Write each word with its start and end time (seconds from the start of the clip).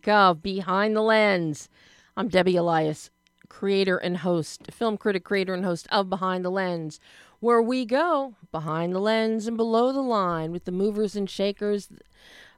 week 0.00 0.08
of 0.08 0.40
Behind 0.40 0.96
the 0.96 1.02
Lens. 1.02 1.68
I'm 2.16 2.28
Debbie 2.28 2.56
Elias, 2.56 3.10
creator 3.50 3.98
and 3.98 4.16
host, 4.16 4.72
film 4.72 4.96
critic, 4.96 5.24
creator 5.24 5.52
and 5.52 5.62
host 5.62 5.86
of 5.92 6.08
Behind 6.08 6.42
the 6.42 6.50
Lens, 6.50 6.98
where 7.40 7.60
we 7.60 7.84
go 7.84 8.34
behind 8.50 8.94
the 8.94 8.98
lens 8.98 9.46
and 9.46 9.58
below 9.58 9.92
the 9.92 10.00
line 10.00 10.52
with 10.52 10.64
the 10.64 10.72
movers 10.72 11.16
and 11.16 11.28
shakers, 11.28 11.90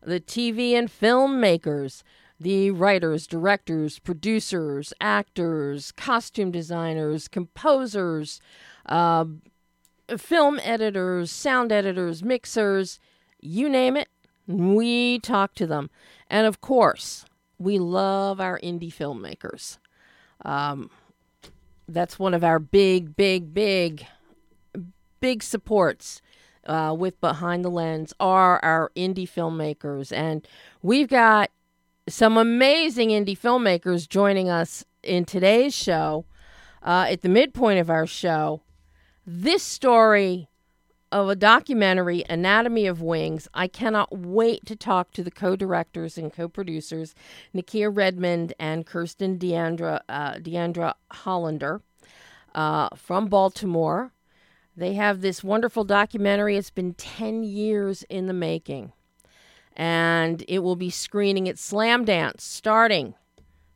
the 0.04 0.20
TV 0.20 0.74
and 0.74 0.88
filmmakers, 0.88 2.04
the 2.38 2.70
writers, 2.70 3.26
directors, 3.26 3.98
producers, 3.98 4.92
actors, 5.00 5.90
costume 5.90 6.52
designers, 6.52 7.26
composers, 7.26 8.40
uh, 8.86 9.24
film 10.16 10.60
editors, 10.62 11.32
sound 11.32 11.72
editors, 11.72 12.22
mixers, 12.22 13.00
you 13.40 13.68
name 13.68 13.96
it, 13.96 14.06
we 14.46 15.18
talk 15.18 15.56
to 15.56 15.66
them. 15.66 15.90
And 16.30 16.46
of 16.46 16.60
course, 16.60 17.24
we 17.62 17.78
love 17.78 18.40
our 18.40 18.58
indie 18.60 18.92
filmmakers. 18.92 19.78
Um, 20.44 20.90
that's 21.88 22.18
one 22.18 22.34
of 22.34 22.42
our 22.42 22.58
big, 22.58 23.16
big, 23.16 23.54
big, 23.54 24.06
big 25.20 25.42
supports 25.42 26.22
uh, 26.66 26.94
with 26.96 27.20
Behind 27.20 27.64
the 27.64 27.70
Lens 27.70 28.12
are 28.18 28.58
our 28.64 28.90
indie 28.96 29.28
filmmakers. 29.28 30.12
And 30.12 30.46
we've 30.82 31.08
got 31.08 31.50
some 32.08 32.36
amazing 32.36 33.10
indie 33.10 33.38
filmmakers 33.38 34.08
joining 34.08 34.48
us 34.48 34.84
in 35.02 35.24
today's 35.24 35.74
show. 35.74 36.24
Uh, 36.82 37.06
at 37.10 37.22
the 37.22 37.28
midpoint 37.28 37.78
of 37.78 37.88
our 37.88 38.06
show, 38.06 38.60
this 39.24 39.62
story 39.62 40.48
of 41.12 41.28
a 41.28 41.36
documentary, 41.36 42.24
Anatomy 42.28 42.86
of 42.86 43.02
Wings. 43.02 43.46
I 43.52 43.68
cannot 43.68 44.16
wait 44.16 44.64
to 44.66 44.74
talk 44.74 45.12
to 45.12 45.22
the 45.22 45.30
co 45.30 45.54
directors 45.54 46.16
and 46.16 46.32
co 46.32 46.48
producers, 46.48 47.14
Nakia 47.54 47.94
Redmond 47.94 48.54
and 48.58 48.86
Kirsten 48.86 49.36
D'Andrea, 49.38 50.02
uh, 50.08 50.38
D'Andrea 50.38 50.94
Hollander 51.12 51.82
uh, 52.54 52.88
from 52.96 53.26
Baltimore. 53.26 54.12
They 54.74 54.94
have 54.94 55.20
this 55.20 55.44
wonderful 55.44 55.84
documentary. 55.84 56.56
It's 56.56 56.70
been 56.70 56.94
10 56.94 57.44
years 57.44 58.04
in 58.04 58.26
the 58.26 58.32
making. 58.32 58.92
And 59.76 60.42
it 60.48 60.60
will 60.60 60.76
be 60.76 60.90
screening 60.90 61.48
at 61.48 61.56
Slamdance 61.56 62.40
starting 62.40 63.14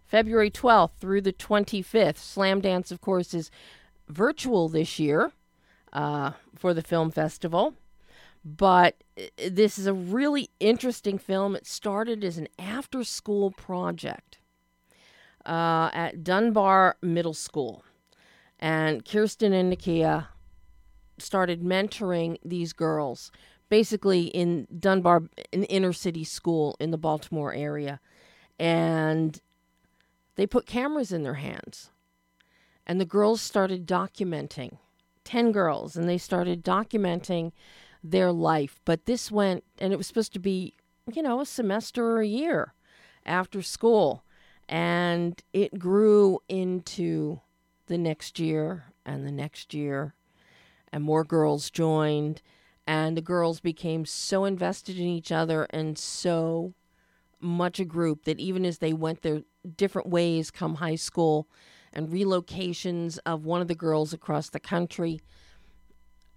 February 0.07 0.51
12th 0.51 0.93
through 0.99 1.21
the 1.21 1.33
25th. 1.33 2.17
Slamdance, 2.17 2.91
of 2.91 3.01
course, 3.03 3.35
is 3.35 3.51
virtual 4.09 4.69
this 4.69 4.99
year 4.99 5.33
uh, 5.97 6.33
for 6.55 6.75
the 6.75 6.83
film 6.83 7.11
festival. 7.11 7.75
But 8.45 9.03
uh, 9.19 9.23
this 9.51 9.79
is 9.79 9.87
a 9.87 9.95
really 9.95 10.51
interesting 10.61 11.19
film. 11.19 11.57
It 11.57 11.67
started 11.67 12.23
as 12.23 12.39
an 12.39 12.47
after 12.59 13.03
school 13.03 13.51
project 13.51 14.39
uh, 15.45 15.91
at 15.93 16.23
Dunbar 16.23 16.99
Middle 17.03 17.35
School. 17.35 17.83
And 18.61 19.05
Kirsten 19.05 19.53
and 19.53 19.73
Nakia 19.73 20.29
started 21.19 21.63
mentoring 21.63 22.37
these 22.45 22.73
girls 22.73 23.33
basically 23.69 24.27
in 24.27 24.69
Dunbar, 24.79 25.25
an 25.53 25.65
inner 25.65 25.93
city 25.93 26.25
school 26.25 26.77
in 26.79 26.91
the 26.93 26.99
Baltimore 26.99 27.53
area. 27.53 28.01
And 28.61 29.41
they 30.37 30.47
put 30.47 30.67
cameras 30.67 31.11
in 31.11 31.23
their 31.23 31.35
hands. 31.35 31.91
And 32.87 33.01
the 33.01 33.05
girls 33.05 33.41
started 33.41 33.87
documenting 33.89 34.79
10 35.27 35.53
girls 35.53 35.97
and 35.97 36.09
they 36.09 36.17
started 36.17 36.65
documenting 36.65 37.53
their 38.03 38.33
life. 38.33 38.81
But 38.85 39.05
this 39.05 39.31
went, 39.31 39.65
and 39.79 39.93
it 39.93 39.97
was 39.97 40.07
supposed 40.07 40.33
to 40.33 40.39
be, 40.39 40.75
you 41.13 41.23
know, 41.23 41.41
a 41.41 41.47
semester 41.47 42.07
or 42.13 42.21
a 42.21 42.27
year 42.27 42.73
after 43.27 43.61
school. 43.61 44.25
And 44.69 45.41
it 45.53 45.79
grew 45.79 46.41
into 46.49 47.41
the 47.87 47.99
next 47.99 48.39
year 48.39 48.85
and 49.05 49.27
the 49.27 49.33
next 49.33 49.75
year, 49.75 50.15
and 50.93 51.05
more 51.05 51.25
girls 51.25 51.71
joined. 51.71 52.43
And 52.87 53.17
the 53.17 53.23
girls 53.23 53.61
became 53.61 54.05
so 54.07 54.45
invested 54.45 54.99
in 54.99 55.07
each 55.07 55.33
other 55.33 55.67
and 55.71 55.99
so 55.99 56.75
much 57.41 57.79
a 57.79 57.85
group 57.85 58.25
that 58.25 58.41
even 58.41 58.65
as 58.65 58.79
they 58.79 58.93
went 58.93 59.23
their 59.23 59.43
different 59.77 60.09
ways 60.09 60.51
come 60.51 60.77
high 60.77 60.95
school, 60.95 61.49
and 61.97 62.11
relocations 62.11 63.19
of 63.25 63.47
one 63.47 63.63
of 63.63 63.69
the 63.69 63.75
girls 63.75 64.13
across 64.13 64.51
the 64.51 64.61
country, 64.61 65.23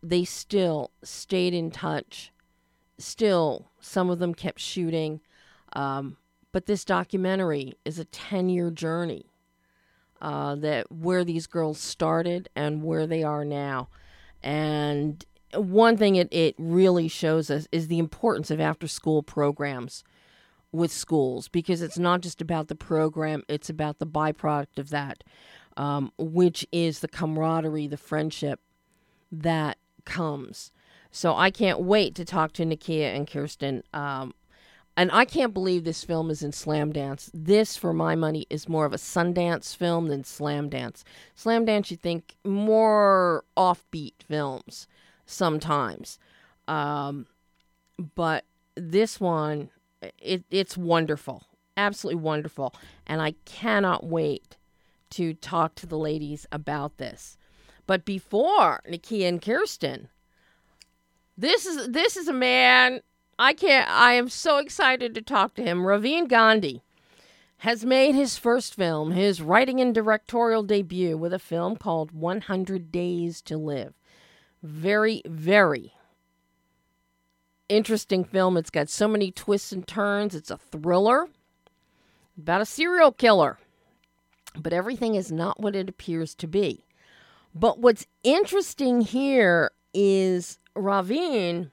they 0.01 0.23
still 0.23 0.91
stayed 1.03 1.53
in 1.53 1.69
touch. 1.69 2.31
Still, 2.97 3.69
some 3.81 4.09
of 4.09 4.19
them 4.19 4.33
kept 4.33 4.61
shooting. 4.61 5.19
Um, 5.73 6.15
but 6.53 6.65
this 6.65 6.85
documentary 6.85 7.73
is 7.83 7.99
a 7.99 8.05
10 8.05 8.47
year 8.47 8.71
journey 8.71 9.25
uh, 10.21 10.55
that 10.55 10.89
where 10.89 11.25
these 11.25 11.45
girls 11.45 11.77
started 11.77 12.47
and 12.55 12.81
where 12.81 13.05
they 13.05 13.21
are 13.21 13.43
now. 13.43 13.89
And 14.41 15.25
one 15.53 15.97
thing 15.97 16.15
it, 16.15 16.29
it 16.31 16.55
really 16.57 17.09
shows 17.09 17.51
us 17.51 17.67
is 17.73 17.89
the 17.89 17.99
importance 17.99 18.49
of 18.49 18.61
after 18.61 18.87
school 18.87 19.23
programs 19.23 20.05
with 20.71 20.91
schools 20.91 21.47
because 21.47 21.81
it's 21.81 21.97
not 21.97 22.21
just 22.21 22.41
about 22.41 22.67
the 22.67 22.75
program, 22.75 23.43
it's 23.47 23.69
about 23.69 23.99
the 23.99 24.05
byproduct 24.05 24.77
of 24.77 24.89
that, 24.89 25.23
um, 25.77 26.11
which 26.17 26.65
is 26.71 26.99
the 26.99 27.07
camaraderie, 27.07 27.87
the 27.87 27.97
friendship 27.97 28.59
that 29.31 29.77
comes. 30.05 30.71
So 31.11 31.35
I 31.35 31.49
can't 31.49 31.81
wait 31.81 32.15
to 32.15 32.25
talk 32.25 32.53
to 32.53 32.65
Nakia 32.65 33.15
and 33.15 33.27
Kirsten. 33.27 33.83
Um, 33.93 34.33
and 34.95 35.11
I 35.11 35.23
can't 35.25 35.53
believe 35.53 35.85
this 35.85 36.03
film 36.03 36.29
is 36.29 36.43
in 36.43 36.51
Slamdance. 36.51 37.29
This, 37.33 37.77
for 37.77 37.93
my 37.93 38.15
money, 38.15 38.45
is 38.49 38.67
more 38.67 38.85
of 38.85 38.93
a 38.93 38.97
Sundance 38.97 39.75
film 39.75 40.09
than 40.09 40.23
Slamdance. 40.23 41.03
Slam 41.35 41.65
Dance, 41.65 41.89
you 41.89 41.97
think 41.97 42.35
more 42.43 43.45
offbeat 43.55 44.15
films 44.27 44.87
sometimes. 45.25 46.19
Um, 46.67 47.27
but 48.15 48.43
this 48.75 49.19
one 49.19 49.69
it, 50.19 50.43
it's 50.49 50.77
wonderful, 50.77 51.45
absolutely 51.77 52.21
wonderful, 52.21 52.73
and 53.05 53.21
I 53.21 53.33
cannot 53.45 54.05
wait 54.05 54.57
to 55.11 55.33
talk 55.33 55.75
to 55.75 55.87
the 55.87 55.97
ladies 55.97 56.45
about 56.51 56.97
this. 56.97 57.37
But 57.87 58.05
before 58.05 58.81
Nakia 58.87 59.27
and 59.27 59.41
Kirsten, 59.41 60.09
this 61.37 61.65
is 61.65 61.89
this 61.89 62.17
is 62.17 62.27
a 62.27 62.33
man 62.33 63.01
I 63.39 63.53
can't. 63.53 63.89
I 63.89 64.13
am 64.13 64.29
so 64.29 64.57
excited 64.57 65.15
to 65.15 65.21
talk 65.21 65.55
to 65.55 65.63
him. 65.63 65.85
Ravin 65.85 66.27
Gandhi 66.27 66.83
has 67.59 67.83
made 67.83 68.15
his 68.15 68.37
first 68.37 68.75
film, 68.75 69.11
his 69.11 69.41
writing 69.41 69.79
and 69.81 69.93
directorial 69.93 70.63
debut, 70.63 71.17
with 71.17 71.33
a 71.33 71.39
film 71.39 71.75
called 71.75 72.11
100 72.11 72.91
Days 72.91 73.41
to 73.41 73.57
Live. 73.57 73.93
Very, 74.61 75.21
very 75.25 75.93
interesting 77.69 78.23
film. 78.23 78.57
It's 78.57 78.69
got 78.69 78.89
so 78.89 79.07
many 79.07 79.31
twists 79.31 79.71
and 79.71 79.87
turns. 79.87 80.35
It's 80.35 80.51
a 80.51 80.57
thriller 80.57 81.27
about 82.37 82.61
a 82.61 82.65
serial 82.65 83.11
killer. 83.11 83.57
But 84.55 84.73
everything 84.73 85.15
is 85.15 85.31
not 85.31 85.59
what 85.59 85.75
it 85.75 85.87
appears 85.87 86.33
to 86.35 86.47
be. 86.47 86.85
But 87.53 87.79
what's 87.79 88.05
interesting 88.23 89.01
here 89.01 89.71
is 89.93 90.59
Ravin. 90.75 91.71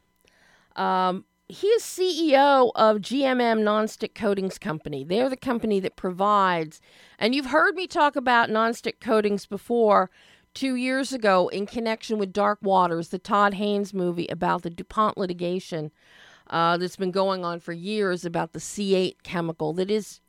Um, 0.75 1.25
he 1.49 1.69
is 1.69 1.82
CEO 1.82 2.73
of 2.75 2.99
GMM 2.99 3.62
Nonstick 3.62 4.15
Coatings 4.15 4.59
Company. 4.59 5.05
They're 5.05 5.31
the 5.31 5.37
company 5.37 5.79
that 5.81 5.97
provides, 5.97 6.81
and 7.19 7.35
you've 7.35 7.47
heard 7.47 7.76
me 7.76 7.87
talk 7.87 8.17
about 8.17 8.50
nonstick 8.50 9.00
coatings 9.00 9.47
before 9.47 10.11
two 10.56 10.75
years 10.75 11.12
ago 11.12 11.49
in 11.49 11.67
connection 11.67 12.19
with 12.19 12.32
Dark 12.32 12.58
Waters, 12.62 13.11
the 13.11 13.19
Todd 13.19 13.55
Haynes 13.55 13.93
movie 13.93 14.26
about 14.29 14.62
the 14.62 14.70
DuPont 14.70 15.19
litigation 15.19 15.93
uh, 16.49 16.79
that's 16.79 16.97
been 16.97 17.11
going 17.11 17.44
on 17.44 17.61
for 17.61 17.75
years 17.75 18.25
about 18.25 18.55
the 18.55 18.58
C8 18.58 19.17
chemical 19.23 19.75
that 19.75 19.91
is 19.91 20.20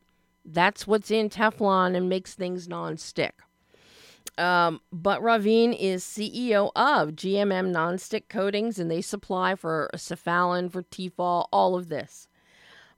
that's 0.43 0.85
what's 0.85 1.11
in 1.11 1.29
Teflon 1.29 1.95
and 1.95 2.09
makes 2.09 2.33
things 2.33 2.67
non-stick. 2.67 3.35
Um, 4.37 4.81
but 4.91 5.23
Ravin 5.23 5.73
is 5.73 6.03
CEO 6.03 6.71
of 6.75 7.11
GMM 7.11 7.71
Nonstick 7.71 8.27
Coatings, 8.29 8.77
and 8.79 8.91
they 8.91 9.01
supply 9.01 9.55
for 9.55 9.89
Calphalon, 9.93 10.71
for 10.71 10.83
Tefal, 10.83 11.47
all 11.51 11.75
of 11.75 11.89
this. 11.89 12.27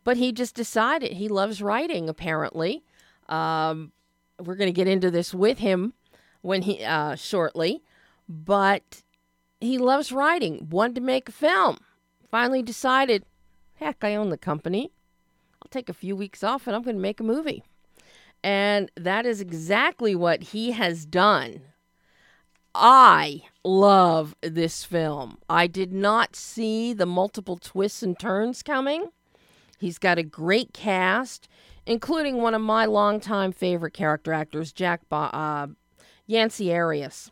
But 0.03 0.17
he 0.17 0.31
just 0.31 0.55
decided 0.55 1.13
he 1.13 1.27
loves 1.27 1.61
writing, 1.61 2.09
apparently. 2.09 2.83
Um, 3.29 3.91
we're 4.39 4.55
going 4.55 4.67
to 4.67 4.73
get 4.73 4.87
into 4.87 5.11
this 5.11 5.33
with 5.33 5.59
him 5.59 5.93
when 6.41 6.63
he 6.63 6.83
uh, 6.83 7.15
shortly, 7.15 7.83
but 8.27 9.03
he 9.59 9.77
loves 9.77 10.11
writing. 10.11 10.67
Wanted 10.69 10.95
to 10.95 11.01
make 11.01 11.29
a 11.29 11.33
film. 11.33 11.77
Finally 12.29 12.63
decided, 12.63 13.25
heck, 13.75 14.03
I 14.03 14.15
own 14.15 14.29
the 14.29 14.37
company. 14.37 14.91
I'll 15.61 15.69
take 15.69 15.89
a 15.89 15.93
few 15.93 16.15
weeks 16.15 16.43
off 16.43 16.67
and 16.67 16.75
I'm 16.75 16.83
going 16.83 16.95
to 16.95 17.01
make 17.01 17.19
a 17.19 17.23
movie. 17.23 17.63
And 18.43 18.91
that 18.95 19.25
is 19.25 19.41
exactly 19.41 20.15
what 20.15 20.43
he 20.43 20.71
has 20.71 21.05
done. 21.05 21.61
I 22.73 23.41
love 23.63 24.35
this 24.41 24.85
film. 24.85 25.39
I 25.49 25.67
did 25.67 25.91
not 25.91 26.35
see 26.35 26.93
the 26.93 27.05
multiple 27.05 27.57
twists 27.57 28.03
and 28.03 28.17
turns 28.17 28.63
coming. 28.63 29.07
He's 29.79 29.97
got 29.97 30.17
a 30.17 30.23
great 30.23 30.73
cast, 30.73 31.49
including 31.85 32.37
one 32.37 32.53
of 32.53 32.61
my 32.61 32.85
longtime 32.85 33.51
favorite 33.51 33.93
character 33.93 34.31
actors, 34.31 34.71
Jack 34.71 35.01
ba- 35.09 35.35
uh, 35.35 35.67
Yancey 36.29 36.71
Arias. 36.71 37.31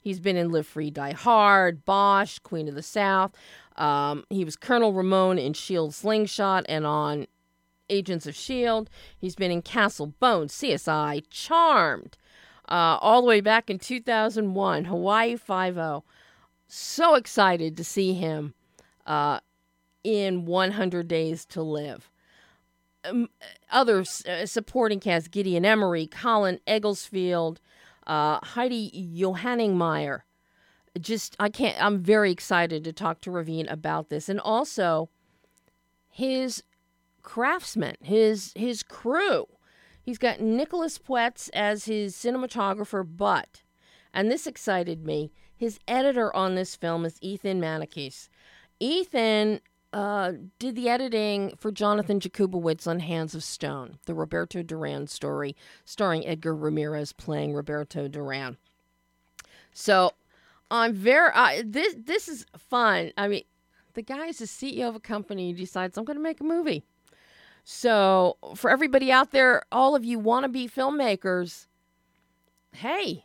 He's 0.00 0.20
been 0.20 0.36
in 0.36 0.52
Live 0.52 0.68
Free, 0.68 0.88
Die 0.88 1.12
Hard, 1.12 1.84
Bosch, 1.84 2.38
Queen 2.38 2.68
of 2.68 2.76
the 2.76 2.82
South. 2.82 3.32
Um, 3.74 4.22
he 4.30 4.44
was 4.44 4.54
Colonel 4.54 4.92
Ramon 4.92 5.36
in 5.36 5.52
Shield 5.52 5.92
Slingshot 5.92 6.64
and 6.68 6.86
on 6.86 7.26
Agents 7.90 8.24
of 8.24 8.34
S.H.I.E.L.D. 8.36 8.88
He's 9.18 9.34
been 9.34 9.50
in 9.50 9.62
Castle 9.62 10.14
Bones, 10.20 10.52
CSI, 10.52 11.24
Charmed, 11.28 12.16
uh, 12.68 12.98
all 13.00 13.20
the 13.20 13.26
way 13.26 13.40
back 13.40 13.68
in 13.68 13.80
2001, 13.80 14.84
Hawaii 14.84 15.36
Five-O. 15.36 16.04
So 16.68 17.16
excited 17.16 17.76
to 17.76 17.82
see 17.82 18.14
him 18.14 18.54
uh, 19.06 19.40
in 20.04 20.44
100 20.44 21.08
Days 21.08 21.44
to 21.46 21.62
Live. 21.62 22.12
Um, 23.04 23.28
other 23.72 24.04
uh, 24.28 24.46
supporting 24.46 25.00
cast 25.00 25.32
Gideon 25.32 25.64
Emery, 25.64 26.06
Colin 26.06 26.60
Egglesfield, 26.64 27.60
uh, 28.06 28.38
Heidi 28.42 29.12
Johanningmeier. 29.16 30.20
Just, 31.00 31.36
I 31.38 31.48
can't, 31.50 31.76
I'm 31.82 31.98
very 31.98 32.30
excited 32.32 32.84
to 32.84 32.92
talk 32.92 33.20
to 33.22 33.30
Ravin 33.30 33.68
about 33.68 34.08
this. 34.08 34.28
And 34.28 34.40
also, 34.40 35.10
his 36.08 36.62
craftsmen, 37.22 37.96
his 38.02 38.52
his 38.56 38.82
crew. 38.82 39.46
He's 40.00 40.16
got 40.18 40.40
Nicholas 40.40 40.98
Puetz 40.98 41.50
as 41.52 41.86
his 41.86 42.14
cinematographer, 42.14 43.04
but, 43.04 43.62
and 44.14 44.30
this 44.30 44.46
excited 44.46 45.04
me, 45.04 45.32
his 45.54 45.80
editor 45.88 46.34
on 46.34 46.54
this 46.54 46.76
film 46.76 47.04
is 47.04 47.18
Ethan 47.20 47.60
Maniquis. 47.60 48.28
Ethan 48.78 49.60
uh, 49.96 50.32
did 50.58 50.76
the 50.76 50.90
editing 50.90 51.56
for 51.56 51.72
Jonathan 51.72 52.20
Jakubowicz 52.20 52.86
on 52.86 53.00
Hands 53.00 53.34
of 53.34 53.42
Stone, 53.42 53.98
the 54.04 54.12
Roberto 54.12 54.62
Duran 54.62 55.06
story, 55.06 55.56
starring 55.86 56.26
Edgar 56.26 56.54
Ramirez 56.54 57.14
playing 57.14 57.54
Roberto 57.54 58.06
Duran. 58.06 58.58
So 59.72 60.12
I'm 60.70 60.92
very 60.92 61.30
uh, 61.32 61.62
this 61.64 61.94
this 61.96 62.28
is 62.28 62.44
fun. 62.58 63.12
I 63.16 63.26
mean, 63.26 63.44
the 63.94 64.02
guy 64.02 64.26
is 64.26 64.36
the 64.36 64.44
CEO 64.44 64.86
of 64.86 64.96
a 64.96 65.00
company. 65.00 65.46
He 65.46 65.54
decides 65.54 65.96
I'm 65.96 66.04
going 66.04 66.18
to 66.18 66.22
make 66.22 66.42
a 66.42 66.44
movie. 66.44 66.82
So, 67.64 68.36
for 68.54 68.70
everybody 68.70 69.10
out 69.10 69.30
there, 69.30 69.62
all 69.72 69.96
of 69.96 70.04
you 70.04 70.18
want 70.18 70.44
to 70.44 70.48
be 70.48 70.68
filmmakers, 70.68 71.68
hey, 72.72 73.24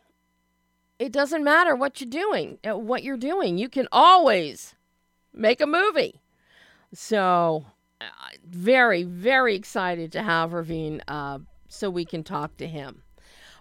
it 0.98 1.12
doesn't 1.12 1.44
matter 1.44 1.76
what 1.76 2.00
you're 2.00 2.08
doing, 2.08 2.58
uh, 2.66 2.78
what 2.78 3.02
you're 3.02 3.18
doing. 3.18 3.58
You 3.58 3.68
can 3.68 3.88
always 3.92 4.74
make 5.34 5.60
a 5.60 5.66
movie. 5.66 6.21
So, 6.94 7.64
uh, 8.00 8.04
very, 8.46 9.02
very 9.02 9.54
excited 9.54 10.12
to 10.12 10.22
have 10.22 10.52
Ravin 10.52 11.02
uh, 11.08 11.38
so 11.68 11.88
we 11.88 12.04
can 12.04 12.22
talk 12.22 12.56
to 12.58 12.66
him. 12.66 13.02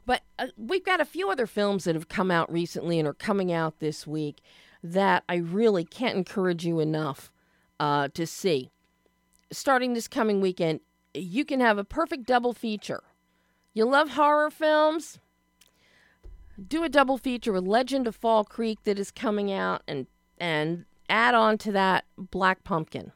But 0.06 0.22
uh, 0.40 0.48
we've 0.58 0.84
got 0.84 1.00
a 1.00 1.06
few 1.06 1.30
other 1.30 1.48
films 1.48 1.86
that 1.86 1.96
have 1.96 2.10
come 2.10 2.32
out 2.32 2.52
recently 2.52 3.00
and 3.00 3.08
are 3.08 3.14
coming 3.14 3.52
out 3.52 3.80
this 3.80 4.06
week 4.06 4.42
that 4.84 5.24
I 5.30 5.36
really 5.36 5.86
can't 5.86 6.18
encourage 6.18 6.66
you 6.66 6.80
enough 6.80 7.32
uh, 7.80 8.10
to 8.16 8.26
see 8.26 8.72
starting 9.52 9.94
this 9.94 10.08
coming 10.08 10.42
weekend, 10.42 10.80
you 11.14 11.46
can 11.46 11.60
have 11.60 11.78
a 11.78 11.84
perfect 11.84 12.26
double 12.26 12.54
feature. 12.54 13.04
You 13.74 13.86
love 13.86 14.12
horror 14.12 14.50
films? 14.50 15.20
Do 16.68 16.84
a 16.84 16.90
double 16.90 17.18
feature 17.18 17.52
with 17.52 17.66
Legend 17.66 18.08
of 18.08 18.16
Fall 18.16 18.44
Creek 18.44 18.80
that 18.84 19.00
is 19.00 19.12
coming 19.12 19.52
out 19.52 19.82
and 19.88 20.08
and 20.38 20.86
add 21.10 21.36
on 21.36 21.58
to 21.60 21.72
that 21.72 22.06
Black 22.18 22.64
Pumpkin. 22.64 23.12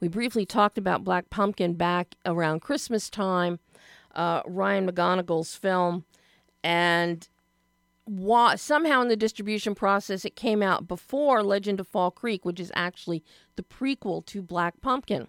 We 0.00 0.08
briefly 0.08 0.46
talked 0.46 0.78
about 0.78 1.04
Black 1.04 1.30
Pumpkin 1.30 1.74
back 1.74 2.14
around 2.24 2.60
Christmas 2.60 3.10
time, 3.10 3.58
uh, 4.14 4.42
Ryan 4.46 4.90
McGonigal's 4.90 5.54
film, 5.54 6.04
and 6.62 7.28
wa- 8.06 8.56
somehow 8.56 9.02
in 9.02 9.08
the 9.08 9.16
distribution 9.16 9.74
process 9.74 10.24
it 10.24 10.36
came 10.36 10.62
out 10.62 10.88
before 10.88 11.42
Legend 11.42 11.80
of 11.80 11.88
Fall 11.88 12.10
Creek, 12.10 12.44
which 12.44 12.60
is 12.60 12.72
actually 12.74 13.22
the 13.56 13.62
prequel 13.62 14.24
to 14.26 14.42
Black 14.42 14.80
Pumpkin 14.80 15.28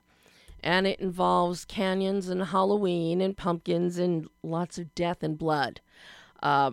and 0.62 0.88
it 0.88 1.00
involves 1.00 1.66
canyons 1.66 2.30
and 2.30 2.44
Halloween 2.44 3.22
and 3.22 3.38
pumpkins 3.38 3.98
and 3.98 4.28
lots 4.44 4.78
of 4.78 4.94
death 4.96 5.24
and 5.24 5.38
blood. 5.38 5.82
Uh, 6.42 6.72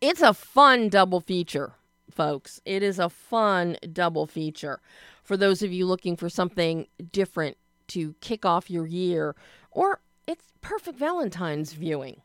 it's 0.00 0.20
a 0.20 0.34
fun 0.34 0.88
double 0.88 1.20
feature, 1.20 1.74
folks. 2.10 2.60
It 2.64 2.82
is 2.82 2.98
a 2.98 3.08
fun 3.08 3.76
double 3.92 4.26
feature 4.26 4.80
for 5.22 5.36
those 5.36 5.62
of 5.62 5.72
you 5.72 5.86
looking 5.86 6.16
for 6.16 6.28
something 6.28 6.86
different 7.12 7.56
to 7.88 8.14
kick 8.20 8.44
off 8.44 8.70
your 8.70 8.86
year, 8.86 9.34
or 9.70 10.00
it's 10.26 10.52
perfect 10.60 10.98
Valentine's 10.98 11.72
viewing. 11.72 12.22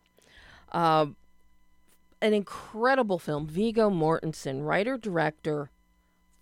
Uh, 0.72 1.08
an 2.22 2.34
incredible 2.34 3.20
film, 3.20 3.48
Viggo 3.48 3.90
Mortensen, 3.90 4.66
writer 4.66 4.98
director, 4.98 5.70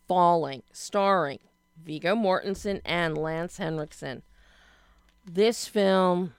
Falling, 0.08 0.62
starring 0.72 1.40
Viggo 1.84 2.16
Mortensen 2.16 2.80
and 2.86 3.18
Lance 3.18 3.58
Henriksen. 3.58 4.22
This 5.26 5.68
film 5.68 6.36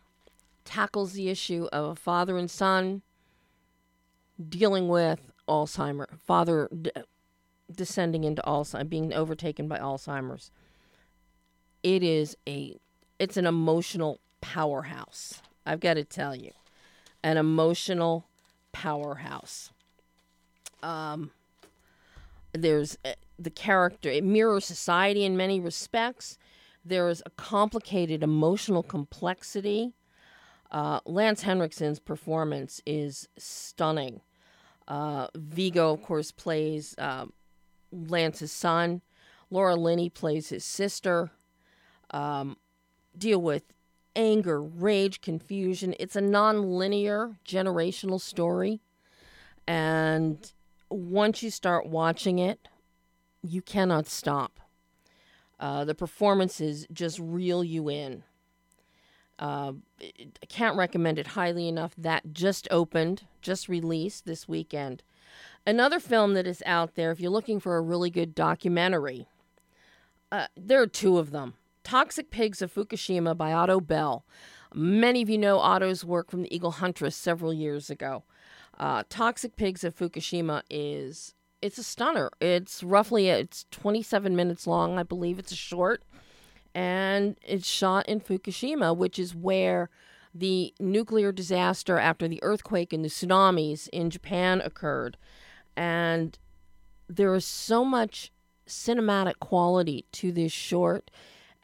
tackles 0.65 1.13
the 1.13 1.29
issue 1.29 1.69
of 1.73 1.85
a 1.85 1.95
father 1.97 2.39
and 2.39 2.51
son 2.51 3.03
dealing 4.49 4.89
with 4.89 5.33
Alzheimer, 5.49 6.07
father 6.19 6.69
descending 7.75 8.25
into 8.25 8.43
Alzheimer's, 8.43 8.89
being 8.89 9.13
overtaken 9.13 9.69
by 9.69 9.79
Alzheimer's. 9.79 10.51
It 11.83 12.03
is 12.03 12.37
a, 12.49 12.77
it's 13.19 13.37
an 13.37 13.47
emotional 13.47 14.21
powerhouse. 14.41 15.41
I've 15.65 15.81
got 15.81 15.95
to 15.95 16.05
tell 16.05 16.35
you, 16.35 16.53
an 17.23 17.37
emotional 17.37 18.27
powerhouse. 18.73 19.71
Um, 20.83 21.31
there's 22.53 22.97
uh, 23.05 23.13
the 23.39 23.51
character, 23.51 24.09
it 24.09 24.25
mirrors 24.25 24.65
society 24.65 25.25
in 25.25 25.37
many 25.37 25.61
respects. 25.61 26.39
There 26.85 27.09
is 27.09 27.23
a 27.27 27.31
complicated 27.31 28.23
emotional 28.23 28.83
complexity. 28.83 29.93
Uh, 30.71 31.01
Lance 31.05 31.43
Henriksen's 31.43 31.99
performance 31.99 32.81
is 32.87 33.29
stunning. 33.37 34.21
Uh, 34.87 35.27
Viggo, 35.35 35.93
of 35.93 36.03
course, 36.03 36.31
plays 36.31 36.95
uh, 36.99 37.27
Lance's 37.93 38.53
son. 38.53 39.03
Laura 39.51 39.77
Linney 39.77 40.11
plays 40.11 40.49
his 40.49 40.65
sister. 40.65 41.31
Um, 42.11 42.57
deal 43.17 43.41
with 43.41 43.65
anger, 44.15 44.63
rage, 44.63 45.21
confusion. 45.21 45.95
It's 46.01 46.17
a 46.17 46.21
non-linear 46.21 47.39
generational 47.47 48.21
story. 48.21 48.81
And 49.67 50.53
once 50.91 51.43
you 51.43 51.51
start 51.51 51.87
watching 51.87 52.39
it, 52.39 52.69
you 53.43 53.63
cannot 53.63 54.07
stop. 54.07 54.61
Uh, 55.59 55.85
the 55.85 55.95
performances 55.95 56.87
just 56.93 57.19
reel 57.19 57.65
you 57.65 57.89
in. 57.89 58.23
Uh, 59.39 59.73
I 60.01 60.47
can't 60.49 60.77
recommend 60.77 61.19
it 61.19 61.29
highly 61.29 61.69
enough. 61.69 61.95
That 61.97 62.33
just 62.33 62.67
opened, 62.71 63.25
just 63.43 63.69
released 63.69 64.25
this 64.25 64.49
weekend. 64.49 65.03
Another 65.67 65.99
film 65.99 66.35
that 66.35 66.47
is 66.47 66.63
out 66.65 66.95
there, 66.95 67.11
if 67.11 67.19
you're 67.19 67.31
looking 67.31 67.59
for 67.59 67.77
a 67.77 67.81
really 67.81 68.09
good 68.09 68.37
documentary, 68.37 69.27
uh, 70.31 70.47
there 70.57 70.81
are 70.81 70.87
two 70.87 71.19
of 71.19 71.33
them 71.33 71.55
Toxic 71.83 72.31
Pigs 72.31 72.63
of 72.63 72.73
Fukushima 72.73 73.37
by 73.37 73.53
Otto 73.53 73.81
Bell. 73.81 74.25
Many 74.73 75.23
of 75.23 75.29
you 75.29 75.39
know 75.39 75.59
Otto's 75.59 76.05
work 76.05 76.31
from 76.31 76.43
The 76.43 76.55
Eagle 76.55 76.73
Huntress 76.73 77.17
several 77.17 77.53
years 77.53 77.91
ago. 77.91 78.23
Uh, 78.79 79.03
Toxic 79.09 79.57
Pigs 79.57 79.83
of 79.83 79.97
Fukushima 79.97 80.63
is 80.71 81.35
it's 81.63 81.79
a 81.79 81.83
stunner. 81.83 82.31
It's 82.41 82.85
roughly 82.85 83.29
it's 83.29 83.67
27 83.73 84.37
minutes 84.37 84.67
long, 84.67 84.99
I 84.99 85.03
believe. 85.03 85.39
It's 85.39 85.53
a 85.53 85.57
short, 85.57 86.05
and 86.75 87.37
it's 87.43 87.67
shot 87.67 88.09
in 88.09 88.21
Fukushima, 88.21 88.97
which 88.97 89.19
is 89.19 89.35
where 89.35 89.91
the 90.33 90.75
nuclear 90.79 91.33
disaster 91.33 91.99
after 91.99 92.29
the 92.29 92.43
earthquake 92.43 92.93
and 92.93 93.05
the 93.05 93.09
tsunamis 93.09 93.89
in 93.89 94.11
Japan 94.11 94.61
occurred, 94.61 95.17
and 95.77 96.39
there 97.09 97.35
is 97.35 97.45
so 97.45 97.85
much 97.85 98.33
cinematic 98.67 99.39
quality 99.39 100.05
to 100.13 100.33
this 100.33 100.53
short 100.53 101.11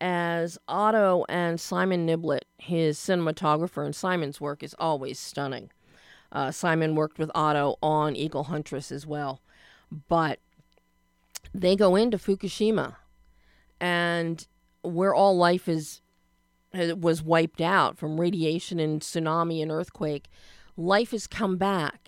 as 0.01 0.59
Otto 0.67 1.25
and 1.29 1.61
Simon 1.61 2.07
Niblett, 2.07 2.43
his 2.59 2.99
cinematographer, 2.99 3.85
and 3.85 3.95
Simon's 3.95 4.41
work 4.41 4.63
is 4.63 4.75
always 4.79 5.19
stunning. 5.19 5.71
Uh, 6.33 6.51
Simon 6.51 6.95
worked 6.95 7.19
with 7.19 7.31
Otto 7.35 7.77
on 7.83 8.17
Eagle 8.17 8.45
Huntress 8.45 8.91
as 8.91 9.07
well. 9.07 9.41
But 10.09 10.41
they 11.55 11.77
go 11.77 11.95
into 11.95 12.19
Fukushima 12.19 12.97
and 13.81 14.47
where 14.83 15.15
all 15.15 15.37
life 15.37 15.69
is 15.69 16.01
was 16.73 17.23
wiped 17.23 17.61
out 17.61 17.99
from 17.99 18.19
radiation 18.19 18.81
and 18.81 19.03
tsunami 19.03 19.61
and 19.61 19.71
earthquake, 19.71 20.29
life 20.75 21.11
has 21.11 21.27
come 21.27 21.59
back 21.59 22.02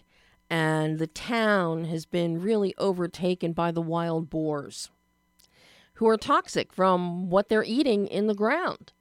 and 0.50 0.98
the 0.98 1.06
town 1.06 1.84
has 1.84 2.06
been 2.06 2.40
really 2.40 2.74
overtaken 2.78 3.52
by 3.52 3.70
the 3.70 3.82
wild 3.82 4.30
boars 4.30 4.90
who 5.94 6.08
are 6.08 6.16
toxic 6.16 6.72
from 6.72 7.30
what 7.30 7.48
they're 7.48 7.64
eating 7.64 8.06
in 8.06 8.26
the 8.26 8.34
ground. 8.34 8.92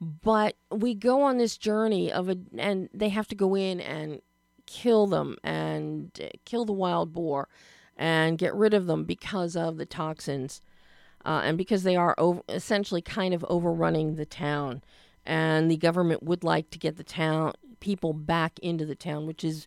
But 0.00 0.56
we 0.70 0.94
go 0.94 1.22
on 1.22 1.38
this 1.38 1.56
journey 1.56 2.12
of 2.12 2.28
a, 2.28 2.36
and 2.56 2.88
they 2.92 3.08
have 3.08 3.28
to 3.28 3.34
go 3.34 3.54
in 3.54 3.80
and 3.80 4.20
kill 4.66 5.06
them 5.06 5.36
and 5.42 6.10
uh, 6.22 6.28
kill 6.44 6.64
the 6.64 6.72
wild 6.72 7.12
boar 7.12 7.48
and 7.96 8.38
get 8.38 8.54
rid 8.54 8.74
of 8.74 8.86
them 8.86 9.04
because 9.04 9.56
of 9.56 9.76
the 9.76 9.86
toxins 9.86 10.60
uh, 11.24 11.42
and 11.44 11.56
because 11.56 11.82
they 11.82 11.96
are 11.96 12.14
over, 12.18 12.42
essentially 12.48 13.02
kind 13.02 13.32
of 13.34 13.44
overrunning 13.48 14.16
the 14.16 14.26
town. 14.26 14.82
And 15.24 15.70
the 15.70 15.76
government 15.76 16.22
would 16.22 16.44
like 16.44 16.70
to 16.70 16.78
get 16.78 16.96
the 16.96 17.04
town 17.04 17.52
people 17.80 18.12
back 18.12 18.58
into 18.60 18.84
the 18.84 18.94
town, 18.94 19.26
which 19.26 19.42
has 19.42 19.66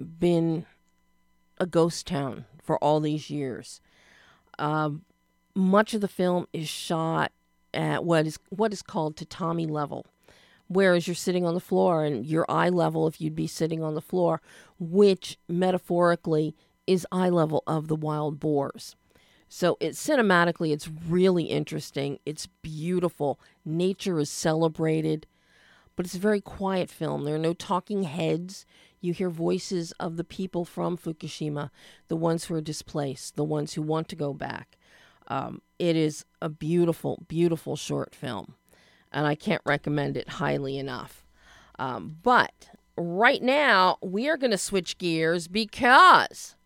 been 0.00 0.66
a 1.58 1.66
ghost 1.66 2.06
town 2.06 2.46
for 2.62 2.82
all 2.82 3.00
these 3.00 3.30
years. 3.30 3.80
Uh, 4.58 4.90
much 5.54 5.94
of 5.94 6.00
the 6.00 6.08
film 6.08 6.46
is 6.52 6.68
shot 6.68 7.32
at 7.72 8.04
what 8.04 8.26
is 8.26 8.38
what 8.48 8.72
is 8.72 8.82
called 8.82 9.16
tatami 9.16 9.66
level, 9.66 10.06
whereas 10.68 11.06
you're 11.06 11.14
sitting 11.14 11.44
on 11.44 11.54
the 11.54 11.60
floor 11.60 12.04
and 12.04 12.26
your 12.26 12.46
eye 12.48 12.68
level, 12.68 13.06
if 13.06 13.20
you'd 13.20 13.36
be 13.36 13.46
sitting 13.46 13.82
on 13.82 13.94
the 13.94 14.00
floor, 14.00 14.40
which 14.78 15.38
metaphorically 15.48 16.54
is 16.86 17.06
eye 17.12 17.28
level 17.28 17.62
of 17.66 17.88
the 17.88 17.96
wild 17.96 18.40
boars. 18.40 18.96
So 19.48 19.76
it 19.80 19.90
cinematically, 19.94 20.72
it's 20.72 20.88
really 20.88 21.44
interesting. 21.44 22.20
It's 22.24 22.46
beautiful. 22.46 23.40
Nature 23.64 24.20
is 24.20 24.30
celebrated, 24.30 25.26
but 25.96 26.06
it's 26.06 26.14
a 26.14 26.20
very 26.20 26.40
quiet 26.40 26.88
film. 26.88 27.24
There 27.24 27.34
are 27.34 27.38
no 27.38 27.54
talking 27.54 28.04
heads. 28.04 28.64
You 29.00 29.12
hear 29.14 29.30
voices 29.30 29.92
of 29.92 30.16
the 30.16 30.24
people 30.24 30.64
from 30.64 30.98
Fukushima, 30.98 31.70
the 32.08 32.16
ones 32.16 32.44
who 32.44 32.54
are 32.54 32.60
displaced, 32.60 33.36
the 33.36 33.44
ones 33.44 33.72
who 33.72 33.82
want 33.82 34.08
to 34.08 34.16
go 34.16 34.34
back. 34.34 34.76
Um, 35.28 35.62
it 35.78 35.96
is 35.96 36.24
a 36.42 36.48
beautiful, 36.48 37.24
beautiful 37.26 37.76
short 37.76 38.14
film, 38.14 38.54
and 39.10 39.26
I 39.26 39.34
can't 39.34 39.62
recommend 39.64 40.16
it 40.16 40.28
highly 40.28 40.76
enough. 40.76 41.24
Um, 41.78 42.18
but 42.22 42.70
right 42.96 43.42
now, 43.42 43.96
we 44.02 44.28
are 44.28 44.36
going 44.36 44.50
to 44.50 44.58
switch 44.58 44.98
gears 44.98 45.48
because 45.48 46.56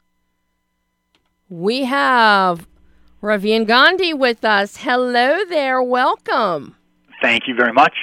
we 1.49 1.85
have 1.85 2.67
Ravin 3.21 3.65
Gandhi 3.65 4.13
with 4.13 4.45
us. 4.45 4.79
Hello 4.79 5.45
there. 5.49 5.81
Welcome. 5.83 6.75
Thank 7.23 7.47
you 7.47 7.55
very 7.55 7.73
much. 7.73 7.95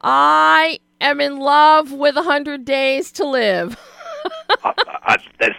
I 0.00 0.80
am 1.04 1.20
in 1.20 1.38
love 1.38 1.92
with 1.92 2.16
100 2.16 2.64
Days 2.64 3.12
to 3.12 3.24
Live. 3.24 3.78
uh, 4.64 4.72
uh, 5.06 5.16
that's, 5.40 5.56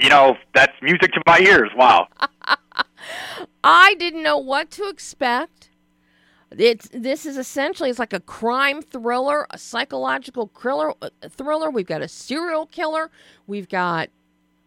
you 0.00 0.08
know, 0.08 0.36
that's 0.54 0.72
music 0.82 1.12
to 1.12 1.22
my 1.26 1.38
ears. 1.40 1.70
Wow. 1.76 2.08
I 3.64 3.94
didn't 3.98 4.22
know 4.22 4.38
what 4.38 4.70
to 4.72 4.88
expect. 4.88 5.70
It's 6.50 6.88
this 6.92 7.24
is 7.24 7.38
essentially 7.38 7.88
it's 7.88 7.98
like 7.98 8.12
a 8.12 8.20
crime 8.20 8.82
thriller, 8.82 9.46
a 9.50 9.58
psychological 9.58 10.50
thriller. 10.54 10.92
Uh, 11.00 11.08
thriller. 11.30 11.70
We've 11.70 11.86
got 11.86 12.02
a 12.02 12.08
serial 12.08 12.66
killer. 12.66 13.10
We've 13.46 13.68
got 13.68 14.10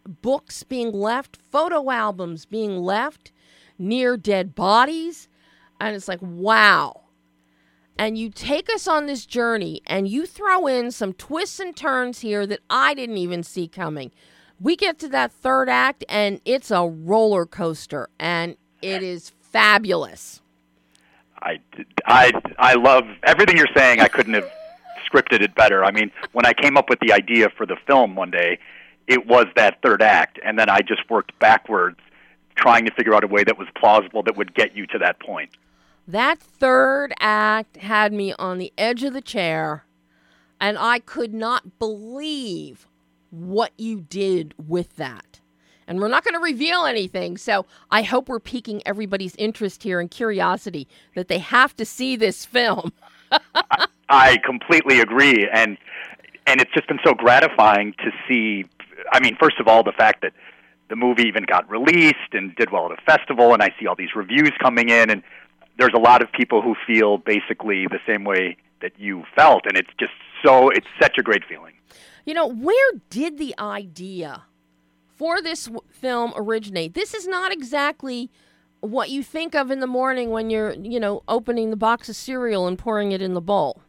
books 0.08 0.64
being 0.64 0.92
left, 0.92 1.38
photo 1.52 1.92
albums 1.92 2.46
being 2.46 2.78
left 2.78 3.32
near 3.78 4.18
dead 4.18 4.56
bodies. 4.56 5.28
And 5.80 5.96
it's 5.96 6.08
like, 6.08 6.22
wow. 6.22 7.02
And 7.98 8.18
you 8.18 8.30
take 8.30 8.70
us 8.70 8.88
on 8.88 9.06
this 9.06 9.26
journey 9.26 9.82
and 9.86 10.08
you 10.08 10.26
throw 10.26 10.68
in 10.68 10.92
some 10.92 11.14
twists 11.14 11.60
and 11.60 11.76
turns 11.76 12.20
here 12.20 12.46
that 12.46 12.60
I 12.70 12.94
didn't 12.94 13.18
even 13.18 13.42
see 13.44 13.68
coming. 13.68 14.12
We 14.60 14.76
get 14.76 15.00
to 15.00 15.08
that 15.10 15.32
third 15.32 15.70
act 15.70 16.04
and 16.10 16.42
it's 16.46 16.72
a 16.72 16.86
roller 16.86 17.46
coaster 17.46 18.10
and 18.20 18.58
it 18.82 19.02
is 19.02 19.32
fabulous. 19.42 20.42
I, 21.42 21.60
I, 22.06 22.32
I 22.58 22.74
love 22.74 23.04
everything 23.24 23.58
you're 23.58 23.68
saying. 23.76 24.02
I 24.02 24.08
couldn't 24.08 24.34
have 24.34 24.50
scripted 25.10 25.42
it 25.42 25.56
better. 25.56 25.86
I 25.86 25.92
mean, 25.92 26.12
when 26.34 26.46
I 26.46 26.54
came 26.54 26.78
up 26.78 26.90
with 26.90 27.00
the 27.00 27.14
idea 27.14 27.50
for 27.50 27.66
the 27.66 27.78
film 27.88 28.16
one 28.16 28.32
day, 28.32 28.60
it 29.08 29.28
was 29.28 29.46
that 29.56 29.82
third 29.84 30.02
act, 30.02 30.40
and 30.44 30.58
then 30.58 30.70
I 30.70 30.82
just 30.82 31.08
worked 31.10 31.38
backwards, 31.40 32.00
trying 32.56 32.86
to 32.86 32.92
figure 32.92 33.14
out 33.14 33.24
a 33.24 33.28
way 33.28 33.44
that 33.44 33.58
was 33.58 33.68
plausible 33.76 34.24
that 34.24 34.36
would 34.36 34.56
get 34.56 34.76
you 34.76 34.88
to 34.88 34.98
that 35.00 35.20
point. 35.20 35.52
That 36.08 36.40
third 36.40 37.14
act 37.20 37.78
had 37.78 38.14
me 38.14 38.34
on 38.38 38.58
the 38.58 38.72
edge 38.78 39.04
of 39.04 39.14
the 39.14 39.22
chair, 39.22 39.86
and 40.60 40.78
I 40.78 41.00
could 41.00 41.34
not 41.34 41.80
believe 41.80 42.88
what 43.32 43.72
you 43.78 44.02
did 44.02 44.54
with 44.58 44.96
that. 44.98 45.42
And 45.88 46.00
we're 46.00 46.08
not 46.08 46.24
going 46.24 46.34
to 46.34 46.40
reveal 46.40 46.86
anything, 46.86 47.38
so 47.38 47.66
I 47.92 48.02
hope 48.04 48.28
we're 48.28 48.40
piquing 48.40 48.82
everybody's 48.86 49.36
interest 49.36 49.84
here 49.84 50.00
and 50.00 50.10
curiosity 50.10 50.88
that 51.16 51.28
they 51.28 51.40
have 51.40 51.76
to 51.78 51.86
see 51.86 52.16
this 52.16 52.46
film. 52.46 52.92
I, 53.32 53.88
I 54.10 54.38
completely 54.38 55.00
agree, 55.00 55.48
and 55.52 55.78
and 56.48 56.62
it's 56.62 56.72
just 56.74 56.88
been 56.88 57.00
so 57.04 57.14
gratifying 57.16 57.94
to 58.00 58.12
see 58.28 58.66
I 59.12 59.20
mean, 59.20 59.36
first 59.40 59.60
of 59.60 59.68
all, 59.68 59.84
the 59.84 59.92
fact 59.92 60.22
that 60.22 60.34
the 60.90 60.96
movie 60.96 61.24
even 61.24 61.44
got 61.44 61.70
released 61.70 62.34
and 62.34 62.56
did 62.56 62.72
well 62.72 62.92
at 62.92 62.98
a 62.98 63.02
festival, 63.02 63.54
and 63.54 63.64
I 63.64 63.74
see 63.80 63.88
all 63.88 63.96
these 63.96 64.16
reviews 64.16 64.52
coming 64.62 64.90
in, 64.90 65.10
and 65.10 65.24
there's 65.78 65.94
a 65.96 66.00
lot 66.00 66.22
of 66.22 66.32
people 66.32 66.62
who 66.62 66.76
feel 66.88 67.18
basically 67.18 67.88
the 67.88 68.00
same 68.08 68.24
way 68.24 68.58
that 68.82 68.94
you 68.98 69.24
felt, 69.36 69.66
and 69.66 69.78
it's 69.78 69.90
just 70.00 70.14
so 70.44 70.70
it's 70.70 70.88
such 71.02 71.18
a 71.18 71.24
great 71.24 71.44
feeling. 71.48 71.74
You 72.26 72.34
know, 72.34 72.48
where 72.48 72.92
did 73.10 73.38
the 73.38 73.56
idea 73.60 74.44
for 75.16 75.42
this 75.42 75.70
film 75.90 76.34
originate? 76.36 76.94
This 76.94 77.14
is 77.14 77.28
not 77.28 77.52
exactly 77.52 78.32
what 78.82 79.10
you 79.10 79.24
think 79.24 79.56
of 79.56 79.72
in 79.72 79.80
the 79.80 79.88
morning 79.88 80.30
when 80.30 80.50
you're, 80.50 80.74
you 80.74 81.00
know, 81.00 81.24
opening 81.28 81.70
the 81.70 81.76
box 81.76 82.10
of 82.10 82.16
cereal 82.16 82.68
and 82.68 82.78
pouring 82.78 83.12
it 83.12 83.22
in 83.22 83.34
the 83.34 83.42
bowl. 83.42 83.82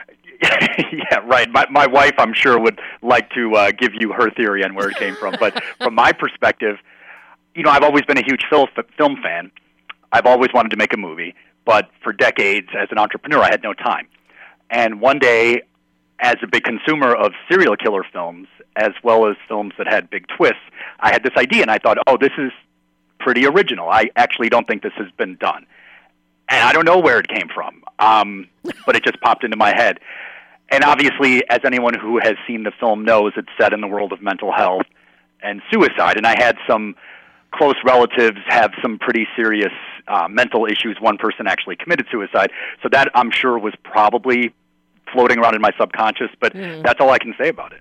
yeah, 0.42 1.18
right. 1.26 1.50
My 1.50 1.66
my 1.70 1.86
wife, 1.86 2.14
I'm 2.16 2.32
sure, 2.32 2.58
would 2.58 2.80
like 3.02 3.30
to 3.32 3.54
uh, 3.54 3.72
give 3.72 3.90
you 3.98 4.12
her 4.12 4.30
theory 4.30 4.64
on 4.64 4.74
where 4.74 4.88
it 4.88 4.96
came 4.96 5.14
from. 5.14 5.34
But 5.38 5.62
from 5.82 5.94
my 5.94 6.12
perspective, 6.12 6.76
you 7.54 7.62
know, 7.62 7.70
I've 7.70 7.82
always 7.82 8.04
been 8.04 8.16
a 8.16 8.24
huge 8.24 8.44
film 8.48 8.68
film 8.96 9.16
fan. 9.22 9.50
I've 10.12 10.26
always 10.26 10.50
wanted 10.52 10.70
to 10.70 10.76
make 10.76 10.92
a 10.92 10.96
movie, 10.96 11.34
but 11.64 11.90
for 12.02 12.12
decades 12.12 12.68
as 12.78 12.88
an 12.90 12.98
entrepreneur, 12.98 13.40
I 13.40 13.50
had 13.50 13.62
no 13.62 13.72
time. 13.72 14.08
And 14.70 15.00
one 15.00 15.18
day, 15.18 15.62
as 16.20 16.36
a 16.42 16.46
big 16.46 16.64
consumer 16.64 17.14
of 17.14 17.32
serial 17.50 17.76
killer 17.76 18.04
films, 18.12 18.46
as 18.76 18.92
well 19.02 19.26
as 19.26 19.36
films 19.48 19.72
that 19.78 19.86
had 19.86 20.10
big 20.10 20.26
twists, 20.36 20.62
I 21.00 21.12
had 21.12 21.22
this 21.22 21.32
idea, 21.36 21.62
and 21.62 21.70
I 21.70 21.78
thought, 21.78 21.98
oh, 22.06 22.16
this 22.16 22.32
is 22.38 22.52
pretty 23.18 23.46
original. 23.46 23.88
I 23.88 24.10
actually 24.16 24.48
don't 24.48 24.66
think 24.66 24.82
this 24.82 24.94
has 24.96 25.10
been 25.16 25.36
done 25.36 25.66
and 26.52 26.64
I 26.64 26.72
don't 26.72 26.84
know 26.84 26.98
where 26.98 27.20
it 27.20 27.28
came 27.28 27.48
from, 27.54 27.84
um, 28.00 28.48
but 28.86 28.96
it 28.96 29.04
just 29.04 29.20
popped 29.20 29.44
into 29.44 29.56
my 29.56 29.72
head 29.72 30.00
and 30.70 30.84
obviously, 30.84 31.42
as 31.50 31.60
anyone 31.64 31.94
who 31.94 32.18
has 32.22 32.34
seen 32.46 32.62
the 32.62 32.70
film 32.70 33.04
knows, 33.04 33.32
it's 33.36 33.48
set 33.60 33.72
in 33.72 33.80
the 33.80 33.88
world 33.88 34.12
of 34.12 34.22
mental 34.22 34.52
health 34.52 34.86
and 35.42 35.62
suicide. 35.70 36.16
And 36.16 36.26
I 36.26 36.36
had 36.38 36.56
some 36.68 36.94
close 37.52 37.76
relatives 37.84 38.38
have 38.48 38.72
some 38.82 38.98
pretty 38.98 39.26
serious 39.36 39.72
uh, 40.08 40.28
mental 40.28 40.66
issues. 40.66 40.96
One 41.00 41.16
person 41.16 41.46
actually 41.46 41.76
committed 41.76 42.06
suicide, 42.10 42.50
so 42.82 42.88
that 42.92 43.10
I'm 43.14 43.30
sure 43.30 43.58
was 43.58 43.74
probably 43.84 44.54
floating 45.12 45.38
around 45.38 45.54
in 45.54 45.60
my 45.60 45.72
subconscious. 45.78 46.30
But 46.40 46.54
mm. 46.54 46.82
that's 46.82 47.00
all 47.00 47.10
I 47.10 47.18
can 47.18 47.34
say 47.40 47.48
about 47.48 47.72
it. 47.72 47.80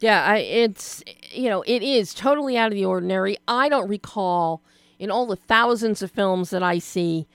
Yeah, 0.00 0.24
I, 0.24 0.38
it's 0.38 1.02
you 1.30 1.48
know 1.48 1.62
it 1.66 1.82
is 1.82 2.14
totally 2.14 2.56
out 2.56 2.68
of 2.68 2.74
the 2.74 2.84
ordinary. 2.84 3.36
I 3.48 3.68
don't 3.68 3.88
recall 3.88 4.62
in 4.98 5.10
all 5.10 5.26
the 5.26 5.36
thousands 5.36 6.02
of 6.02 6.10
films 6.10 6.50
that 6.50 6.62
I 6.62 6.78
see, 6.78 7.26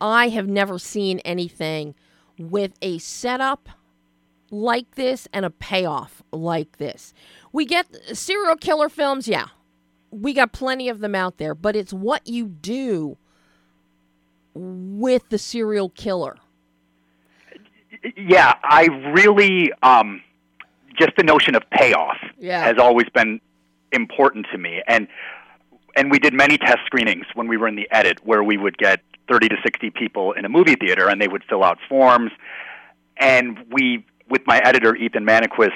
I 0.00 0.28
have 0.28 0.48
never 0.48 0.78
seen 0.78 1.18
anything 1.20 1.94
with 2.38 2.72
a 2.80 2.98
setup 2.98 3.68
like 4.50 4.94
this 4.94 5.28
and 5.32 5.44
a 5.44 5.50
payoff 5.50 6.22
like 6.32 6.78
this. 6.78 7.12
We 7.52 7.66
get 7.66 7.86
serial 8.16 8.56
killer 8.56 8.88
films, 8.88 9.28
yeah. 9.28 9.48
We 10.10 10.32
got 10.32 10.52
plenty 10.52 10.88
of 10.88 11.00
them 11.00 11.14
out 11.14 11.38
there, 11.38 11.54
but 11.54 11.76
it's 11.76 11.92
what 11.92 12.26
you 12.26 12.46
do 12.46 13.16
with 14.54 15.28
the 15.28 15.38
serial 15.38 15.90
killer. 15.90 16.36
Yeah, 18.16 18.54
I 18.62 18.86
really 19.14 19.72
um 19.82 20.22
just 20.98 21.12
the 21.16 21.22
notion 21.22 21.54
of 21.54 21.62
payoff 21.70 22.16
yeah. 22.38 22.62
has 22.64 22.76
always 22.78 23.08
been 23.14 23.40
important 23.92 24.46
to 24.52 24.58
me 24.58 24.82
and 24.88 25.06
and 25.96 26.10
we 26.10 26.18
did 26.18 26.34
many 26.34 26.58
test 26.58 26.80
screenings 26.86 27.24
when 27.34 27.48
we 27.48 27.56
were 27.56 27.68
in 27.68 27.76
the 27.76 27.88
edit 27.90 28.18
where 28.24 28.42
we 28.42 28.56
would 28.56 28.76
get 28.78 29.00
30 29.28 29.48
to 29.48 29.56
60 29.62 29.90
people 29.90 30.32
in 30.32 30.44
a 30.44 30.48
movie 30.48 30.74
theater 30.74 31.08
and 31.08 31.20
they 31.20 31.28
would 31.28 31.44
fill 31.44 31.62
out 31.64 31.78
forms 31.88 32.30
and 33.16 33.58
we 33.70 34.04
with 34.28 34.42
my 34.46 34.60
editor 34.64 34.94
Ethan 34.94 35.24
Maniquis, 35.24 35.72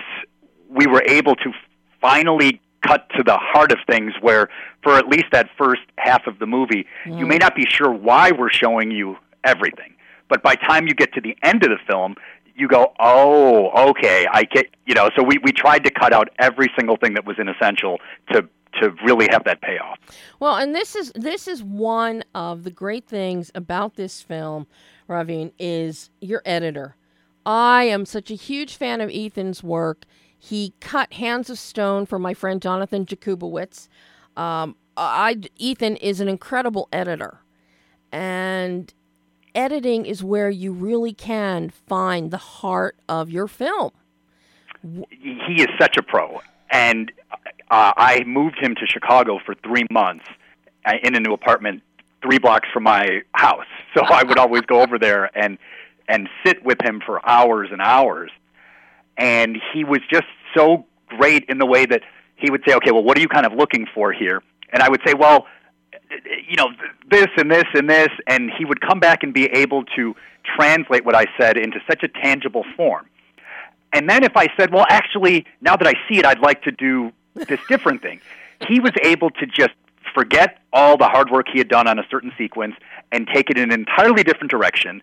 we 0.69 0.87
were 0.87 1.03
able 1.07 1.37
to 1.37 1.53
finally 2.01 2.61
cut 2.87 3.09
to 3.17 3.23
the 3.23 3.37
heart 3.37 3.73
of 3.73 3.79
things 3.89 4.13
where 4.21 4.49
for 4.83 4.97
at 4.97 5.09
least 5.09 5.27
that 5.33 5.49
first 5.57 5.83
half 5.99 6.27
of 6.27 6.39
the 6.39 6.47
movie 6.47 6.87
mm. 7.05 7.19
you 7.19 7.27
may 7.27 7.39
not 7.39 7.55
be 7.55 7.65
sure 7.69 7.93
why 7.93 8.31
we're 8.31 8.51
showing 8.51 8.91
you 8.91 9.17
everything 9.45 9.95
but 10.29 10.43
by 10.43 10.55
time 10.55 10.87
you 10.87 10.95
get 10.95 11.13
to 11.13 11.21
the 11.21 11.37
end 11.43 11.63
of 11.65 11.71
the 11.71 11.79
film 11.87 12.15
you 12.55 12.69
go 12.69 12.93
oh 13.01 13.89
okay 13.91 14.27
i 14.33 14.45
get 14.45 14.67
you 14.87 14.95
know 14.95 15.11
so 15.17 15.23
we 15.23 15.39
we 15.39 15.53
tried 15.53 15.85
to 15.85 15.91
cut 15.91 16.13
out 16.13 16.29
every 16.39 16.71
single 16.77 16.97
thing 16.97 17.15
that 17.15 17.25
was 17.25 17.37
inessential 17.39 17.99
to 18.33 18.47
to 18.81 18.91
really 19.05 19.29
have 19.31 19.45
that 19.45 19.61
payoff 19.61 19.99
well 20.41 20.57
and 20.57 20.75
this 20.75 20.97
is 20.97 21.13
this 21.15 21.47
is 21.47 21.63
one 21.63 22.23
of 22.35 22.65
the 22.65 22.71
great 22.71 23.07
things 23.07 23.51
about 23.55 23.97
this 23.97 24.23
film 24.23 24.67
Ravin, 25.13 25.53
is 25.59 26.11
your 26.21 26.43
editor. 26.45 26.97
I 27.45 27.85
am 27.85 28.07
such 28.07 28.31
a 28.31 28.35
huge 28.35 28.77
fan 28.77 29.01
of 29.01 29.11
Ethan's 29.11 29.63
work. 29.63 30.05
He 30.45 30.75
cut 30.81 31.13
Hands 31.13 31.49
of 31.49 31.57
Stone 31.57 32.07
for 32.07 32.19
my 32.19 32.35
friend 32.35 32.61
Jonathan 32.61 33.07
Jakubowicz. 33.07 33.87
Um, 34.37 34.75
I, 34.97 35.41
Ethan 35.57 35.95
is 35.97 36.19
an 36.19 36.29
incredible 36.29 36.89
editor. 36.93 37.39
And 38.11 38.93
editing 39.55 40.05
is 40.05 40.25
where 40.25 40.51
you 40.51 40.73
really 40.73 41.13
can 41.13 41.71
find 41.71 42.33
the 42.33 42.39
heart 42.39 42.97
of 43.09 43.31
your 43.31 43.47
film. 43.47 43.93
He 44.83 45.63
is 45.63 45.69
such 45.81 45.97
a 45.97 46.03
pro. 46.03 46.41
And 46.73 47.13
uh, 47.71 47.93
I 47.97 48.25
moved 48.27 48.59
him 48.59 48.75
to 48.75 48.87
Chicago 48.87 49.39
for 49.47 49.55
three 49.63 49.87
months 49.93 50.25
uh, 50.85 50.95
in 51.05 51.15
a 51.15 51.21
new 51.21 51.35
apartment 51.35 51.85
three 52.21 52.41
blocks 52.41 52.69
from 52.73 52.83
my 52.83 53.21
house. 53.33 53.67
So 53.97 54.03
I 54.05 54.25
would 54.25 54.39
always 54.39 54.63
go 54.63 54.81
over 54.83 54.99
there 54.99 55.31
and 55.39 55.57
and 56.09 56.29
sit 56.45 56.65
with 56.65 56.79
him 56.83 57.01
for 57.07 57.25
hours 57.29 57.69
and 57.71 57.81
hours. 57.81 58.33
And 59.17 59.59
he 59.73 59.85
was 59.85 60.01
just 60.11 60.27
so 60.55 60.87
great 61.07 61.45
in 61.49 61.59
the 61.59 61.67
way 61.67 61.87
that 61.87 62.03
he 62.37 62.51
would 62.51 62.63
say, 62.67 62.75
"Okay, 62.75 62.91
well, 62.91 63.03
what 63.03 63.17
are 63.17 63.21
you 63.21 63.29
kind 63.29 63.47
of 63.47 63.53
looking 63.53 63.87
for 63.95 64.13
here?" 64.13 64.43
And 64.71 64.83
I 64.83 64.89
would 64.89 65.01
say, 65.07 65.15
"Well, 65.15 65.47
you 66.49 66.57
know, 66.57 66.71
this 67.09 67.29
and 67.37 67.51
this 67.51 67.65
and 67.75 67.89
this," 67.89 68.09
and 68.27 68.51
he 68.51 68.65
would 68.65 68.81
come 68.81 69.01
back 69.01 69.23
and 69.23 69.33
be 69.33 69.47
able 69.47 69.85
to 69.97 70.17
translate 70.57 71.05
what 71.05 71.15
I 71.15 71.27
said 71.39 71.57
into 71.57 71.81
such 71.89 72.03
a 72.03 72.09
tangible 72.09 72.65
form. 72.77 73.07
And 73.93 74.09
then 74.09 74.25
if 74.25 74.37
I 74.37 74.49
said, 74.57 74.73
"Well, 74.73 74.87
actually, 74.89 75.47
now 75.61 75.77
that 75.77 75.87
I 75.87 75.93
see 76.09 76.19
it, 76.19 76.27
I'd 76.27 76.41
like 76.41 76.63
to 76.63 76.73
do 76.73 77.13
this 77.35 77.61
different 77.69 78.03
thing," 78.03 78.21
he 78.67 78.81
was 78.81 78.93
able 79.03 79.31
to 79.31 79.47
just 79.47 79.75
forget 80.15 80.59
all 80.73 80.97
the 80.97 81.09
hard 81.09 81.31
work 81.31 81.47
he 81.51 81.59
had 81.59 81.69
done 81.69 81.87
on 81.87 81.99
a 81.99 82.07
certain 82.11 82.33
sequence 82.37 82.75
and 83.13 83.29
take 83.29 83.51
it 83.51 83.57
in 83.57 83.71
an 83.71 83.73
entirely 83.73 84.23
different 84.23 84.51
direction 84.51 85.03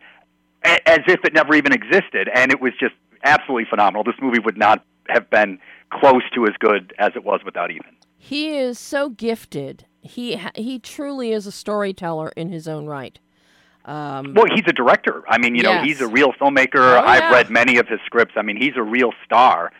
as 0.63 0.99
if 1.07 1.23
it 1.23 1.33
never 1.33 1.55
even 1.55 1.71
existed. 1.71 2.29
And 2.33 2.51
it 2.51 2.59
was 2.59 2.73
just 2.79 2.93
absolutely 3.23 3.65
phenomenal. 3.69 4.03
This 4.03 4.15
movie 4.21 4.39
would 4.39 4.57
not 4.57 4.83
have 5.07 5.29
been 5.29 5.59
close 5.91 6.23
to 6.35 6.45
as 6.45 6.53
good 6.59 6.93
as 6.99 7.11
it 7.15 7.23
was 7.23 7.41
without 7.43 7.71
Ethan. 7.71 7.95
He 8.17 8.57
is 8.57 8.77
so 8.77 9.09
gifted. 9.09 9.85
He 10.01 10.39
he 10.55 10.79
truly 10.79 11.31
is 11.31 11.47
a 11.47 11.51
storyteller 11.51 12.31
in 12.35 12.49
his 12.49 12.67
own 12.67 12.85
right. 12.85 13.19
Um, 13.85 14.33
well, 14.35 14.45
he's 14.53 14.65
a 14.67 14.73
director. 14.73 15.23
I 15.27 15.37
mean, 15.39 15.55
you 15.55 15.63
know, 15.63 15.81
he's 15.81 15.99
a 15.99 16.07
real 16.07 16.31
filmmaker. 16.33 16.75
Oh, 16.75 16.99
I've 16.99 17.31
read 17.31 17.49
many 17.49 17.77
of 17.77 17.87
his 17.87 17.99
scripts. 18.05 18.33
I 18.37 18.43
mean, 18.43 18.55
he's 18.55 18.73
a 18.75 18.83
real 18.83 19.11
star. 19.25 19.71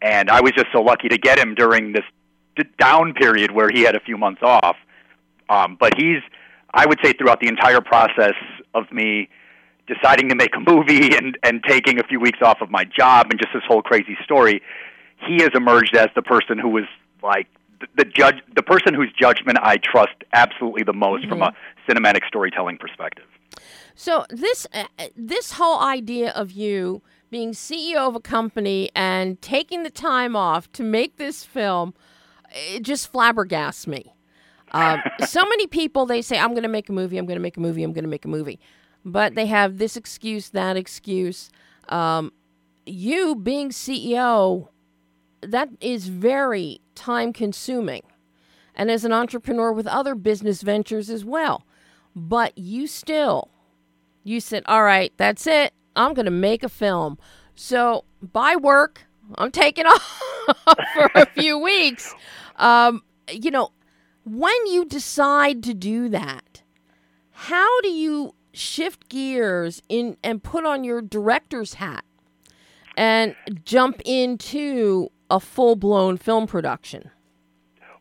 And 0.00 0.30
I 0.30 0.40
was 0.40 0.52
just 0.52 0.68
so 0.72 0.80
lucky 0.80 1.08
to 1.08 1.18
get 1.18 1.38
him 1.38 1.56
during 1.56 1.92
this 1.92 2.04
down 2.78 3.14
period 3.14 3.50
where 3.50 3.68
he 3.68 3.82
had 3.82 3.96
a 3.96 4.00
few 4.00 4.16
months 4.16 4.42
off. 4.42 4.76
Um, 5.48 5.76
but 5.80 5.94
he's, 5.96 6.22
I 6.72 6.86
would 6.86 6.98
say, 7.02 7.12
throughout 7.14 7.40
the 7.40 7.48
entire 7.48 7.80
process 7.80 8.34
of 8.74 8.84
me 8.92 9.28
deciding 9.88 10.28
to 10.28 10.34
make 10.34 10.54
a 10.54 10.60
movie 10.60 11.16
and 11.16 11.38
and 11.42 11.62
taking 11.64 11.98
a 11.98 12.04
few 12.04 12.20
weeks 12.20 12.38
off 12.42 12.58
of 12.60 12.70
my 12.70 12.84
job 12.84 13.28
and 13.30 13.40
just 13.40 13.52
this 13.52 13.62
whole 13.66 13.82
crazy 13.82 14.16
story, 14.22 14.62
he 15.26 15.42
has 15.42 15.50
emerged 15.54 15.96
as 15.96 16.08
the 16.14 16.22
person 16.22 16.58
who 16.58 16.68
was 16.68 16.84
like 17.22 17.48
the, 17.80 17.86
the 17.96 18.04
judge, 18.04 18.36
the 18.54 18.62
person 18.62 18.94
whose 18.94 19.12
judgment 19.12 19.58
I 19.60 19.76
trust 19.76 20.14
absolutely 20.32 20.82
the 20.84 20.92
most 20.92 21.26
from 21.28 21.42
a 21.42 21.52
cinematic 21.88 22.26
storytelling 22.26 22.78
perspective. 22.78 23.24
So 23.94 24.24
this 24.30 24.66
uh, 24.72 24.84
this 25.16 25.52
whole 25.52 25.80
idea 25.80 26.30
of 26.30 26.52
you 26.52 27.02
being 27.30 27.52
CEO 27.52 27.96
of 27.96 28.14
a 28.14 28.20
company 28.20 28.90
and 28.94 29.40
taking 29.42 29.82
the 29.82 29.90
time 29.90 30.36
off 30.36 30.70
to 30.72 30.82
make 30.82 31.16
this 31.16 31.44
film, 31.44 31.94
it 32.52 32.82
just 32.82 33.12
flabbergasts 33.12 33.86
me. 33.86 34.14
Um, 34.72 35.02
so 35.26 35.42
many 35.42 35.66
people 35.66 36.06
they 36.06 36.22
say, 36.22 36.38
"I'm 36.38 36.50
going 36.50 36.62
to 36.62 36.68
make 36.68 36.88
a 36.88 36.92
movie. 36.92 37.18
I'm 37.18 37.26
going 37.26 37.36
to 37.36 37.42
make 37.42 37.56
a 37.56 37.60
movie. 37.60 37.82
I'm 37.82 37.92
going 37.92 38.04
to 38.04 38.10
make 38.10 38.24
a 38.24 38.28
movie," 38.28 38.60
but 39.12 39.34
they 39.34 39.46
have 39.46 39.78
this 39.78 39.96
excuse, 39.96 40.50
that 40.50 40.76
excuse. 40.76 41.50
Um, 41.88 42.32
you 42.86 43.34
being 43.34 43.70
CEO, 43.70 44.68
that 45.40 45.68
is 45.80 46.08
very 46.08 46.80
time 46.94 47.32
consuming, 47.32 48.02
and 48.74 48.90
as 48.90 49.04
an 49.04 49.12
entrepreneur 49.12 49.72
with 49.72 49.86
other 49.86 50.14
business 50.14 50.62
ventures 50.62 51.10
as 51.10 51.24
well. 51.24 51.64
But 52.14 52.56
you 52.56 52.86
still 52.86 53.50
you 54.28 54.40
said, 54.40 54.62
all 54.66 54.84
right, 54.84 55.10
that's 55.16 55.46
it. 55.46 55.72
I'm 55.96 56.12
going 56.12 56.26
to 56.26 56.30
make 56.30 56.62
a 56.62 56.68
film. 56.68 57.18
So 57.54 58.04
by 58.20 58.56
work, 58.56 59.06
I'm 59.36 59.50
taking 59.50 59.86
off 59.86 60.46
for 60.94 61.10
a 61.14 61.26
few 61.26 61.58
weeks. 61.70 62.14
Um, 62.56 63.02
you 63.32 63.50
know, 63.50 63.72
when 64.24 64.66
you 64.66 64.84
decide 64.84 65.62
to 65.64 65.72
do 65.72 66.10
that, 66.10 66.62
how 67.32 67.80
do 67.80 67.88
you 67.88 68.34
shift 68.58 69.08
gears 69.08 69.82
in 69.88 70.16
and 70.22 70.42
put 70.42 70.64
on 70.64 70.84
your 70.84 71.00
director's 71.00 71.74
hat 71.74 72.04
and 72.96 73.36
jump 73.64 74.00
into 74.04 75.10
a 75.30 75.40
full 75.40 75.76
blown 75.76 76.16
film 76.16 76.46
production? 76.46 77.10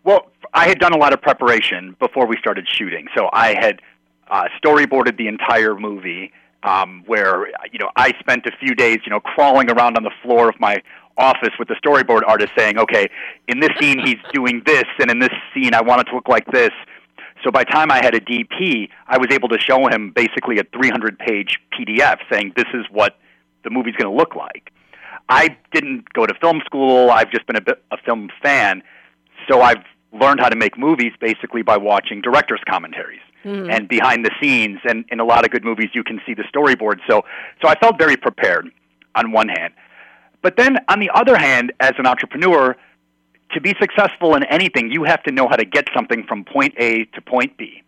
Well, 0.04 0.32
I 0.54 0.68
had 0.68 0.80
done 0.80 0.94
a 0.94 0.98
lot 0.98 1.14
of 1.14 1.22
preparation 1.22 1.96
before 2.00 2.26
we 2.26 2.38
started 2.38 2.68
shooting, 2.68 3.08
so 3.16 3.30
I 3.34 3.56
had 3.60 3.82
uh, 4.30 4.46
storyboarded 4.64 5.18
the 5.18 5.28
entire 5.28 5.76
movie. 5.76 6.32
Um, 6.64 7.04
where 7.06 7.48
you 7.72 7.78
know 7.78 7.92
I 7.96 8.14
spent 8.20 8.48
a 8.48 8.52
few 8.60 8.74
days, 8.74 8.98
you 9.06 9.12
know, 9.12 9.20
crawling 9.20 9.70
around 9.70 9.96
on 9.96 10.04
the 10.04 10.12
floor 10.24 10.50
of 10.50 10.60
my 10.60 10.82
office 11.16 11.54
with 11.60 11.68
the 11.68 11.76
storyboard 11.76 12.22
artist, 12.28 12.52
saying, 12.58 12.80
"Okay, 12.80 13.08
in 13.48 13.60
this 13.60 13.70
scene 13.80 14.00
he's 14.04 14.18
doing 14.34 14.64
this, 14.66 14.86
and 15.00 15.12
in 15.12 15.20
this 15.20 15.30
scene 15.54 15.76
I 15.76 15.82
want 15.82 16.02
it 16.02 16.06
to 16.06 16.16
look 16.16 16.28
like 16.28 16.48
this." 16.48 16.72
So 17.44 17.52
by 17.52 17.64
the 17.64 17.72
time 17.72 17.92
I 17.92 17.98
had 17.98 18.16
a 18.16 18.20
DP, 18.20 18.90
I 19.08 19.18
was 19.18 19.28
able 19.32 19.50
to 19.50 19.60
show 19.60 19.88
him 19.88 20.12
basically 20.16 20.58
a 20.60 20.64
300-page 20.64 21.60
PDF 21.74 22.20
saying, 22.32 22.54
"This 22.56 22.68
is 22.74 22.86
what 22.92 23.18
the 23.64 23.70
movie's 23.70 23.96
going 23.96 24.12
to 24.12 24.18
look 24.18 24.36
like." 24.36 24.72
I 25.30 25.58
didn't 25.74 26.12
go 26.14 26.26
to 26.26 26.34
film 26.36 26.62
school. 26.66 27.10
I've 27.12 27.30
just 27.32 27.46
been 27.48 27.58
a, 27.58 27.62
bit, 27.62 27.84
a 27.92 27.98
film 27.98 28.30
fan, 28.42 28.82
so 29.50 29.62
I've 29.62 29.84
learned 30.14 30.40
how 30.40 30.50
to 30.50 30.56
make 30.56 30.78
movies 30.78 31.12
basically 31.20 31.62
by 31.62 31.78
watching 31.78 32.22
directors' 32.22 32.62
commentaries 32.68 33.20
Mm-hmm. 33.46 33.70
and 33.70 33.88
behind 33.88 34.26
the 34.26 34.32
scenes. 34.42 34.80
And 34.84 35.06
in 35.10 35.20
a 35.22 35.24
lot 35.24 35.46
of 35.46 35.52
good 35.52 35.64
movies, 35.64 35.90
you 35.94 36.04
can 36.04 36.20
see 36.26 36.34
the 36.34 36.44
storyboard. 36.44 37.00
So, 37.08 37.24
so 37.62 37.70
I 37.70 37.76
felt 37.76 37.98
very 37.98 38.18
prepared 38.18 38.70
on 39.16 39.32
one 39.32 39.48
hand. 39.48 39.74
But 40.42 40.58
then 40.58 40.78
on 40.90 41.00
the 41.00 41.10
other 41.14 41.38
hand, 41.38 41.72
as 41.80 41.94
an 41.98 42.08
entrepreneur, 42.08 42.76
to 43.52 43.62
be 43.62 43.76
successful 43.80 44.36
in 44.36 44.44
anything, 44.46 44.92
you 44.92 45.04
have 45.06 45.24
to 45.24 45.32
know 45.32 45.48
how 45.48 45.56
to 45.56 45.66
get 45.66 45.88
something 45.96 46.24
from 46.28 46.44
point 46.44 46.74
A 46.78 47.06
to 47.06 47.22
point 47.22 47.58
B. 47.58 47.82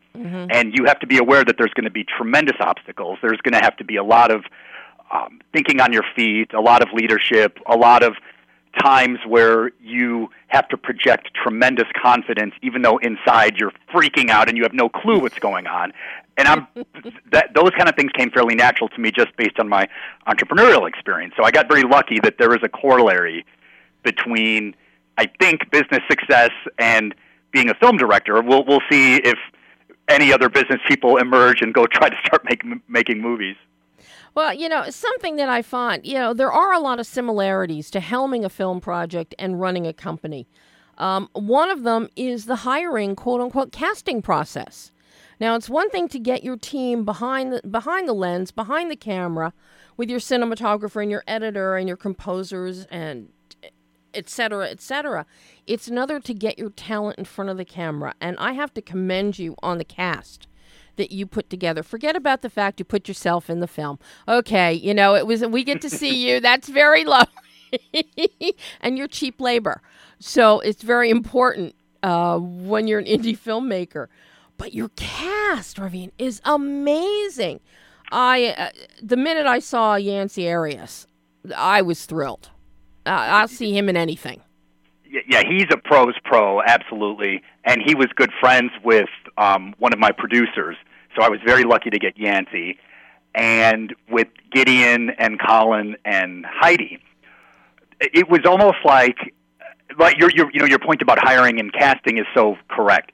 And 0.51 0.73
you 0.75 0.85
have 0.85 0.99
to 0.99 1.07
be 1.07 1.17
aware 1.17 1.45
that 1.45 1.55
there's 1.57 1.73
going 1.73 1.85
to 1.85 1.91
be 1.91 2.03
tremendous 2.03 2.57
obstacles. 2.59 3.19
There's 3.21 3.39
going 3.41 3.53
to 3.53 3.63
have 3.63 3.77
to 3.77 3.83
be 3.83 3.95
a 3.95 4.03
lot 4.03 4.31
of 4.31 4.43
um, 5.11 5.39
thinking 5.53 5.79
on 5.79 5.93
your 5.93 6.03
feet, 6.15 6.53
a 6.53 6.61
lot 6.61 6.81
of 6.81 6.89
leadership, 6.93 7.57
a 7.67 7.75
lot 7.75 8.03
of 8.03 8.15
times 8.79 9.19
where 9.27 9.71
you 9.81 10.29
have 10.47 10.67
to 10.69 10.77
project 10.77 11.29
tremendous 11.33 11.87
confidence, 12.01 12.53
even 12.61 12.81
though 12.81 12.97
inside 12.97 13.57
you're 13.57 13.71
freaking 13.93 14.29
out 14.29 14.47
and 14.47 14.57
you 14.57 14.63
have 14.63 14.73
no 14.73 14.89
clue 14.89 15.19
what's 15.19 15.39
going 15.39 15.67
on. 15.67 15.91
And 16.37 16.47
I'm 16.47 16.67
that 17.31 17.53
those 17.53 17.71
kind 17.71 17.89
of 17.89 17.95
things 17.95 18.11
came 18.11 18.29
fairly 18.31 18.55
natural 18.55 18.89
to 18.89 18.99
me 18.99 19.11
just 19.11 19.35
based 19.37 19.59
on 19.59 19.67
my 19.67 19.87
entrepreneurial 20.27 20.87
experience. 20.87 21.33
So 21.37 21.43
I 21.43 21.51
got 21.51 21.67
very 21.67 21.83
lucky 21.83 22.19
that 22.23 22.37
there 22.37 22.53
is 22.53 22.61
a 22.63 22.69
corollary 22.69 23.45
between 24.03 24.75
I 25.19 25.29
think 25.41 25.69
business 25.69 26.01
success 26.09 26.51
and 26.77 27.13
being 27.51 27.69
a 27.69 27.73
film 27.73 27.97
director. 27.97 28.41
We'll 28.41 28.63
we'll 28.63 28.81
see 28.89 29.15
if 29.17 29.37
any 30.07 30.31
other 30.31 30.47
business 30.47 30.79
people 30.87 31.17
emerge 31.17 31.61
and 31.61 31.73
go 31.73 31.85
try 31.91 32.07
to 32.09 32.15
start 32.25 32.45
making 32.45 32.81
making 32.87 33.21
movies. 33.21 33.57
Well, 34.33 34.53
you 34.53 34.69
know, 34.69 34.89
something 34.89 35.35
that 35.35 35.49
I 35.49 35.61
find, 35.61 36.05
you 36.05 36.13
know, 36.13 36.33
there 36.33 36.51
are 36.51 36.71
a 36.71 36.79
lot 36.79 36.99
of 36.99 37.07
similarities 37.07 37.91
to 37.91 37.99
helming 37.99 38.45
a 38.45 38.49
film 38.49 38.79
project 38.79 39.35
and 39.37 39.59
running 39.59 39.85
a 39.85 39.91
company. 39.91 40.47
Um, 40.97 41.27
one 41.33 41.69
of 41.69 41.83
them 41.83 42.07
is 42.15 42.45
the 42.45 42.57
hiring, 42.57 43.15
quote 43.15 43.41
unquote, 43.41 43.73
casting 43.73 44.21
process. 44.21 44.93
Now, 45.41 45.55
it's 45.55 45.69
one 45.69 45.89
thing 45.89 46.07
to 46.09 46.19
get 46.19 46.43
your 46.43 46.55
team 46.55 47.03
behind 47.03 47.51
the 47.51 47.61
behind 47.67 48.07
the 48.07 48.13
lens, 48.13 48.51
behind 48.51 48.89
the 48.89 48.95
camera, 48.95 49.51
with 49.97 50.09
your 50.09 50.19
cinematographer 50.19 51.01
and 51.01 51.11
your 51.11 51.23
editor 51.27 51.75
and 51.75 51.89
your 51.89 51.97
composers 51.97 52.85
and 52.85 53.29
et 54.13 54.29
cetera, 54.29 54.69
et 54.69 54.81
cetera. 54.81 55.25
It's 55.67 55.87
another 55.87 56.19
to 56.19 56.33
get 56.33 56.57
your 56.57 56.69
talent 56.69 57.19
in 57.19 57.25
front 57.25 57.49
of 57.49 57.57
the 57.57 57.65
camera, 57.65 58.13
and 58.19 58.37
I 58.39 58.53
have 58.53 58.73
to 58.75 58.81
commend 58.81 59.39
you 59.39 59.55
on 59.61 59.77
the 59.77 59.85
cast 59.85 60.47
that 60.95 61.11
you 61.11 61.25
put 61.25 61.49
together. 61.49 61.81
Forget 61.81 62.15
about 62.15 62.41
the 62.41 62.49
fact 62.49 62.79
you 62.79 62.85
put 62.85 63.07
yourself 63.07 63.49
in 63.49 63.61
the 63.61 63.67
film. 63.67 63.99
Okay, 64.27 64.73
you 64.73 64.93
know, 64.93 65.15
it 65.15 65.25
was 65.25 65.45
we 65.45 65.63
get 65.63 65.81
to 65.81 65.89
see 65.89 66.29
you. 66.29 66.39
That's 66.41 66.67
very 66.69 67.05
low. 67.05 67.23
and 68.81 68.97
you're 68.97 69.07
cheap 69.07 69.39
labor. 69.39 69.81
So 70.19 70.59
it's 70.59 70.83
very 70.83 71.09
important 71.09 71.75
uh, 72.03 72.37
when 72.39 72.87
you're 72.87 72.99
an 72.99 73.05
indie 73.05 73.37
filmmaker. 73.37 74.07
But 74.57 74.73
your 74.73 74.89
cast, 74.97 75.79
Ravin, 75.79 76.11
is 76.19 76.41
amazing. 76.43 77.61
I 78.11 78.47
uh, 78.47 78.69
the 79.01 79.15
minute 79.15 79.45
I 79.45 79.59
saw 79.59 79.95
Yancey 79.95 80.51
Arias, 80.51 81.07
I 81.55 81.81
was 81.81 82.05
thrilled. 82.05 82.49
Uh, 83.05 83.09
I'll 83.09 83.47
see 83.47 83.75
him 83.75 83.89
in 83.89 83.97
anything. 83.97 84.41
Yeah, 85.27 85.41
he's 85.47 85.65
a 85.71 85.77
pro's 85.77 86.15
pro, 86.23 86.61
absolutely, 86.61 87.41
and 87.63 87.81
he 87.83 87.95
was 87.95 88.07
good 88.15 88.31
friends 88.39 88.71
with 88.83 89.09
um, 89.37 89.73
one 89.79 89.91
of 89.91 89.99
my 89.99 90.11
producers. 90.11 90.75
So 91.15 91.23
I 91.23 91.29
was 91.29 91.39
very 91.43 91.63
lucky 91.63 91.89
to 91.89 91.97
get 91.97 92.15
Yancey, 92.17 92.77
and 93.33 93.95
with 94.09 94.27
Gideon 94.51 95.09
and 95.17 95.39
Colin 95.39 95.95
and 96.05 96.45
Heidi, 96.47 96.99
it 97.99 98.29
was 98.29 98.41
almost 98.45 98.77
like 98.85 99.33
like 99.97 100.17
your 100.19 100.29
your 100.31 100.51
you 100.53 100.59
know 100.59 100.67
your 100.67 100.79
point 100.79 101.01
about 101.01 101.17
hiring 101.19 101.59
and 101.59 101.73
casting 101.73 102.19
is 102.19 102.25
so 102.35 102.55
correct. 102.69 103.11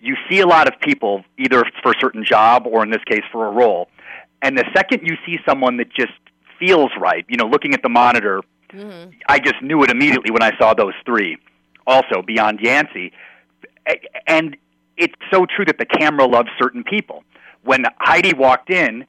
You 0.00 0.16
see 0.28 0.40
a 0.40 0.46
lot 0.46 0.66
of 0.66 0.80
people 0.80 1.24
either 1.38 1.62
for 1.82 1.92
a 1.92 2.00
certain 2.00 2.24
job 2.24 2.66
or 2.66 2.82
in 2.82 2.90
this 2.90 3.04
case 3.04 3.22
for 3.30 3.46
a 3.46 3.50
role, 3.50 3.88
and 4.42 4.58
the 4.58 4.64
second 4.74 5.06
you 5.06 5.16
see 5.24 5.38
someone 5.46 5.76
that 5.76 5.92
just 5.92 6.12
feels 6.58 6.90
right, 7.00 7.24
you 7.28 7.36
know, 7.36 7.46
looking 7.46 7.74
at 7.74 7.82
the 7.82 7.88
monitor, 7.88 8.42
mm-hmm. 8.72 9.10
I 9.28 9.38
just 9.38 9.60
knew 9.62 9.82
it 9.82 9.90
immediately 9.90 10.30
when 10.30 10.42
I 10.42 10.56
saw 10.58 10.74
those 10.74 10.94
three. 11.04 11.38
Also, 11.86 12.22
beyond 12.22 12.60
Yancey, 12.60 13.12
and 14.26 14.56
it's 14.96 15.14
so 15.32 15.46
true 15.46 15.64
that 15.64 15.78
the 15.78 15.86
camera 15.86 16.26
loves 16.26 16.48
certain 16.58 16.84
people. 16.84 17.24
When 17.64 17.84
Heidi 17.98 18.34
walked 18.34 18.70
in, 18.70 19.06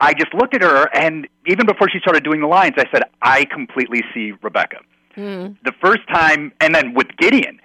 I 0.00 0.12
just 0.12 0.32
looked 0.34 0.54
at 0.54 0.62
her, 0.62 0.88
and 0.94 1.26
even 1.46 1.66
before 1.66 1.88
she 1.88 1.98
started 1.98 2.22
doing 2.22 2.40
the 2.40 2.46
lines, 2.46 2.74
I 2.76 2.84
said, 2.92 3.04
"I 3.22 3.44
completely 3.46 4.02
see 4.14 4.32
Rebecca." 4.42 4.80
Mm. 5.16 5.56
The 5.64 5.72
first 5.80 6.06
time, 6.12 6.52
and 6.60 6.74
then 6.74 6.92
with 6.94 7.08
Gideon, 7.16 7.60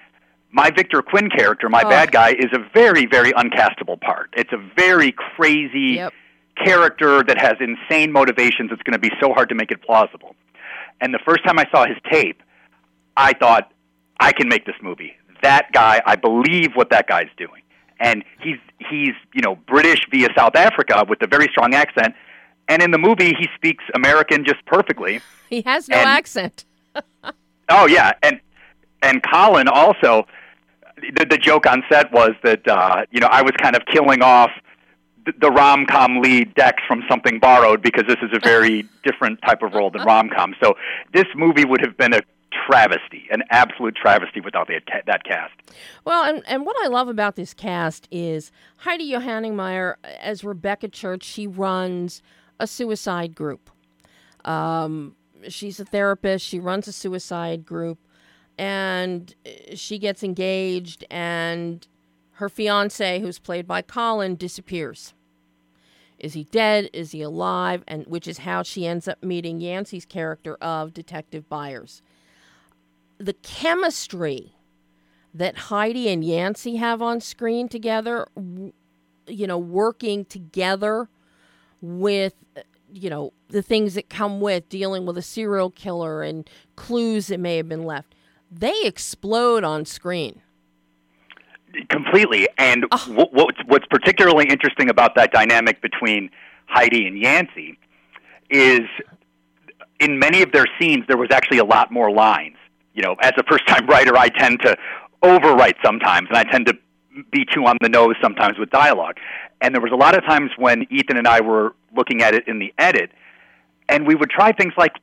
my 0.52 0.70
Victor 0.70 1.02
Quinn 1.02 1.30
character, 1.30 1.70
my 1.70 1.84
oh. 1.86 1.90
bad 1.90 2.12
guy, 2.12 2.32
is 2.32 2.52
a 2.54 2.60
very, 2.74 3.06
very 3.06 3.32
uncastable 3.34 4.00
part. 4.00 4.30
It's 4.34 4.54
a 4.54 4.62
very 4.76 5.12
crazy 5.12 5.96
yep. 5.96 6.14
character 6.56 7.24
that 7.24 7.40
has 7.40 7.56
insane 7.60 8.12
motivations. 8.12 8.72
It's 8.72 8.84
going 8.84 8.94
to 8.94 9.00
be 9.00 9.12
so 9.20 9.34
hard 9.34 9.50
to 9.50 9.56
make 9.56 9.72
it 9.72 9.82
plausible. 9.82 10.36
And 11.02 11.14
the 11.14 11.20
first 11.26 11.44
time 11.44 11.60
I 11.60 11.66
saw 11.72 11.86
his 11.86 11.98
tape, 12.10 12.42
I 13.18 13.34
thought, 13.34 13.72
I 14.20 14.32
can 14.32 14.48
make 14.48 14.66
this 14.66 14.76
movie. 14.82 15.14
That 15.42 15.72
guy, 15.74 16.02
I 16.06 16.16
believe 16.16 16.76
what 16.76 16.92
that 16.92 17.08
guy's 17.08 17.30
doing. 17.36 17.64
And 18.00 18.24
he's 18.40 18.58
he's 18.78 19.14
you 19.34 19.42
know 19.42 19.56
British 19.68 20.00
via 20.10 20.30
South 20.38 20.56
Africa 20.56 21.06
with 21.08 21.22
a 21.22 21.28
very 21.28 21.48
strong 21.52 21.74
accent, 21.74 22.16
and 22.68 22.82
in 22.82 22.92
the 22.92 22.98
movie 22.98 23.34
he 23.38 23.48
speaks 23.56 23.84
American 23.94 24.46
just 24.46 24.66
perfectly. 24.66 25.22
He 25.52 25.62
has 25.64 25.90
no 25.90 25.98
and, 25.98 26.08
accent. 26.08 26.64
Oh 27.68 27.86
yeah, 27.86 28.14
and 28.24 28.40
and 29.02 29.22
Colin 29.24 29.68
also. 29.68 30.26
The, 30.98 31.26
the 31.26 31.38
joke 31.38 31.66
on 31.66 31.84
set 31.90 32.12
was 32.12 32.32
that 32.44 32.68
uh, 32.68 33.06
you 33.12 33.20
know 33.20 33.28
I 33.32 33.42
was 33.42 33.52
kind 33.62 33.76
of 33.76 33.82
killing 33.86 34.22
off 34.22 34.52
the, 35.40 35.52
rom 35.52 35.86
com 35.86 36.22
lead 36.22 36.54
Dex 36.56 36.82
from 36.88 37.04
Something 37.10 37.40
Borrowed 37.40 37.82
because 37.82 38.04
this 38.08 38.18
is 38.22 38.30
a 38.34 38.40
very 38.40 38.88
different 39.04 39.42
type 39.42 39.62
of 39.62 39.74
role 39.74 39.90
than 39.90 40.04
rom 40.04 40.30
com. 40.30 40.56
So 40.62 40.76
this 41.14 41.28
movie 41.36 41.66
would 41.66 41.82
have 41.82 41.98
been 41.98 42.14
a 42.14 42.22
travesty, 42.52 43.28
an 43.32 43.44
absolute 43.50 43.96
travesty 43.96 44.42
without 44.42 44.68
the, 44.68 44.80
that 45.06 45.24
cast. 45.24 45.54
Well, 46.06 46.24
and, 46.24 46.44
and 46.48 46.66
what 46.66 46.76
I 46.84 46.88
love 46.88 47.08
about 47.08 47.36
this 47.36 47.54
cast 47.54 48.08
is 48.12 48.52
Heidi 48.78 49.12
Johanningmeier 49.12 49.96
as 50.04 50.44
Rebecca 50.44 50.88
Church. 50.88 51.24
She 51.24 51.48
runs 51.48 52.22
a 52.60 52.68
suicide 52.68 53.36
group. 53.36 53.70
Um, 54.46 55.16
she's 55.48 55.80
a 55.80 55.86
therapist. 55.86 56.46
She 56.46 56.60
runs 56.60 56.88
a 56.88 56.92
suicide 56.92 57.66
group, 57.66 58.00
and 58.58 59.34
she 59.74 59.98
gets 59.98 60.24
engaged, 60.24 61.06
and 61.10 61.88
her 62.42 62.50
fiance, 62.50 63.20
who's 63.20 63.38
played 63.38 63.68
by 63.68 63.84
Colin, 63.84 64.36
disappears. 64.36 65.14
Is 66.18 66.34
he 66.34 66.46
dead? 66.46 66.90
Is 66.92 67.12
he 67.12 67.22
alive? 67.22 67.84
And 67.88 68.06
which 68.08 68.28
is 68.28 68.40
how 68.40 68.64
she 68.64 68.88
ends 68.88 69.08
up 69.08 69.24
meeting 69.24 69.62
Yancey's 69.62 70.06
character 70.06 70.56
of 70.56 70.92
Detective 70.92 71.48
Byers. 71.48 72.02
The 73.20 73.34
chemistry 73.34 74.56
that 75.36 75.56
Heidi 75.56 76.10
and 76.10 76.24
Yancey 76.24 76.78
have 76.78 77.00
on 77.00 77.22
screen 77.22 77.70
together, 77.70 78.28
you 78.36 79.48
know, 79.48 79.60
working 79.60 80.26
together 80.26 81.10
with 81.80 82.34
you 82.94 83.10
know, 83.10 83.32
the 83.48 83.62
things 83.62 83.94
that 83.94 84.10
come 84.10 84.42
with 84.42 84.68
dealing 84.68 85.06
with 85.06 85.18
a 85.18 85.22
serial 85.22 85.70
killer 85.70 86.24
and 86.24 86.50
clues 86.76 87.28
that 87.28 87.40
may 87.40 87.56
have 87.56 87.70
been 87.70 87.86
left. 87.86 88.14
They 88.52 88.82
explode 88.84 89.64
on 89.64 89.86
screen. 89.86 90.42
Completely. 91.90 92.48
And 92.58 92.86
oh. 92.92 93.28
what, 93.32 93.56
what's 93.66 93.86
particularly 93.88 94.48
interesting 94.50 94.90
about 94.90 95.16
that 95.16 95.32
dynamic 95.32 95.82
between 95.82 96.30
Heidi 96.66 97.08
and 97.08 97.18
Yancey 97.18 97.78
is 98.50 98.82
in 100.00 100.20
many 100.20 100.42
of 100.42 100.52
their 100.52 100.66
scenes, 100.80 101.06
there 101.08 101.18
was 101.18 101.30
actually 101.32 101.60
a 101.60 101.66
lot 101.66 101.92
more 101.92 102.12
lines. 102.12 102.58
You 102.94 103.04
know, 103.04 103.16
as 103.22 103.32
a 103.38 103.44
first 103.44 103.68
time 103.68 103.86
writer, 103.88 104.18
I 104.18 104.30
tend 104.30 104.62
to 104.62 104.78
overwrite 105.24 105.76
sometimes, 105.84 106.28
and 106.30 106.38
I 106.38 106.44
tend 106.44 106.66
to 106.68 106.78
be 107.32 107.46
too 107.46 107.66
on 107.66 107.78
the 107.82 107.90
nose 107.90 108.16
sometimes 108.22 108.58
with 108.58 108.70
dialogue. 108.72 109.18
And 109.62 109.76
there 109.76 109.82
was 109.82 109.92
a 109.92 109.96
lot 109.96 110.18
of 110.18 110.26
times 110.26 110.52
when 110.58 110.88
Ethan 110.90 111.18
and 111.18 111.28
I 111.28 111.42
were 111.42 111.76
looking 111.96 112.22
at 112.22 112.34
it 112.34 112.48
in 112.48 112.60
the 112.60 112.74
edit, 112.78 113.12
and 113.88 114.08
we 114.08 114.16
would 114.16 114.30
try 114.30 114.52
things 114.52 114.74
like, 114.78 114.94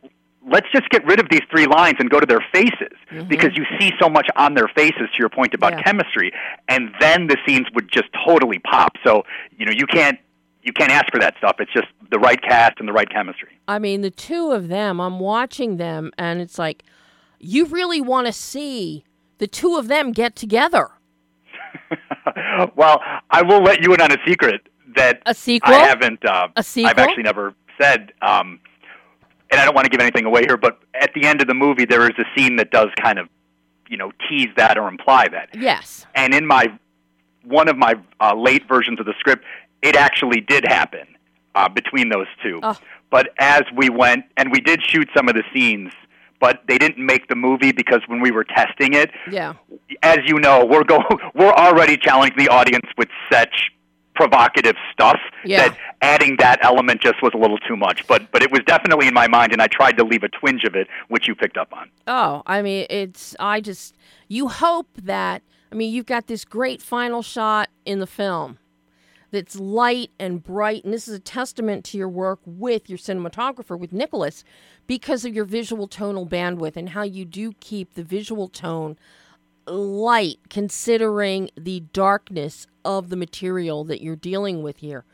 let's 0.47 0.67
just 0.73 0.89
get 0.91 1.05
rid 1.05 1.21
of 1.21 1.29
these 1.31 1.43
three 1.51 1.67
lines 1.67 1.97
and 1.99 2.11
go 2.11 2.21
to 2.21 2.27
their 2.27 2.45
faces 2.53 2.97
mm-hmm. 3.11 3.29
because 3.29 3.51
you 3.57 3.65
see 3.79 3.93
so 4.01 4.09
much 4.09 4.29
on 4.37 4.55
their 4.55 4.69
faces 4.69 5.09
to 5.13 5.19
your 5.19 5.29
point 5.29 5.55
about 5.55 5.73
yeah. 5.73 5.83
chemistry 5.83 6.33
and 6.69 6.91
then 7.01 7.27
the 7.27 7.37
scenes 7.47 7.67
would 7.75 7.91
just 7.91 8.09
totally 8.27 8.59
pop 8.61 8.93
so 9.05 9.23
you 9.57 9.67
know 9.67 9.73
you 9.73 9.87
can't 9.87 10.19
you 10.63 10.73
can't 10.73 10.91
ask 10.91 11.11
for 11.11 11.19
that 11.19 11.35
stuff 11.39 11.57
it's 11.59 11.73
just 11.73 11.89
the 12.11 12.19
right 12.19 12.43
cast 12.43 12.75
and 12.79 12.89
the 12.89 12.93
right 12.93 13.11
chemistry 13.11 13.51
i 13.67 13.79
mean 13.79 14.01
the 14.01 14.11
two 14.11 14.53
of 14.53 14.69
them 14.69 15.01
i'm 15.01 15.19
watching 15.19 15.77
them 15.77 16.11
and 16.17 16.41
it's 16.41 16.59
like 16.59 16.85
you 17.39 17.67
really 17.67 18.01
want 18.01 18.27
to 18.27 18.33
see 18.33 19.05
the 19.39 19.47
two 19.47 19.77
of 19.77 19.89
them 19.89 20.13
get 20.13 20.35
together 20.37 20.91
well, 22.77 23.03
I 23.31 23.43
will 23.43 23.63
let 23.63 23.83
you 23.83 23.95
in 23.95 24.01
on 24.01 24.13
a 24.13 24.19
secret 24.27 24.63
that 24.97 25.23
a 25.27 25.35
sequel. 25.35 25.75
I 25.75 25.79
haven't. 25.79 26.25
Uh, 26.25 26.49
a 26.57 26.63
sequel. 26.63 26.91
I've 26.91 26.99
actually 26.99 27.25
never 27.25 27.55
said. 27.81 28.13
Um, 28.23 28.61
and 29.51 29.61
I 29.61 29.65
don't 29.65 29.75
want 29.75 29.87
to 29.87 29.91
give 29.91 30.01
anything 30.01 30.25
away 30.25 30.43
here, 30.43 30.57
but 30.57 30.79
at 30.95 31.13
the 31.15 31.25
end 31.25 31.41
of 31.41 31.49
the 31.49 31.55
movie, 31.55 31.85
there 31.85 32.05
is 32.05 32.17
a 32.19 32.25
scene 32.37 32.57
that 32.57 32.71
does 32.71 32.89
kind 33.03 33.19
of, 33.19 33.29
you 33.89 33.97
know, 33.97 34.13
tease 34.29 34.49
that 34.57 34.77
or 34.77 34.89
imply 34.89 35.29
that. 35.29 35.49
Yes. 35.55 36.07
And 36.15 36.35
in 36.35 36.47
my 36.47 36.67
one 37.45 37.69
of 37.69 37.77
my 37.77 37.95
uh, 38.21 38.35
late 38.35 38.69
versions 38.69 39.01
of 39.01 39.07
the 39.07 39.15
script, 39.19 39.45
it 39.81 39.97
actually 39.97 40.41
did 40.41 40.65
happen 40.67 41.07
uh, 41.55 41.69
between 41.69 42.11
those 42.11 42.27
two. 42.43 42.61
Oh. 42.63 42.77
But 43.11 43.31
as 43.39 43.63
we 43.75 43.89
went, 43.89 44.27
and 44.37 44.53
we 44.53 44.61
did 44.61 44.83
shoot 44.83 45.09
some 45.17 45.29
of 45.29 45.35
the 45.35 45.45
scenes 45.55 45.93
but 46.41 46.63
they 46.69 46.79
didn't 46.79 47.05
make 47.05 47.29
the 47.29 47.35
movie 47.35 47.73
because 47.73 48.01
when 48.07 48.21
we 48.21 48.31
were 48.31 48.45
testing 48.45 48.95
it, 48.95 49.11
yeah. 49.31 49.55
As 50.03 50.19
you 50.25 50.39
know, 50.39 50.65
we're 50.65 50.85
go 50.85 51.01
we're 51.35 51.53
already 51.53 51.97
challenging 51.97 52.39
the 52.39 52.49
audience 52.49 52.87
with 52.97 53.09
such 53.31 53.73
provocative 54.19 54.75
stuff 54.93 55.21
yeah. 55.45 55.69
that 55.69 55.79
adding 56.03 56.37
that 56.39 56.59
element 56.63 57.01
just 57.01 57.23
was 57.23 57.31
a 57.35 57.39
little 57.39 57.57
too 57.59 57.77
much. 57.77 58.05
But 58.09 58.31
but 58.33 58.43
it 58.43 58.51
was 58.51 58.61
definitely 58.67 59.07
in 59.07 59.15
my 59.15 59.29
mind, 59.29 59.53
and 59.53 59.63
I 59.63 59.69
tried 59.69 59.97
to 59.99 60.05
leave 60.05 60.25
a 60.25 60.29
twinge 60.29 60.65
of 60.65 60.75
it, 60.75 60.89
which 61.07 61.29
you 61.29 61.37
picked 61.37 61.57
up 61.57 61.73
on. 61.73 61.89
Oh, 62.09 62.43
I 62.45 62.61
mean, 62.61 62.87
it's 62.91 63.37
I 63.39 63.61
just 63.61 63.97
you 64.27 64.49
hope 64.49 64.89
that 65.03 65.43
I 65.71 65.77
mean 65.77 65.93
you've 65.95 66.07
got 66.07 66.27
this 66.27 66.45
great 66.45 66.83
final 66.83 67.23
shot 67.23 67.69
in 67.87 68.01
the 68.01 68.07
film 68.07 68.59
that's 69.31 69.57
light 69.57 70.11
and 70.19 70.43
bright. 70.43 70.85
And 70.85 70.93
this 70.93 71.07
is 71.07 71.15
a 71.15 71.21
testament 71.21 71.85
to 71.87 71.99
your 71.99 72.09
work 72.09 72.41
with 72.45 72.89
your 72.89 72.99
cinematographer, 72.99 73.79
with 73.79 73.93
Nicholas, 73.93 74.43
because 74.87 75.25
of 75.25 75.35
your 75.35 75.45
visual 75.45 75.87
tonal 75.87 76.27
bandwidth 76.27 76.77
and 76.77 76.89
how 76.89 77.03
you 77.03 77.25
do 77.25 77.53
keep 77.61 77.95
the 77.95 78.03
visual 78.03 78.49
tone 78.49 78.97
light, 79.71 80.39
considering 80.49 81.51
the 81.57 81.81
darkness 81.93 82.67
of 82.85 83.09
the 83.09 83.17
material 83.17 83.85
that 83.85 84.01
you're 84.03 84.17
dealing 84.17 84.63
with 84.63 84.79
here. 84.79 85.05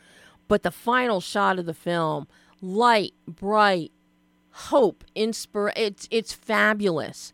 But 0.49 0.63
the 0.63 0.71
final 0.71 1.21
shot 1.21 1.59
of 1.59 1.67
the 1.67 1.75
film, 1.75 2.29
light, 2.61 3.15
bright, 3.27 3.93
hope, 4.51 5.05
inspire 5.15 5.73
it's 5.77 6.07
it's 6.11 6.33
fabulous. 6.33 7.33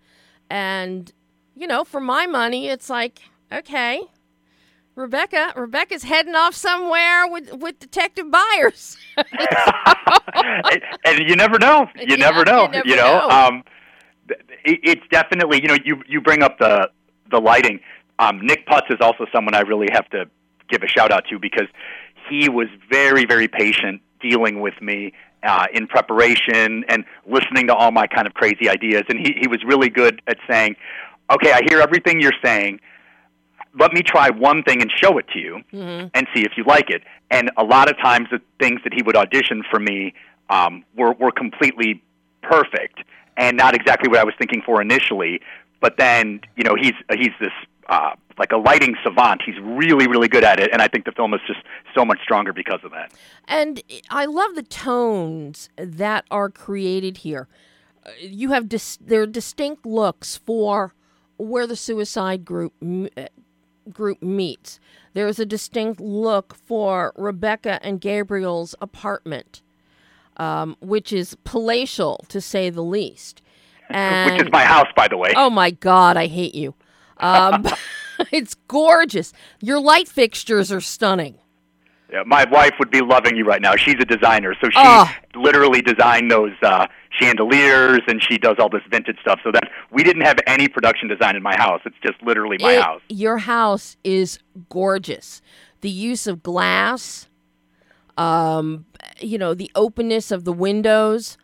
And 0.49 1.13
you 1.55 1.67
know, 1.67 1.85
for 1.85 2.01
my 2.01 2.27
money, 2.27 2.69
it's 2.69 2.89
like, 2.89 3.21
okay, 3.53 4.03
Rebecca, 4.95 5.53
Rebecca's 5.57 6.05
heading 6.05 6.35
off 6.35 6.55
somewhere 6.55 7.27
with 7.27 7.53
with 7.55 7.79
Detective 7.79 8.31
Byers. 8.31 8.97
and, 9.17 9.27
and, 11.05 11.29
you 11.29 11.37
never 11.37 11.59
know. 11.59 11.89
You 11.97 12.07
yeah, 12.09 12.17
never 12.17 12.45
know. 12.45 12.65
You, 12.65 12.71
never 12.71 12.89
you 12.89 12.97
know, 12.97 13.27
know. 13.27 13.29
Um, 13.29 13.65
it, 14.65 14.81
it's 14.83 15.09
definitely 15.11 15.63
you 15.63 15.69
know 15.69 15.79
you 15.85 16.03
you 16.07 16.21
bring 16.21 16.43
up 16.43 16.59
the 16.59 16.91
the 17.31 17.41
lighting. 17.41 17.81
Um, 18.19 18.41
Nick 18.43 18.67
Putz 18.67 18.91
is 18.91 18.99
also 19.01 19.27
someone 19.33 19.55
I 19.55 19.61
really 19.61 19.89
have 19.93 20.09
to 20.11 20.27
give 20.69 20.83
a 20.83 20.89
shout 20.89 21.11
out 21.11 21.25
to 21.31 21.39
because 21.39 21.67
he 22.29 22.49
was 22.49 22.69
very 22.91 23.25
very 23.25 23.49
patient 23.49 24.03
dealing 24.21 24.61
with 24.61 24.81
me 24.81 25.13
uh, 25.43 25.67
in 25.73 25.87
preparation 25.87 26.85
and 26.89 27.05
listening 27.27 27.67
to 27.69 27.75
all 27.75 27.91
my 27.91 28.07
kind 28.07 28.27
of 28.27 28.35
crazy 28.35 28.69
ideas. 28.69 29.05
And 29.09 29.19
he 29.19 29.35
he 29.41 29.49
was 29.49 29.63
really 29.65 29.89
good 29.89 30.21
at 30.27 30.37
saying, 30.49 30.77
"Okay, 31.33 31.53
I 31.53 31.63
hear 31.69 31.81
everything 31.81 32.21
you're 32.21 32.33
saying." 32.43 32.81
let 33.79 33.93
me 33.93 34.03
try 34.03 34.31
one 34.31 34.63
thing 34.63 34.83
and 34.83 34.91
show 34.95 35.17
it 35.19 35.27
to 35.29 35.39
you 35.39 35.61
mm-hmm. 35.73 36.09
and 36.15 36.27
see 36.35 36.43
if 36.43 36.53
you 36.57 36.65
like 36.65 36.91
it. 36.91 37.03
And 37.31 37.51
a 37.57 37.63
lot 37.63 37.89
of 37.89 37.97
times, 37.99 38.29
the 38.31 38.41
things 38.59 38.81
that 38.85 38.93
he 38.93 39.03
would 39.03 39.17
audition 39.17 39.63
for 39.71 39.79
me 39.79 40.15
um, 40.49 40.85
were 40.97 41.13
were 41.13 41.31
completely 41.31 42.03
perfect 42.43 43.01
and 43.37 43.57
not 43.57 43.75
exactly 43.75 44.09
what 44.09 44.19
I 44.19 44.25
was 44.25 44.35
thinking 44.39 44.63
for 44.65 44.83
initially. 44.83 45.41
But 45.81 45.97
then, 45.97 46.41
you 46.57 46.65
know, 46.65 46.75
he's 46.75 46.95
he's 47.17 47.33
this 47.41 47.53
uh, 47.89 48.13
like 48.39 48.53
a 48.53 48.57
lighting 48.57 48.97
savant. 49.03 49.43
He's 49.45 49.59
really, 49.61 50.07
really 50.07 50.29
good 50.29 50.45
at 50.45 50.61
it, 50.61 50.71
and 50.73 50.81
I 50.81 50.89
think 50.89 51.05
the 51.05 51.13
film 51.13 51.35
is 51.35 51.41
just 51.47 51.61
so 51.95 52.05
much 52.05 52.21
stronger 52.23 52.53
because 52.53 52.81
of 52.85 52.91
that. 52.93 53.13
And 53.49 53.83
I 54.09 54.25
love 54.27 54.55
the 54.55 54.63
tones 54.63 55.69
that 55.77 56.25
are 56.31 56.49
created 56.49 57.19
here. 57.19 57.49
Uh, 58.07 58.11
you 58.21 58.53
have 58.53 58.69
dis- 58.69 58.99
there 59.01 59.23
are 59.23 59.27
distinct 59.27 59.85
looks 59.85 60.37
for 60.37 60.95
where 61.37 61.67
the 61.67 61.77
suicide 61.77 62.45
group 62.45 62.73
uh, 63.17 63.27
group 63.91 64.23
meets. 64.23 64.79
There's 65.13 65.39
a 65.39 65.47
distinct 65.47 66.01
look 66.01 66.55
for 66.55 67.13
Rebecca 67.17 67.81
and 67.83 68.01
Gabriel's 68.01 68.75
apartment, 68.81 69.63
um, 70.37 70.77
which 70.81 71.13
is 71.13 71.37
palatial 71.45 72.25
to 72.29 72.41
say 72.41 72.71
the 72.71 72.85
least. 72.85 73.43
And, 73.91 74.33
which 74.33 74.43
is 74.43 74.53
my 74.53 74.65
house, 74.65 74.89
by 74.97 75.09
the 75.09 75.17
way. 75.17 75.33
Oh 75.37 75.51
my 75.51 75.71
God, 75.71 76.17
I 76.17 76.27
hate 76.27 76.55
you. 76.55 76.75
Um, 77.19 77.67
it's 78.33 78.55
gorgeous. 78.69 79.33
Your 79.61 79.81
light 79.81 80.09
fixtures 80.09 80.71
are 80.73 80.81
stunning. 80.81 81.39
Yeah, 82.13 82.25
my 82.27 82.45
wife 82.51 82.73
would 82.81 82.91
be 82.91 83.03
loving 83.03 83.37
you 83.37 83.45
right 83.45 83.63
now. 83.63 83.77
She's 83.77 83.95
a 84.01 84.05
designer, 84.05 84.55
so 84.61 84.69
she 84.69 84.79
oh. 84.79 85.09
literally 85.37 85.81
designed 85.81 86.29
those 86.29 86.53
uh, 86.61 86.89
chandeliers, 87.11 88.01
and 88.09 88.21
she 88.21 88.37
does 88.37 88.57
all 88.59 88.69
this 88.69 88.83
vintage 88.91 89.19
stuff. 89.21 89.39
So 89.45 89.53
that 89.53 89.71
we 89.93 90.03
didn't 90.03 90.23
have 90.23 90.39
any 90.47 90.67
production 90.67 91.09
design 91.09 91.37
in 91.37 91.43
my 91.43 91.55
house. 91.57 91.81
It's 91.87 91.97
just 92.03 92.21
literally 92.23 92.57
my 92.59 92.73
it, 92.73 92.83
house. 92.83 93.01
Your 93.09 93.39
house 93.39 93.97
is 94.03 94.41
gorgeous. 94.69 95.41
The 95.83 95.91
use 95.91 96.27
of 96.27 96.43
glass, 96.43 97.29
um, 98.19 98.87
you 99.21 99.39
know, 99.39 99.55
the 99.55 99.71
openness 99.77 100.33
of 100.33 100.45
the 100.45 100.53
windows, 100.53 101.39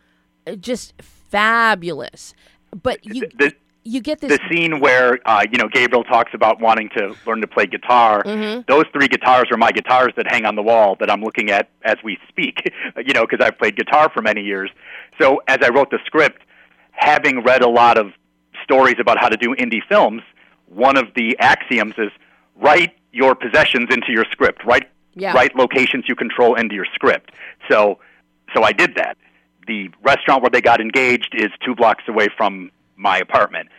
uh, 0.45 0.55
just 0.55 0.93
fabulous. 1.29 2.33
But 2.71 3.05
you. 3.05 3.27
The, 3.37 3.53
you 3.87 4.01
get 4.01 4.19
this 4.19 4.37
the 4.37 4.39
scene 4.49 4.81
where 4.81 5.17
uh, 5.25 5.45
you 5.49 5.57
know 5.57 5.69
Gabriel 5.69 6.03
talks 6.03 6.33
about 6.33 6.59
wanting 6.59 6.89
to 6.97 7.15
learn 7.25 7.39
to 7.39 7.47
play 7.47 7.65
guitar. 7.65 8.21
Mm-hmm. 8.21 8.63
Those 8.67 8.83
three 8.91 9.07
guitars 9.07 9.45
are 9.49 9.55
my 9.55 9.71
guitars 9.71 10.11
that 10.17 10.29
hang 10.29 10.45
on 10.45 10.55
the 10.55 10.61
wall 10.61 10.97
that 10.99 11.09
I'm 11.09 11.21
looking 11.21 11.49
at 11.51 11.69
as 11.83 11.95
we 12.03 12.17
speak. 12.27 12.73
you 12.97 13.13
know, 13.13 13.25
because 13.25 13.39
I've 13.45 13.57
played 13.57 13.77
guitar 13.77 14.11
for 14.13 14.21
many 14.21 14.41
years. 14.41 14.69
So 15.21 15.41
as 15.47 15.59
I 15.63 15.69
wrote 15.69 15.89
the 15.89 15.99
script, 16.05 16.41
having 16.91 17.43
read 17.43 17.61
a 17.61 17.69
lot 17.69 17.97
of 17.97 18.11
stories 18.61 18.95
about 18.99 19.19
how 19.19 19.29
to 19.29 19.37
do 19.37 19.55
indie 19.55 19.81
films, 19.87 20.21
one 20.67 20.97
of 20.97 21.05
the 21.15 21.37
axioms 21.39 21.93
is 21.97 22.11
write 22.57 22.93
your 23.13 23.35
possessions 23.35 23.87
into 23.89 24.11
your 24.11 24.25
script. 24.31 24.65
Write 24.65 24.89
yeah. 25.13 25.33
write 25.33 25.55
locations 25.55 26.05
you 26.09 26.15
control 26.15 26.55
into 26.55 26.75
your 26.75 26.87
script. 26.93 27.31
So 27.69 27.99
so 28.53 28.63
I 28.63 28.73
did 28.73 28.95
that. 28.95 29.17
The 29.67 29.89
restaurant 30.01 30.41
where 30.41 30.49
they 30.49 30.61
got 30.61 30.81
engaged 30.81 31.35
is 31.35 31.49
two 31.63 31.75
blocks 31.75 32.05
away 32.07 32.27
from 32.35 32.71
my 32.95 33.17
apartment. 33.17 33.69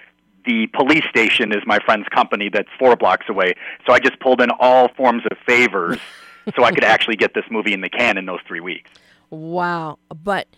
The 0.44 0.66
police 0.68 1.04
station 1.10 1.52
is 1.52 1.62
my 1.66 1.78
friend's 1.84 2.08
company 2.08 2.48
that's 2.48 2.68
four 2.78 2.94
blocks 2.96 3.26
away. 3.28 3.54
So 3.86 3.92
I 3.92 3.98
just 3.98 4.20
pulled 4.20 4.40
in 4.40 4.50
all 4.60 4.88
forms 4.94 5.24
of 5.30 5.36
favors 5.46 5.98
so 6.56 6.64
I 6.64 6.72
could 6.72 6.84
actually 6.84 7.16
get 7.16 7.34
this 7.34 7.44
movie 7.50 7.72
in 7.72 7.80
the 7.80 7.90
can 7.90 8.16
in 8.16 8.26
those 8.26 8.40
three 8.46 8.60
weeks. 8.60 8.90
Wow. 9.30 9.98
But 10.08 10.48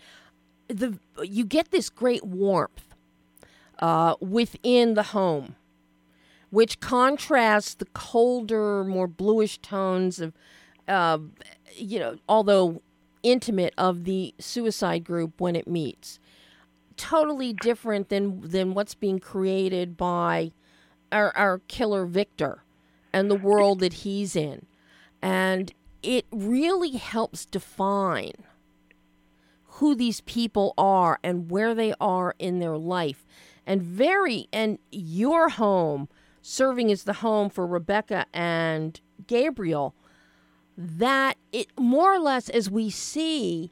the 0.67 0.97
you 1.23 1.45
get 1.45 1.71
this 1.71 1.89
great 1.89 2.23
warmth 2.23 2.95
uh, 3.79 4.15
within 4.19 4.93
the 4.93 5.03
home, 5.03 5.55
which 6.49 6.79
contrasts 6.79 7.73
the 7.73 7.85
colder, 7.85 8.83
more 8.83 9.07
bluish 9.07 9.57
tones 9.59 10.19
of, 10.19 10.33
uh, 10.87 11.17
you 11.75 11.99
know, 11.99 12.17
although 12.29 12.81
intimate 13.23 13.73
of 13.77 14.03
the 14.03 14.33
suicide 14.39 15.03
group 15.03 15.39
when 15.39 15.55
it 15.55 15.67
meets 15.67 16.19
totally 16.97 17.53
different 17.53 18.09
than 18.09 18.41
than 18.41 18.73
what's 18.73 18.93
being 18.93 19.19
created 19.19 19.97
by 19.97 20.51
our, 21.11 21.35
our 21.35 21.59
killer 21.67 22.05
Victor 22.05 22.63
and 23.11 23.29
the 23.29 23.35
world 23.35 23.79
that 23.79 23.93
he's 23.93 24.35
in. 24.35 24.65
And 25.21 25.73
it 26.03 26.25
really 26.31 26.91
helps 26.91 27.45
define 27.45 28.33
who 29.65 29.95
these 29.95 30.21
people 30.21 30.73
are 30.77 31.19
and 31.23 31.49
where 31.49 31.73
they 31.73 31.93
are 31.99 32.35
in 32.39 32.59
their 32.59 32.77
life. 32.77 33.25
And 33.65 33.81
very 33.81 34.47
and 34.51 34.79
your 34.91 35.49
home 35.49 36.09
serving 36.41 36.91
as 36.91 37.03
the 37.03 37.13
home 37.13 37.49
for 37.49 37.65
Rebecca 37.67 38.25
and 38.33 38.99
Gabriel 39.27 39.95
that 40.77 41.37
it 41.51 41.67
more 41.77 42.13
or 42.13 42.19
less 42.19 42.49
as 42.49 42.69
we 42.69 42.89
see 42.89 43.71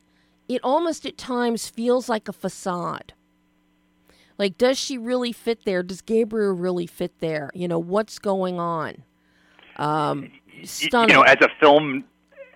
it 0.49 0.59
almost 0.63 1.05
at 1.05 1.17
times 1.17 1.69
feels 1.69 2.09
like 2.09 2.27
a 2.27 2.33
facade. 2.33 3.13
Like, 4.37 4.57
does 4.57 4.79
she 4.79 4.97
really 4.97 5.31
fit 5.31 5.63
there? 5.65 5.83
Does 5.83 6.01
Gabriel 6.01 6.53
really 6.53 6.87
fit 6.87 7.19
there? 7.19 7.51
You 7.53 7.67
know, 7.67 7.77
what's 7.77 8.19
going 8.19 8.59
on? 8.59 9.03
Um, 9.75 10.31
stunning. 10.63 11.09
You 11.09 11.15
know, 11.15 11.21
as 11.21 11.37
a 11.41 11.49
film, 11.59 12.03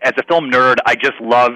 as 0.02 0.14
a 0.18 0.24
film 0.24 0.50
nerd, 0.50 0.78
I 0.86 0.96
just 0.96 1.20
love 1.22 1.52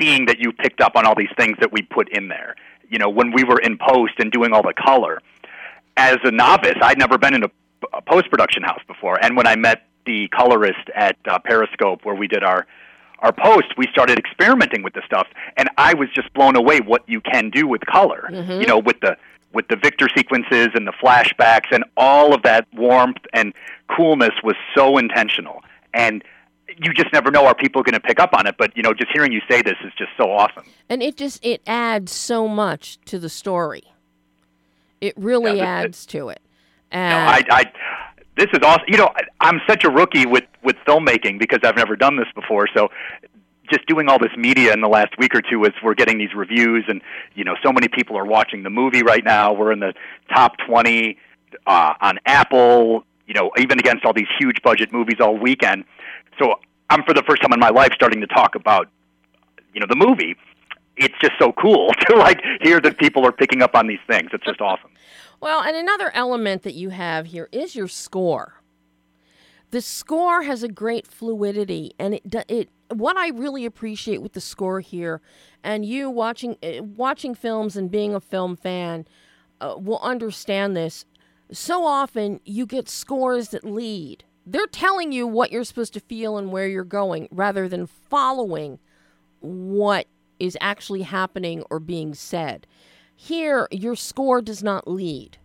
seeing 0.00 0.26
that 0.26 0.38
you 0.38 0.52
picked 0.52 0.80
up 0.80 0.96
on 0.96 1.06
all 1.06 1.14
these 1.14 1.30
things 1.36 1.56
that 1.60 1.70
we 1.70 1.82
put 1.82 2.08
in 2.16 2.28
there. 2.28 2.56
You 2.88 2.98
know, 2.98 3.08
when 3.08 3.32
we 3.32 3.44
were 3.44 3.58
in 3.58 3.78
post 3.78 4.14
and 4.18 4.32
doing 4.32 4.52
all 4.52 4.62
the 4.62 4.74
color. 4.74 5.20
As 5.98 6.16
a 6.24 6.30
novice, 6.30 6.78
I'd 6.80 6.98
never 6.98 7.18
been 7.18 7.34
in 7.34 7.44
a, 7.44 7.50
a 7.92 8.00
post 8.00 8.30
production 8.30 8.62
house 8.62 8.80
before, 8.86 9.22
and 9.22 9.36
when 9.36 9.46
I 9.46 9.56
met 9.56 9.86
the 10.06 10.28
colorist 10.28 10.90
at 10.94 11.16
uh, 11.26 11.38
Periscope, 11.38 12.04
where 12.04 12.14
we 12.14 12.26
did 12.26 12.44
our 12.44 12.66
our 13.20 13.32
post, 13.32 13.74
we 13.78 13.86
started 13.92 14.18
experimenting 14.18 14.82
with 14.82 14.94
the 14.94 15.02
stuff, 15.06 15.28
and 15.56 15.68
I 15.78 15.94
was 15.94 16.08
just 16.12 16.32
blown 16.34 16.56
away 16.56 16.80
what 16.80 17.08
you 17.08 17.20
can 17.20 17.50
do 17.50 17.68
with 17.68 17.80
color. 17.86 18.28
Mm-hmm. 18.28 18.60
You 18.60 18.66
know, 18.66 18.78
with 18.78 18.98
the 19.00 19.16
with 19.52 19.68
the 19.68 19.76
Victor 19.76 20.08
sequences 20.16 20.68
and 20.74 20.86
the 20.86 20.92
flashbacks 20.92 21.70
and 21.70 21.84
all 21.96 22.34
of 22.34 22.42
that 22.42 22.66
warmth 22.72 23.18
and 23.32 23.52
coolness 23.94 24.32
was 24.42 24.56
so 24.74 24.98
intentional. 24.98 25.62
And 25.94 26.24
you 26.78 26.92
just 26.94 27.12
never 27.12 27.30
know 27.30 27.46
are 27.46 27.54
people 27.54 27.82
going 27.82 27.94
to 27.94 28.00
pick 28.00 28.18
up 28.18 28.32
on 28.32 28.46
it 28.46 28.54
but 28.56 28.74
you 28.76 28.82
know 28.82 28.94
just 28.94 29.10
hearing 29.12 29.32
you 29.32 29.40
say 29.48 29.62
this 29.62 29.76
is 29.84 29.92
just 29.96 30.10
so 30.16 30.30
awesome 30.30 30.64
and 30.88 31.02
it 31.02 31.16
just 31.16 31.44
it 31.44 31.60
adds 31.66 32.12
so 32.12 32.48
much 32.48 32.98
to 33.04 33.18
the 33.18 33.28
story 33.28 33.82
it 35.00 35.12
really 35.16 35.58
yeah, 35.58 35.64
adds 35.64 36.06
to 36.06 36.28
it 36.28 36.40
and 36.90 37.10
no, 37.10 37.54
I, 37.54 37.60
I 37.60 37.72
this 38.36 38.46
is 38.52 38.60
awesome. 38.62 38.84
You 38.88 38.98
know 38.98 39.10
i'm 39.40 39.60
such 39.68 39.84
a 39.84 39.90
rookie 39.90 40.26
with 40.26 40.44
with 40.62 40.76
filmmaking 40.86 41.38
because 41.38 41.60
i've 41.64 41.76
never 41.76 41.96
done 41.96 42.16
this 42.16 42.28
before. 42.34 42.68
So 42.74 42.88
just 43.70 43.86
doing 43.86 44.08
all 44.08 44.18
this 44.18 44.32
media 44.36 44.72
in 44.72 44.80
the 44.80 44.88
last 44.88 45.16
week 45.18 45.34
or 45.34 45.40
two 45.40 45.64
as 45.64 45.72
we're 45.82 45.94
getting 45.94 46.18
these 46.18 46.34
reviews 46.34 46.84
and 46.88 47.00
you 47.34 47.44
know 47.44 47.54
so 47.62 47.72
many 47.72 47.88
people 47.88 48.16
are 48.16 48.24
watching 48.24 48.62
the 48.62 48.70
movie 48.70 49.02
right 49.02 49.24
now. 49.24 49.52
We're 49.52 49.72
in 49.72 49.80
the 49.80 49.94
top 50.34 50.56
20 50.66 51.18
uh, 51.66 51.94
on 52.00 52.18
apple 52.26 53.04
you 53.26 53.34
know 53.34 53.50
even 53.58 53.78
against 53.78 54.04
all 54.04 54.12
these 54.12 54.28
huge 54.38 54.62
budget 54.62 54.92
movies 54.92 55.16
all 55.20 55.36
weekend. 55.36 55.84
So 56.38 56.54
i'm 56.90 57.02
for 57.04 57.14
the 57.14 57.22
first 57.28 57.42
time 57.42 57.52
in 57.52 57.60
my 57.60 57.70
life 57.70 57.92
starting 57.94 58.20
to 58.20 58.26
talk 58.26 58.54
about 58.54 58.88
you 59.74 59.80
know 59.80 59.86
the 59.88 59.96
movie. 59.96 60.36
It's 60.94 61.14
just 61.20 61.32
so 61.38 61.52
cool 61.52 61.90
to 62.08 62.16
like 62.16 62.40
hear 62.62 62.80
that 62.80 62.98
people 62.98 63.26
are 63.26 63.32
picking 63.32 63.62
up 63.62 63.74
on 63.74 63.86
these 63.86 64.00
things. 64.06 64.30
It's 64.32 64.44
just 64.44 64.60
awesome 64.60 64.90
well 65.42 65.60
and 65.60 65.76
another 65.76 66.10
element 66.14 66.62
that 66.62 66.74
you 66.74 66.88
have 66.88 67.26
here 67.26 67.50
is 67.52 67.76
your 67.76 67.88
score 67.88 68.62
the 69.70 69.82
score 69.82 70.42
has 70.42 70.62
a 70.62 70.68
great 70.68 71.06
fluidity 71.06 71.92
and 71.98 72.14
it 72.14 72.22
it 72.48 72.70
what 72.92 73.16
I 73.16 73.28
really 73.28 73.64
appreciate 73.64 74.22
with 74.22 74.32
the 74.32 74.40
score 74.40 74.80
here, 74.80 75.20
and 75.62 75.84
you 75.84 76.10
watching 76.10 76.56
uh, 76.62 76.82
watching 76.82 77.34
films 77.34 77.76
and 77.76 77.90
being 77.90 78.14
a 78.14 78.20
film 78.20 78.56
fan 78.56 79.06
uh, 79.60 79.74
will 79.78 80.00
understand 80.00 80.76
this. 80.76 81.04
So 81.50 81.84
often 81.84 82.40
you 82.44 82.66
get 82.66 82.88
scores 82.88 83.48
that 83.48 83.64
lead. 83.64 84.24
They're 84.46 84.66
telling 84.66 85.12
you 85.12 85.26
what 85.26 85.52
you're 85.52 85.64
supposed 85.64 85.94
to 85.94 86.00
feel 86.00 86.36
and 86.36 86.50
where 86.50 86.66
you're 86.66 86.84
going, 86.84 87.28
rather 87.30 87.68
than 87.68 87.86
following 87.86 88.78
what 89.40 90.06
is 90.38 90.56
actually 90.60 91.02
happening 91.02 91.62
or 91.70 91.78
being 91.78 92.14
said. 92.14 92.66
Here, 93.16 93.68
your 93.70 93.96
score 93.96 94.42
does 94.42 94.62
not 94.62 94.88
lead. 94.88 95.38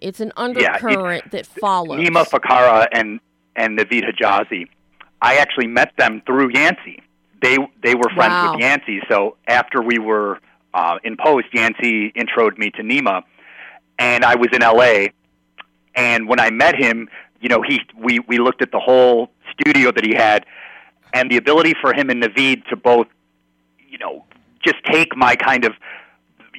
It's 0.00 0.20
an 0.20 0.32
undercurrent 0.36 1.24
yeah, 1.26 1.30
that 1.30 1.46
follows. 1.46 1.98
Nima 1.98 2.24
Fakhrara 2.26 2.86
and 2.92 3.20
and 3.56 3.78
Naveed 3.78 4.04
Hijazi 4.04 4.68
I 5.22 5.36
actually 5.36 5.66
met 5.66 5.92
them 5.96 6.22
through 6.26 6.50
Yancey. 6.54 7.02
They 7.42 7.56
they 7.82 7.94
were 7.94 8.08
friends 8.14 8.32
wow. 8.32 8.52
with 8.52 8.60
Yancey. 8.60 9.00
So 9.08 9.36
after 9.46 9.82
we 9.82 9.98
were 9.98 10.38
uh, 10.74 10.98
in 11.04 11.16
post, 11.16 11.46
Yancey 11.52 12.12
introed 12.12 12.58
me 12.58 12.70
to 12.72 12.82
Nima, 12.82 13.22
and 13.98 14.24
I 14.24 14.36
was 14.36 14.48
in 14.52 14.62
L.A. 14.62 15.12
And 15.94 16.28
when 16.28 16.38
I 16.38 16.50
met 16.50 16.76
him, 16.76 17.08
you 17.40 17.48
know, 17.48 17.62
he 17.62 17.80
we 17.96 18.20
we 18.20 18.38
looked 18.38 18.62
at 18.62 18.72
the 18.72 18.80
whole 18.80 19.30
studio 19.52 19.90
that 19.92 20.04
he 20.04 20.14
had, 20.14 20.44
and 21.12 21.30
the 21.30 21.36
ability 21.36 21.74
for 21.80 21.92
him 21.94 22.10
and 22.10 22.22
Naveed 22.22 22.66
to 22.66 22.76
both, 22.76 23.06
you 23.88 23.98
know, 23.98 24.24
just 24.64 24.76
take 24.84 25.16
my 25.16 25.36
kind 25.36 25.64
of 25.64 25.72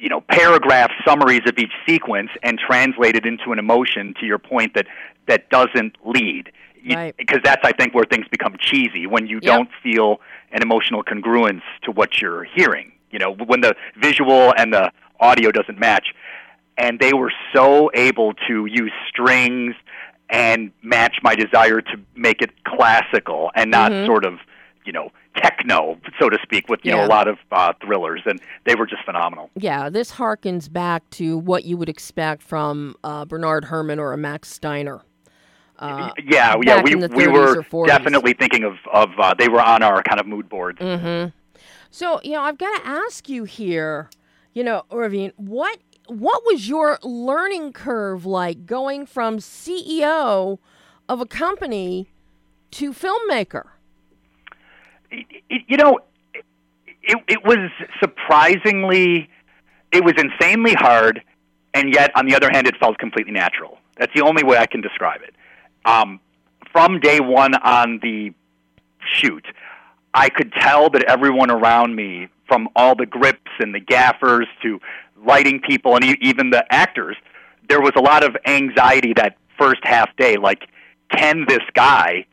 you 0.00 0.08
know 0.08 0.20
paragraph 0.20 0.90
summaries 1.06 1.42
of 1.46 1.58
each 1.58 1.72
sequence 1.86 2.30
and 2.42 2.58
translate 2.58 3.16
it 3.16 3.26
into 3.26 3.52
an 3.52 3.58
emotion 3.58 4.14
to 4.20 4.26
your 4.26 4.38
point 4.38 4.74
that 4.74 4.86
that 5.26 5.48
doesn't 5.50 5.96
lead 6.04 6.52
right. 6.94 7.16
because 7.16 7.40
that's 7.44 7.64
I 7.64 7.72
think 7.72 7.94
where 7.94 8.04
things 8.04 8.26
become 8.30 8.56
cheesy 8.58 9.06
when 9.06 9.26
you 9.26 9.40
yep. 9.42 9.56
don't 9.56 9.68
feel 9.82 10.20
an 10.52 10.62
emotional 10.62 11.02
congruence 11.02 11.62
to 11.82 11.90
what 11.92 12.20
you're 12.20 12.44
hearing. 12.44 12.92
You 13.10 13.18
know, 13.18 13.34
when 13.34 13.60
the 13.60 13.74
visual 14.00 14.52
and 14.56 14.72
the 14.72 14.90
audio 15.20 15.50
doesn't 15.50 15.78
match, 15.78 16.14
and 16.76 17.00
they 17.00 17.12
were 17.12 17.32
so 17.54 17.90
able 17.94 18.34
to 18.46 18.66
use 18.66 18.92
strings 19.08 19.74
and 20.30 20.70
match 20.82 21.16
my 21.22 21.34
desire 21.34 21.80
to 21.80 22.00
make 22.14 22.42
it 22.42 22.50
classical 22.64 23.50
and 23.54 23.70
not 23.70 23.90
mm-hmm. 23.90 24.06
sort 24.06 24.24
of, 24.24 24.34
you 24.84 24.92
know, 24.92 25.10
techno, 25.40 25.98
so 26.18 26.28
to 26.28 26.38
speak, 26.42 26.68
with 26.68 26.80
you 26.84 26.90
yeah. 26.90 26.98
know 26.98 27.06
a 27.06 27.08
lot 27.08 27.28
of 27.28 27.38
uh, 27.52 27.72
thrillers, 27.82 28.22
and 28.26 28.40
they 28.64 28.74
were 28.74 28.86
just 28.86 29.04
phenomenal. 29.04 29.50
Yeah, 29.56 29.88
this 29.88 30.12
harkens 30.12 30.72
back 30.72 31.08
to 31.10 31.38
what 31.38 31.64
you 31.64 31.76
would 31.76 31.88
expect 31.88 32.42
from 32.42 32.96
uh, 33.04 33.24
Bernard 33.24 33.66
Herrmann 33.66 33.98
or 33.98 34.12
a 34.12 34.18
Max 34.18 34.50
Steiner. 34.50 35.02
Uh, 35.78 36.10
yeah, 36.24 36.56
yeah, 36.62 36.82
we 36.82 36.94
we 36.94 37.28
were 37.28 37.64
definitely 37.86 38.32
thinking 38.32 38.64
of 38.64 38.74
of 38.92 39.10
uh, 39.18 39.34
they 39.38 39.48
were 39.48 39.60
on 39.60 39.82
our 39.82 40.02
kind 40.02 40.20
of 40.20 40.26
mood 40.26 40.48
board. 40.48 40.78
Mm-hmm. 40.78 41.30
So 41.90 42.20
you 42.22 42.32
know, 42.32 42.42
I've 42.42 42.58
got 42.58 42.82
to 42.82 42.86
ask 42.86 43.28
you 43.28 43.44
here, 43.44 44.10
you 44.54 44.64
know, 44.64 44.82
Ravin, 44.90 45.32
what 45.36 45.78
what 46.08 46.42
was 46.44 46.68
your 46.68 46.98
learning 47.02 47.72
curve 47.72 48.26
like 48.26 48.66
going 48.66 49.06
from 49.06 49.38
CEO 49.38 50.58
of 51.08 51.20
a 51.20 51.26
company 51.26 52.08
to 52.72 52.92
filmmaker? 52.92 53.66
You 55.10 55.76
know, 55.76 56.00
it, 57.02 57.18
it 57.26 57.44
was 57.44 57.70
surprisingly, 58.00 59.30
it 59.92 60.04
was 60.04 60.14
insanely 60.18 60.74
hard, 60.74 61.22
and 61.74 61.92
yet 61.92 62.10
on 62.14 62.26
the 62.26 62.34
other 62.34 62.50
hand, 62.50 62.66
it 62.66 62.76
felt 62.76 62.98
completely 62.98 63.32
natural. 63.32 63.78
That's 63.96 64.12
the 64.14 64.22
only 64.22 64.44
way 64.44 64.58
I 64.58 64.66
can 64.66 64.80
describe 64.80 65.22
it. 65.22 65.34
Um, 65.84 66.20
from 66.72 67.00
day 67.00 67.20
one 67.20 67.54
on 67.54 67.98
the 68.02 68.32
shoot, 69.00 69.46
I 70.12 70.28
could 70.28 70.52
tell 70.52 70.90
that 70.90 71.04
everyone 71.04 71.50
around 71.50 71.94
me, 71.96 72.28
from 72.46 72.68
all 72.76 72.94
the 72.94 73.06
grips 73.06 73.50
and 73.58 73.74
the 73.74 73.80
gaffers 73.80 74.46
to 74.62 74.80
lighting 75.24 75.60
people 75.60 75.96
and 75.96 76.04
even 76.22 76.50
the 76.50 76.64
actors, 76.72 77.16
there 77.68 77.80
was 77.80 77.92
a 77.96 78.00
lot 78.00 78.24
of 78.24 78.36
anxiety 78.46 79.12
that 79.14 79.36
first 79.58 79.80
half 79.84 80.14
day. 80.16 80.36
Like, 80.36 80.68
can 81.10 81.44
this 81.46 81.62
guy 81.74 82.26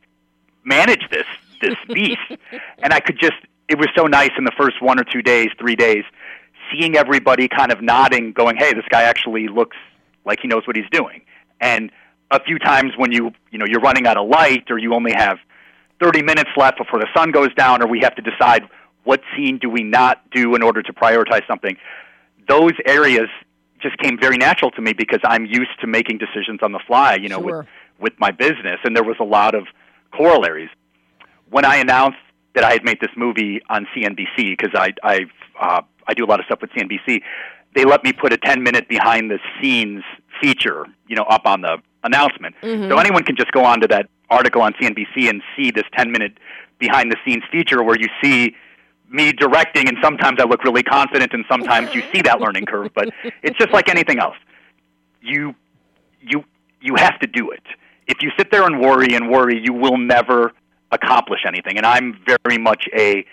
manage 0.64 1.08
this 1.10 1.26
this 1.60 1.76
beast? 1.92 2.40
and 2.78 2.92
I 2.92 3.00
could 3.00 3.18
just 3.18 3.36
it 3.68 3.78
was 3.78 3.88
so 3.96 4.04
nice 4.04 4.30
in 4.38 4.44
the 4.44 4.52
first 4.56 4.80
one 4.80 5.00
or 5.00 5.04
two 5.04 5.22
days, 5.22 5.48
three 5.58 5.74
days, 5.74 6.04
seeing 6.70 6.96
everybody 6.96 7.48
kind 7.48 7.72
of 7.72 7.82
nodding, 7.82 8.32
going, 8.32 8.56
"Hey, 8.56 8.72
this 8.72 8.84
guy 8.90 9.02
actually 9.02 9.48
looks 9.48 9.76
like 10.24 10.40
he 10.40 10.48
knows 10.48 10.66
what 10.66 10.76
he's 10.76 10.90
doing." 10.90 11.22
And 11.60 11.90
a 12.30 12.42
few 12.42 12.58
times 12.58 12.92
when 12.96 13.12
you 13.12 13.32
you 13.50 13.58
know 13.58 13.66
you're 13.68 13.80
running 13.80 14.06
out 14.06 14.16
of 14.16 14.28
light 14.28 14.70
or 14.70 14.78
you 14.78 14.94
only 14.94 15.12
have 15.12 15.38
30 16.00 16.22
minutes 16.22 16.50
left 16.56 16.78
before 16.78 16.98
the 16.98 17.08
sun 17.16 17.30
goes 17.30 17.52
down 17.54 17.82
or 17.82 17.86
we 17.86 18.00
have 18.00 18.14
to 18.16 18.22
decide 18.22 18.62
what 19.04 19.20
scene 19.34 19.58
do 19.58 19.70
we 19.70 19.82
not 19.82 20.28
do 20.30 20.54
in 20.54 20.62
order 20.62 20.82
to 20.82 20.92
prioritize 20.92 21.46
something 21.46 21.76
those 22.48 22.72
areas 22.84 23.28
just 23.80 23.98
came 23.98 24.18
very 24.18 24.36
natural 24.36 24.70
to 24.72 24.80
me 24.80 24.92
because 24.92 25.20
I'm 25.24 25.46
used 25.46 25.80
to 25.80 25.86
making 25.86 26.18
decisions 26.18 26.60
on 26.62 26.72
the 26.72 26.80
fly, 26.86 27.16
you 27.16 27.28
know, 27.28 27.40
sure. 27.40 27.58
with 27.58 27.66
with 27.98 28.12
my 28.18 28.30
business, 28.30 28.78
and 28.84 28.94
there 28.94 29.04
was 29.04 29.16
a 29.20 29.24
lot 29.24 29.54
of 29.54 29.66
corollaries. 30.12 30.68
When 31.50 31.64
I 31.64 31.76
announced 31.76 32.18
that 32.54 32.64
I 32.64 32.72
had 32.72 32.84
made 32.84 33.00
this 33.00 33.10
movie 33.16 33.60
on 33.68 33.86
CNBC, 33.94 34.56
because 34.56 34.74
I 34.74 34.92
I 35.02 35.26
uh, 35.60 35.82
I 36.06 36.14
do 36.14 36.24
a 36.24 36.28
lot 36.28 36.40
of 36.40 36.46
stuff 36.46 36.60
with 36.60 36.70
CNBC, 36.70 37.22
they 37.74 37.84
let 37.84 38.02
me 38.04 38.12
put 38.12 38.32
a 38.32 38.38
10 38.38 38.62
minute 38.62 38.88
behind 38.88 39.30
the 39.30 39.38
scenes 39.60 40.02
feature, 40.40 40.86
you 41.08 41.16
know, 41.16 41.24
up 41.24 41.46
on 41.46 41.60
the 41.60 41.78
announcement. 42.04 42.54
Mm-hmm. 42.62 42.90
So 42.90 42.98
anyone 42.98 43.24
can 43.24 43.36
just 43.36 43.52
go 43.52 43.64
onto 43.64 43.86
that 43.88 44.08
article 44.30 44.62
on 44.62 44.72
CNBC 44.74 45.28
and 45.28 45.42
see 45.56 45.70
this 45.70 45.84
10 45.96 46.10
minute 46.10 46.38
behind 46.78 47.10
the 47.10 47.16
scenes 47.24 47.42
feature 47.50 47.82
where 47.82 47.98
you 47.98 48.08
see 48.22 48.54
me 49.08 49.32
directing, 49.32 49.88
and 49.88 49.96
sometimes 50.02 50.40
I 50.40 50.44
look 50.44 50.64
really 50.64 50.82
confident, 50.82 51.32
and 51.32 51.44
sometimes 51.48 51.94
you 51.94 52.02
see 52.12 52.22
that 52.22 52.40
learning 52.40 52.66
curve. 52.66 52.90
But 52.94 53.10
it's 53.42 53.56
just 53.56 53.72
like 53.72 53.88
anything 53.88 54.18
else. 54.18 54.36
You 55.20 55.54
you 56.20 56.44
you 56.80 56.94
have 56.96 57.18
to 57.20 57.26
do 57.26 57.50
it. 57.50 57.62
If 58.06 58.22
you 58.22 58.30
sit 58.36 58.50
there 58.50 58.64
and 58.64 58.80
worry 58.80 59.14
and 59.14 59.30
worry, 59.30 59.60
you 59.62 59.72
will 59.72 59.96
never 59.96 60.52
accomplish 60.92 61.40
anything. 61.46 61.76
And 61.76 61.86
I'm 61.86 62.20
very 62.26 62.58
much 62.58 62.88
a 62.96 63.24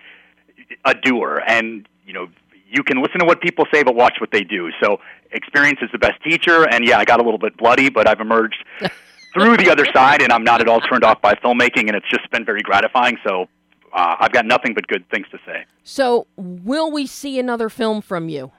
a 0.86 0.94
doer, 0.96 1.42
and 1.46 1.88
you 2.06 2.14
know 2.14 2.28
you 2.70 2.84
can 2.84 3.02
listen 3.02 3.20
to 3.20 3.26
what 3.26 3.42
people 3.42 3.66
say, 3.72 3.84
but 3.84 3.96
watch 3.96 4.16
what 4.20 4.32
they 4.32 4.44
do. 4.44 4.72
So 4.82 5.00
experience 5.32 5.80
is 5.82 5.90
the 5.92 6.00
best 6.00 6.22
teacher. 6.24 6.68
And 6.70 6.86
yeah, 6.86 6.98
I 6.98 7.06
got 7.06 7.20
a 7.20 7.24
little 7.24 7.38
bit 7.38 7.56
bloody, 7.58 7.90
but 7.90 8.08
I've 8.08 8.20
emerged 8.20 8.64
through 9.34 9.58
the 9.58 9.70
other 9.70 9.86
side, 9.94 10.22
and 10.22 10.32
I'm 10.32 10.44
not 10.44 10.62
at 10.62 10.68
all 10.68 10.82
turned 10.82 11.04
off 11.04 11.22
by 11.22 11.36
filmmaking, 11.36 11.88
and 11.88 11.96
it's 11.96 12.10
just 12.10 12.30
been 12.32 12.46
very 12.46 12.62
gratifying. 12.62 13.18
So 13.26 13.48
uh, 13.94 14.16
I've 14.20 14.32
got 14.32 14.46
nothing 14.46 14.74
but 14.74 14.88
good 14.88 15.08
things 15.10 15.28
to 15.32 15.40
say. 15.46 15.66
So, 15.84 16.28
will 16.36 16.92
we 16.92 17.06
see 17.06 17.40
another 17.40 17.70
film 17.70 18.02
from 18.02 18.30
you? 18.30 18.52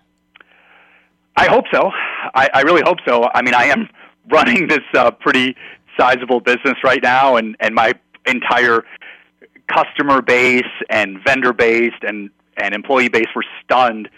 I 1.36 1.46
hope 1.46 1.64
so. 1.72 1.90
I, 2.34 2.48
I 2.54 2.60
really 2.62 2.82
hope 2.84 2.98
so. 3.06 3.28
I 3.34 3.42
mean, 3.42 3.54
I 3.54 3.64
am 3.64 3.88
running 4.30 4.68
this 4.68 4.84
uh, 4.94 5.10
pretty 5.10 5.56
sizable 5.98 6.40
business 6.40 6.74
right 6.84 7.02
now, 7.02 7.36
and, 7.36 7.56
and 7.60 7.74
my 7.74 7.94
entire 8.26 8.84
customer 9.66 10.22
base 10.22 10.62
and 10.90 11.18
vendor 11.24 11.52
base 11.52 11.94
and, 12.02 12.30
and 12.56 12.74
employee 12.74 13.08
base 13.08 13.28
were 13.34 13.44
stunned 13.62 14.08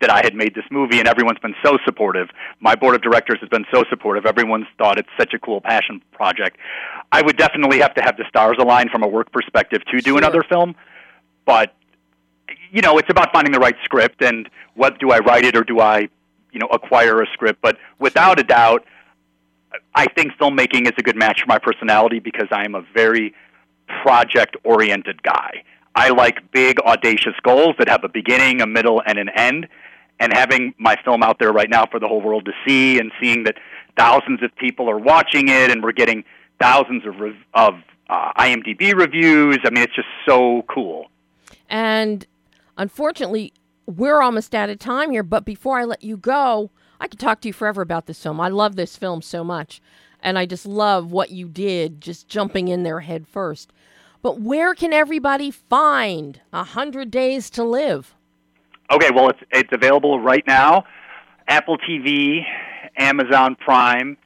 that 0.00 0.10
I 0.10 0.20
had 0.22 0.34
made 0.34 0.54
this 0.54 0.64
movie, 0.70 1.00
and 1.00 1.08
everyone's 1.08 1.40
been 1.40 1.56
so 1.64 1.76
supportive. 1.84 2.28
My 2.60 2.76
board 2.76 2.94
of 2.94 3.02
directors 3.02 3.38
has 3.40 3.48
been 3.48 3.64
so 3.72 3.82
supportive. 3.90 4.26
Everyone's 4.26 4.66
thought 4.76 4.98
it's 4.98 5.08
such 5.18 5.34
a 5.34 5.38
cool 5.40 5.60
passion 5.60 6.00
project. 6.12 6.56
I 7.10 7.22
would 7.22 7.36
definitely 7.36 7.80
have 7.80 7.94
to 7.94 8.02
have 8.02 8.16
the 8.16 8.24
stars 8.28 8.56
align 8.60 8.88
from 8.90 9.02
a 9.02 9.08
work 9.08 9.32
perspective 9.32 9.84
to 9.86 10.00
do 10.00 10.10
sure. 10.10 10.18
another 10.18 10.44
film, 10.44 10.76
but 11.44 11.74
you 12.70 12.82
know, 12.82 12.98
it's 12.98 13.10
about 13.10 13.32
finding 13.32 13.52
the 13.52 13.58
right 13.58 13.76
script 13.84 14.22
and 14.22 14.48
what 14.74 14.98
do 14.98 15.10
I 15.10 15.18
write 15.18 15.44
it 15.44 15.56
or 15.56 15.64
do 15.64 15.80
I, 15.80 16.08
you 16.52 16.60
know, 16.60 16.68
acquire 16.70 17.20
a 17.22 17.26
script. 17.32 17.60
But 17.62 17.78
without 17.98 18.38
a 18.38 18.42
doubt, 18.44 18.84
I 19.94 20.06
think 20.06 20.32
filmmaking 20.34 20.86
is 20.86 20.92
a 20.98 21.02
good 21.02 21.16
match 21.16 21.40
for 21.40 21.46
my 21.46 21.58
personality 21.58 22.20
because 22.20 22.48
I 22.50 22.64
am 22.64 22.74
a 22.74 22.82
very 22.94 23.34
project 24.02 24.56
oriented 24.64 25.22
guy. 25.22 25.62
I 25.94 26.10
like 26.10 26.52
big, 26.52 26.78
audacious 26.80 27.34
goals 27.42 27.74
that 27.78 27.88
have 27.88 28.04
a 28.04 28.08
beginning, 28.08 28.60
a 28.60 28.66
middle, 28.66 29.02
and 29.04 29.18
an 29.18 29.28
end 29.30 29.66
and 30.20 30.32
having 30.32 30.74
my 30.78 30.96
film 31.04 31.22
out 31.22 31.38
there 31.38 31.52
right 31.52 31.70
now 31.70 31.86
for 31.86 32.00
the 32.00 32.08
whole 32.08 32.20
world 32.20 32.44
to 32.44 32.52
see 32.66 32.98
and 32.98 33.12
seeing 33.20 33.44
that 33.44 33.56
thousands 33.96 34.42
of 34.42 34.54
people 34.56 34.88
are 34.88 34.98
watching 34.98 35.48
it 35.48 35.70
and 35.70 35.82
we're 35.82 35.92
getting 35.92 36.24
thousands 36.60 37.04
of 37.06 37.14
of 37.54 37.74
uh, 38.08 38.32
IMDb 38.38 38.94
reviews. 38.94 39.58
I 39.64 39.70
mean, 39.70 39.84
it's 39.84 39.94
just 39.94 40.08
so 40.26 40.64
cool. 40.68 41.10
And 41.68 42.26
unfortunately, 42.76 43.52
we're 43.86 44.22
almost 44.22 44.54
out 44.54 44.70
of 44.70 44.78
time 44.78 45.10
here. 45.10 45.22
But 45.22 45.44
before 45.44 45.78
I 45.78 45.84
let 45.84 46.02
you 46.02 46.16
go, 46.16 46.70
I 47.00 47.06
could 47.06 47.18
talk 47.18 47.40
to 47.42 47.48
you 47.48 47.52
forever 47.52 47.82
about 47.82 48.06
this 48.06 48.22
film. 48.22 48.40
I 48.40 48.48
love 48.48 48.76
this 48.76 48.96
film 48.96 49.22
so 49.22 49.44
much, 49.44 49.80
and 50.22 50.38
I 50.38 50.46
just 50.46 50.66
love 50.66 51.12
what 51.12 51.30
you 51.30 51.48
did, 51.48 52.00
just 52.00 52.28
jumping 52.28 52.68
in 52.68 52.82
there 52.82 53.00
head 53.00 53.26
first. 53.26 53.72
But 54.22 54.40
where 54.40 54.74
can 54.74 54.92
everybody 54.92 55.50
find 55.50 56.40
A 56.52 56.64
Hundred 56.64 57.10
Days 57.10 57.50
to 57.50 57.64
Live? 57.64 58.14
Okay, 58.90 59.10
well, 59.14 59.28
it's 59.28 59.40
it's 59.52 59.72
available 59.72 60.20
right 60.20 60.44
now. 60.46 60.84
Apple 61.46 61.78
TV, 61.78 62.44
Amazon 62.96 63.54
Prime, 63.54 64.16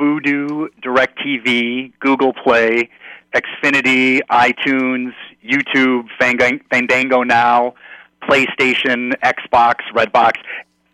Vudu, 0.00 0.68
DirecTV, 0.82 1.92
Google 2.00 2.32
Play, 2.32 2.88
Xfinity, 3.34 4.20
iTunes, 4.30 5.12
YouTube, 5.44 6.08
Fandango 6.18 7.22
Now, 7.22 7.74
PlayStation, 8.22 9.12
Xbox, 9.22 9.76
Redbox. 9.94 10.32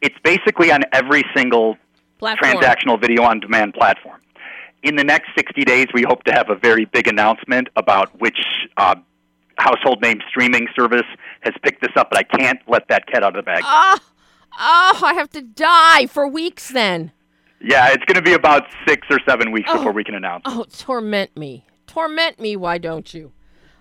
It's 0.01 0.17
basically 0.25 0.73
on 0.73 0.83
every 0.93 1.25
single 1.37 1.77
platform. 2.19 2.55
transactional 2.55 3.01
video 3.01 3.23
on 3.23 3.41
demand 3.41 3.75
platform. 3.75 4.20
In 4.83 4.97
the 4.97 5.05
next 5.05 5.29
60 5.37 5.65
days, 5.65 5.87
we 5.93 6.03
hope 6.03 6.25
to 6.25 6.33
have 6.33 6.49
a 6.49 6.55
very 6.55 6.87
big 6.87 7.07
announcement 7.07 7.69
about 7.77 8.19
which 8.21 8.39
uh, 8.77 8.95
household 9.59 10.01
name 10.01 10.21
streaming 10.29 10.67
service 10.75 11.07
has 11.43 11.55
picked 11.63 11.83
this 11.83 11.93
up, 11.97 12.11
but 12.11 12.19
I 12.19 12.23
can't 12.23 12.61
let 12.67 12.89
that 12.89 13.07
cat 13.07 13.23
out 13.23 13.37
of 13.37 13.45
the 13.45 13.51
bag. 13.51 13.63
Oh, 13.65 13.99
oh 14.59 15.01
I 15.05 15.15
have 15.15 15.31
to 15.31 15.43
die 15.43 16.07
for 16.07 16.27
weeks 16.27 16.71
then. 16.71 17.13
Yeah, 17.61 17.91
it's 17.91 18.05
going 18.07 18.17
to 18.17 18.23
be 18.23 18.33
about 18.33 18.65
six 18.89 19.07
or 19.11 19.19
seven 19.29 19.53
weeks 19.53 19.69
oh, 19.71 19.79
before 19.79 19.93
we 19.93 20.03
can 20.03 20.15
announce. 20.15 20.43
Oh, 20.47 20.65
torment 20.77 21.37
me. 21.37 21.67
Torment 21.87 22.41
me, 22.41 22.57
why 22.57 22.79
don't 22.79 23.13
you? 23.15 23.33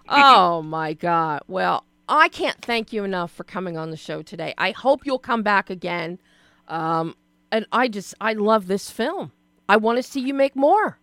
oh, 0.10 0.62
my 0.62 0.94
God. 0.94 1.42
Well, 1.48 1.86
I 2.10 2.28
can't 2.28 2.62
thank 2.62 2.92
you 2.92 3.04
enough 3.04 3.32
for 3.32 3.44
coming 3.44 3.78
on 3.78 3.92
the 3.92 3.98
show 3.98 4.22
today. 4.22 4.54
I 4.58 4.72
hope 4.72 5.06
you'll 5.06 5.20
come 5.20 5.44
back 5.44 5.70
again. 5.70 6.20
Um, 6.68 7.16
and 7.52 7.66
I 7.72 7.88
just, 7.88 8.16
I 8.20 8.34
love 8.34 8.68
this 8.68 8.90
film. 8.90 9.32
I 9.70 9.78
want 9.78 9.98
to 9.98 10.04
see 10.04 10.20
you 10.20 10.34
make 10.34 10.56
more. 10.56 10.98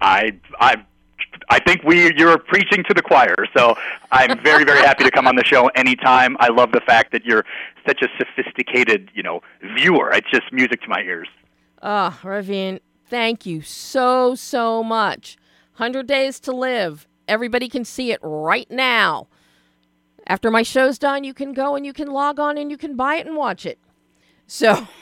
I, 0.00 0.32
I 0.58 0.84
I 1.48 1.60
think 1.60 1.84
we 1.84 2.14
you're 2.16 2.38
preaching 2.38 2.82
to 2.88 2.94
the 2.94 3.02
choir. 3.02 3.46
So 3.56 3.76
I'm 4.10 4.42
very 4.42 4.64
very 4.64 4.80
happy 4.80 5.04
to 5.04 5.10
come 5.10 5.28
on 5.28 5.36
the 5.36 5.44
show 5.44 5.68
anytime. 5.68 6.36
I 6.40 6.48
love 6.48 6.72
the 6.72 6.80
fact 6.80 7.12
that 7.12 7.24
you're 7.24 7.44
such 7.86 8.02
a 8.02 8.08
sophisticated 8.18 9.10
you 9.14 9.22
know 9.22 9.40
viewer. 9.76 10.10
It's 10.10 10.30
just 10.30 10.52
music 10.52 10.82
to 10.82 10.88
my 10.88 11.00
ears. 11.00 11.28
Ah, 11.82 12.20
oh, 12.22 12.28
Ravin, 12.28 12.80
thank 13.06 13.46
you 13.46 13.62
so 13.62 14.34
so 14.34 14.82
much. 14.82 15.38
Hundred 15.74 16.08
Days 16.08 16.40
to 16.40 16.52
Live. 16.52 17.06
Everybody 17.28 17.68
can 17.68 17.84
see 17.84 18.10
it 18.10 18.18
right 18.22 18.70
now. 18.70 19.28
After 20.26 20.50
my 20.50 20.62
show's 20.62 20.98
done, 20.98 21.22
you 21.22 21.32
can 21.32 21.52
go 21.52 21.76
and 21.76 21.86
you 21.86 21.92
can 21.92 22.08
log 22.08 22.40
on 22.40 22.58
and 22.58 22.70
you 22.70 22.76
can 22.76 22.96
buy 22.96 23.16
it 23.16 23.26
and 23.26 23.36
watch 23.36 23.64
it. 23.64 23.78
So. 24.48 24.88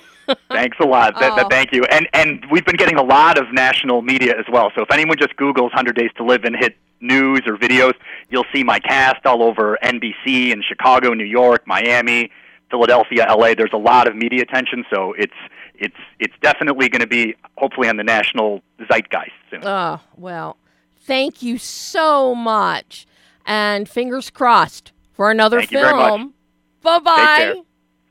Thanks 0.50 0.76
a 0.80 0.86
lot. 0.86 1.18
Th- 1.18 1.32
th- 1.34 1.44
Oh. 1.46 1.48
thank 1.48 1.72
you. 1.72 1.84
And 1.84 2.08
and 2.12 2.44
we've 2.50 2.64
been 2.64 2.76
getting 2.76 2.96
a 2.96 3.02
lot 3.02 3.38
of 3.38 3.52
national 3.52 4.02
media 4.02 4.34
as 4.38 4.44
well. 4.50 4.70
So 4.74 4.82
if 4.82 4.90
anyone 4.92 5.16
just 5.18 5.36
Googles 5.36 5.70
"100 5.72 5.96
Days 5.96 6.10
to 6.16 6.24
Live" 6.24 6.44
and 6.44 6.54
hit 6.56 6.76
news 7.00 7.42
or 7.46 7.56
videos, 7.56 7.94
you'll 8.30 8.46
see 8.52 8.64
my 8.64 8.78
cast 8.80 9.24
all 9.26 9.42
over 9.42 9.78
NBC 9.82 10.50
in 10.52 10.62
Chicago, 10.62 11.14
New 11.14 11.24
York, 11.24 11.66
Miami, 11.66 12.30
Philadelphia, 12.70 13.26
LA. 13.28 13.54
There's 13.54 13.72
a 13.72 13.78
lot 13.78 14.08
of 14.08 14.16
media 14.16 14.42
attention, 14.42 14.84
so 14.92 15.12
it's 15.18 15.32
it's 15.74 15.96
it's 16.18 16.34
definitely 16.42 16.88
going 16.88 17.00
to 17.02 17.06
be 17.06 17.34
hopefully 17.56 17.88
on 17.88 17.96
the 17.96 18.04
national 18.04 18.62
zeitgeist 18.90 19.30
soon. 19.50 19.60
Oh, 19.64 20.00
well, 20.16 20.56
thank 21.02 21.42
you 21.42 21.56
so 21.58 22.34
much. 22.34 23.06
And 23.46 23.88
fingers 23.88 24.28
crossed 24.28 24.92
for 25.14 25.30
another 25.30 25.58
Thank 25.58 25.70
you 25.72 25.78
very 25.80 25.94
much. 25.94 26.08
film. 26.10 26.34
Bye 26.82 26.98
Take 26.98 27.54
care. 27.54 27.54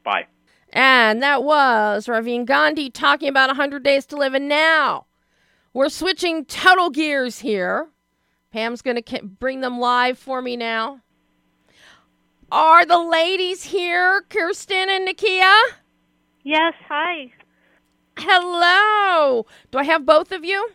bye. 0.04 0.28
And 0.74 1.24
that 1.24 1.44
was 1.44 2.08
Ravin 2.08 2.46
Gandhi 2.46 2.90
talking 2.90 3.30
about 3.30 3.50
100 3.50 3.84
Days 3.84 4.06
to 4.08 4.16
Live. 4.18 4.34
And 4.34 4.48
now 4.48 5.06
we're 5.74 5.90
switching 5.90 6.46
total 6.46 6.90
gears 6.90 7.40
here. 7.40 7.90
Pam's 8.52 8.82
going 8.82 9.02
to 9.02 9.24
bring 9.24 9.62
them 9.62 9.80
live 9.80 10.18
for 10.18 10.42
me 10.42 10.58
now. 10.58 11.02
Are 12.52 12.86
the 12.86 13.00
ladies 13.00 13.64
here, 13.64 14.24
Kirsten 14.30 14.90
and 14.90 15.08
Nakia? 15.08 15.54
Yes, 16.44 16.74
hi. 16.88 17.32
Hello. 18.18 19.46
Do 19.70 19.78
I 19.78 19.84
have 19.84 20.06
both 20.06 20.32
of 20.32 20.46
you? 20.46 20.70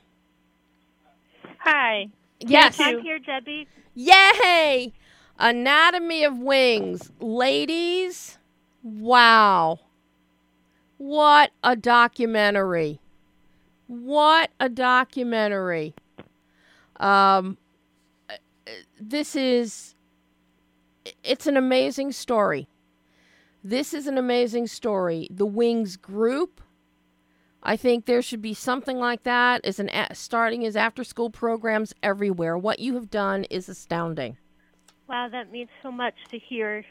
Hi. 1.59 2.09
Yes. 2.41 2.79
I'm 2.79 3.01
here, 3.01 3.19
Debbie. 3.19 3.67
Yay! 3.95 4.93
Anatomy 5.39 6.25
of 6.25 6.39
Wings. 6.39 7.11
Ladies, 7.21 8.39
wow. 8.83 9.81
What 10.99 11.51
a 11.65 11.77
documentary. 11.77 13.01
What 13.87 14.51
a 14.61 14.69
documentary. 14.69 15.95
Um 16.97 17.59
this 19.01 19.35
is 19.35 19.95
it's 21.25 21.47
an 21.47 21.57
amazing 21.57 22.13
story. 22.13 22.69
This 23.65 23.93
is 23.93 24.07
an 24.07 24.19
amazing 24.19 24.67
story. 24.67 25.29
The 25.31 25.47
Wings 25.47 25.97
group 25.97 26.61
I 27.63 27.77
think 27.77 28.07
there 28.07 28.23
should 28.23 28.43
be 28.43 28.55
something 28.55 28.99
like 28.99 29.23
that 29.23 29.65
as 29.65 29.79
an 29.79 29.89
starting 30.15 30.67
as 30.67 30.75
after 30.75 31.05
school 31.05 31.31
programs 31.31 31.95
everywhere. 32.03 32.59
What 32.59 32.81
you 32.81 32.95
have 32.95 33.09
done 33.09 33.45
is 33.45 33.69
astounding. 33.69 34.37
Wow, 35.09 35.29
that 35.31 35.53
means 35.53 35.71
so 35.83 35.93
much 35.93 36.15
to 36.31 36.39
hear. 36.39 36.85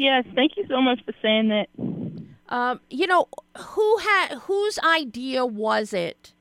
Yes, 0.00 0.24
thank 0.34 0.56
you 0.56 0.64
so 0.66 0.80
much 0.80 1.04
for 1.04 1.12
saying 1.20 1.50
that. 1.50 1.68
Um, 2.48 2.80
you 2.88 3.06
know, 3.06 3.28
who 3.58 3.98
had 3.98 4.32
whose 4.44 4.78
idea 4.78 5.44
was 5.44 5.92
it 5.92 6.32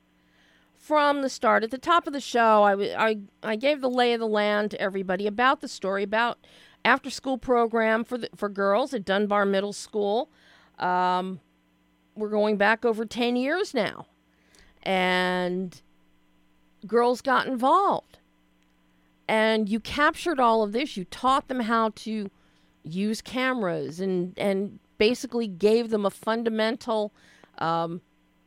from 0.78 1.24
the 1.24 1.30
start? 1.30 1.66
At 1.66 1.70
the 1.70 1.78
top 1.78 2.08
of 2.08 2.14
the 2.14 2.22
show, 2.22 2.64
I, 2.64 2.72
w- 2.72 2.96
I, 2.98 3.20
I 3.44 3.58
gave 3.58 3.82
the 3.82 3.90
lay 3.90 4.14
of 4.14 4.22
the 4.22 4.28
land 4.30 4.72
to 4.72 4.80
everybody 4.80 5.28
about 5.28 5.60
the 5.60 5.68
story 5.68 6.04
about 6.04 6.38
after 6.86 7.10
school 7.10 7.38
program 7.38 8.06
for 8.06 8.18
the, 8.18 8.30
for 8.34 8.48
girls 8.48 8.94
at 8.94 9.04
Dunbar 9.04 9.46
Middle 9.46 9.74
School. 9.74 10.30
Um, 10.80 11.42
we're 12.16 12.30
going 12.30 12.56
back 12.56 12.86
over 12.86 13.04
10 13.04 13.36
years 13.36 13.74
now. 13.74 14.06
And 14.84 15.82
girls 16.88 17.20
got 17.22 17.46
involved. 17.46 18.20
And 19.28 19.68
you 19.68 19.82
captured 19.82 20.40
all 20.40 20.64
of 20.64 20.72
this. 20.72 20.96
You 20.96 21.04
taught 21.04 21.50
them 21.50 21.60
how 21.60 21.90
to 21.96 22.32
use 22.84 23.22
cameras 23.22 24.00
and, 24.00 24.34
and 24.38 24.80
basically 24.98 25.48
gave 25.48 25.90
them 25.90 26.06
a 26.06 26.10
fundamental 26.10 27.14
um, 27.58 28.02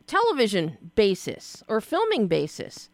television 0.07 0.79
basis 0.95 1.63
or 1.69 1.81
filming 1.81 2.29
basis. 2.29 2.91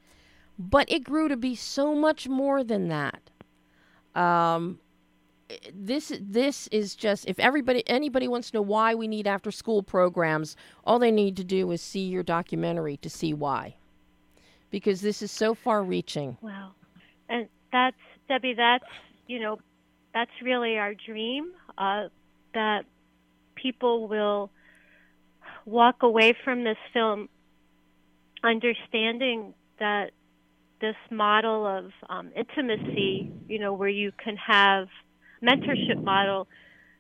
But 0.59 0.91
it 0.91 1.05
grew 1.05 1.29
to 1.29 1.37
be 1.37 1.55
so 1.55 1.95
much 1.95 2.29
more 2.29 2.65
than 2.65 2.89
that. 2.89 3.31
Um, 4.15 4.81
this 5.73 6.13
this 6.21 6.69
is 6.73 6.95
just 6.95 7.27
if 7.27 7.39
everybody 7.39 7.83
anybody 7.89 8.29
wants 8.29 8.51
to 8.51 8.59
know 8.59 8.63
why 8.63 8.95
we 8.95 9.09
need 9.09 9.27
after 9.27 9.51
school 9.51 9.83
programs, 9.83 10.57
all 10.85 10.99
they 10.99 11.11
need 11.11 11.37
to 11.37 11.45
do 11.45 11.71
is 11.71 11.81
see 11.81 12.07
your 12.07 12.23
documentary 12.23 12.97
to 12.99 13.09
see 13.09 13.33
why. 13.33 13.77
Because 14.71 15.01
this 15.01 15.23
is 15.23 15.31
so 15.31 15.55
far 15.55 15.83
reaching. 15.83 16.37
Wow. 16.43 16.73
And 17.29 17.49
that's, 17.73 17.97
Debbie, 18.29 18.55
that's, 18.55 18.85
you 19.27 19.39
know, 19.39 19.59
that's 20.15 20.31
really 20.43 20.79
our 20.79 20.95
dream 20.95 21.53
uh, 21.77 22.09
that 22.55 22.85
people 23.55 24.09
will 24.09 24.51
walk 25.65 26.03
away 26.03 26.35
from 26.45 26.65
this 26.65 26.79
film 26.93 27.29
understanding 28.43 29.55
that 29.79 30.11
this 30.81 30.97
model 31.11 31.67
of 31.67 31.91
um, 32.09 32.31
intimacy, 32.37 33.31
you 33.49 33.59
know, 33.59 33.73
where 33.73 33.89
you 33.89 34.13
can 34.23 34.37
have 34.37 34.89
mentorship 35.43 36.03
model 36.03 36.47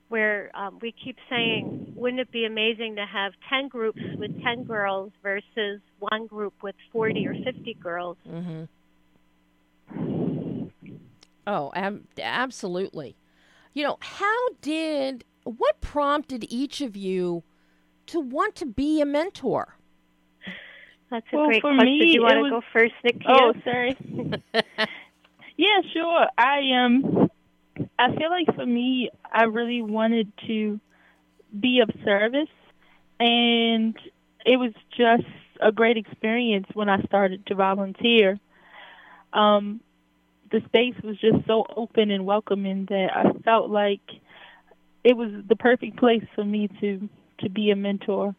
where 0.08 0.50
um, 0.54 0.78
we 0.80 0.92
keep 1.04 1.16
saying, 1.28 1.92
wouldn't 1.94 2.20
it 2.20 2.32
be 2.32 2.44
amazing 2.46 2.96
to 2.96 3.04
have 3.04 3.32
10 3.50 3.68
groups 3.68 4.00
with 4.18 4.30
10 4.42 4.64
girls 4.64 5.12
versus 5.22 5.80
one 5.98 6.26
group 6.26 6.54
with 6.62 6.74
40 6.92 7.26
or 7.26 7.34
50 7.34 7.74
girls? 7.74 8.16
Mm-hmm. 8.26 8.64
Oh, 11.48 11.72
ab- 11.74 12.04
absolutely. 12.22 13.16
You 13.72 13.82
know, 13.82 13.96
how 14.00 14.48
did 14.60 15.24
what 15.44 15.80
prompted 15.80 16.44
each 16.50 16.80
of 16.82 16.94
you 16.94 17.42
to 18.06 18.20
want 18.20 18.54
to 18.56 18.66
be 18.66 19.00
a 19.00 19.06
mentor? 19.06 19.76
That's 21.10 21.26
a 21.32 21.36
Well, 21.36 21.46
great 21.46 21.62
for 21.62 21.72
question. 21.74 21.86
me, 21.86 22.00
Do 22.00 22.06
you 22.08 22.22
want 22.22 22.34
to 22.34 22.40
was- 22.42 22.50
go 22.50 22.62
first, 22.70 22.92
Nakia? 23.02 23.24
Oh, 23.28 23.52
sorry. 23.64 23.96
yeah, 25.56 25.80
sure. 25.94 26.26
I 26.36 26.84
um 26.84 27.30
I 27.98 28.14
feel 28.14 28.28
like 28.30 28.54
for 28.54 28.66
me 28.66 29.08
I 29.32 29.44
really 29.44 29.80
wanted 29.80 30.30
to 30.46 30.78
be 31.58 31.80
of 31.80 31.88
service 32.04 32.48
and 33.18 33.96
it 34.44 34.58
was 34.58 34.72
just 34.96 35.24
a 35.60 35.72
great 35.72 35.96
experience 35.96 36.66
when 36.74 36.90
I 36.90 37.00
started 37.04 37.46
to 37.46 37.54
volunteer. 37.54 38.38
Um 39.32 39.80
the 40.50 40.60
space 40.66 40.94
was 41.02 41.18
just 41.18 41.46
so 41.46 41.64
open 41.76 42.10
and 42.10 42.24
welcoming 42.24 42.86
that 42.88 43.08
I 43.14 43.32
felt 43.44 43.70
like 43.70 44.00
it 45.04 45.16
was 45.16 45.30
the 45.48 45.56
perfect 45.56 45.96
place 45.98 46.24
for 46.34 46.44
me 46.44 46.68
to 46.80 47.08
to 47.40 47.48
be 47.48 47.70
a 47.70 47.76
mentor. 47.76 48.34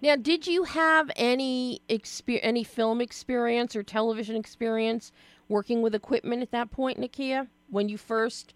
Now, 0.00 0.16
did 0.16 0.46
you 0.46 0.64
have 0.64 1.10
any 1.16 1.80
exper- 1.88 2.40
any 2.42 2.64
film 2.64 3.00
experience 3.00 3.74
or 3.76 3.82
television 3.82 4.36
experience 4.36 5.12
working 5.48 5.82
with 5.82 5.94
equipment 5.94 6.42
at 6.42 6.50
that 6.52 6.70
point, 6.70 7.00
Nakia, 7.00 7.48
when 7.68 7.88
you 7.88 7.98
first 7.98 8.54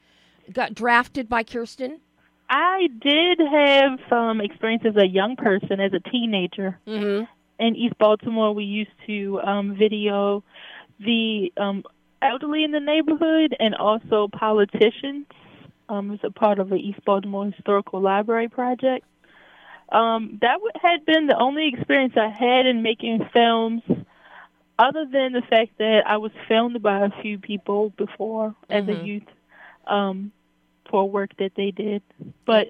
got 0.53 0.75
drafted 0.75 1.29
by 1.29 1.43
Kirsten? 1.43 2.01
I 2.49 2.89
did 3.01 3.41
have 3.41 3.99
some 4.09 4.41
experience 4.41 4.85
as 4.87 4.97
a 4.97 5.07
young 5.07 5.37
person, 5.37 5.81
as 5.81 5.93
a 5.95 6.11
teenager. 6.11 6.79
Mm-hmm. 6.87 7.25
In 7.59 7.77
East 7.77 7.97
Baltimore, 7.99 8.53
we 8.55 8.65
used 8.65 8.91
to 9.07 9.41
um, 9.41 9.77
video 9.77 10.45
the 11.01 11.53
um, 11.57 11.83
elderly 12.23 12.65
in 12.65 12.73
the 12.73 12.81
neighborhood 12.81 13.57
and 13.59 13.75
also 13.75 14.29
politicians. 14.29 15.27
Um, 15.89 16.09
it 16.09 16.13
was 16.13 16.21
a 16.25 16.31
part 16.31 16.59
of 16.59 16.69
the 16.71 16.77
East 16.77 17.01
Baltimore 17.05 17.47
Historical 17.47 18.01
Library 18.01 18.49
project. 18.49 19.07
Um, 19.91 20.39
that 20.41 20.55
w- 20.55 20.73
had 20.81 21.05
been 21.05 21.27
the 21.27 21.37
only 21.39 21.69
experience 21.69 22.15
I 22.17 22.29
had 22.29 22.67
in 22.67 22.83
making 22.83 23.29
films, 23.33 23.83
other 24.79 25.05
than 25.11 25.33
the 25.33 25.43
fact 25.49 25.79
that 25.79 26.03
I 26.07 26.17
was 26.19 26.33
filmed 26.49 26.83
by 26.83 27.05
a 27.07 27.23
few 27.23 27.39
people 27.39 27.91
before 27.97 28.55
as 28.71 28.85
Mhm. 28.85 28.89
a 28.89 28.95
youth 28.95 29.23
um, 29.87 30.33
for 30.91 31.09
work 31.09 31.31
that 31.39 31.53
they 31.57 31.71
did. 31.71 32.03
But 32.47 32.69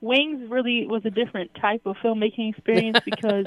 Wings 0.00 0.50
really 0.50 0.86
was 0.86 1.04
a 1.04 1.10
different 1.10 1.52
type 1.60 1.82
of 1.86 1.96
filmmaking 2.02 2.50
experience 2.50 2.98
because 3.04 3.46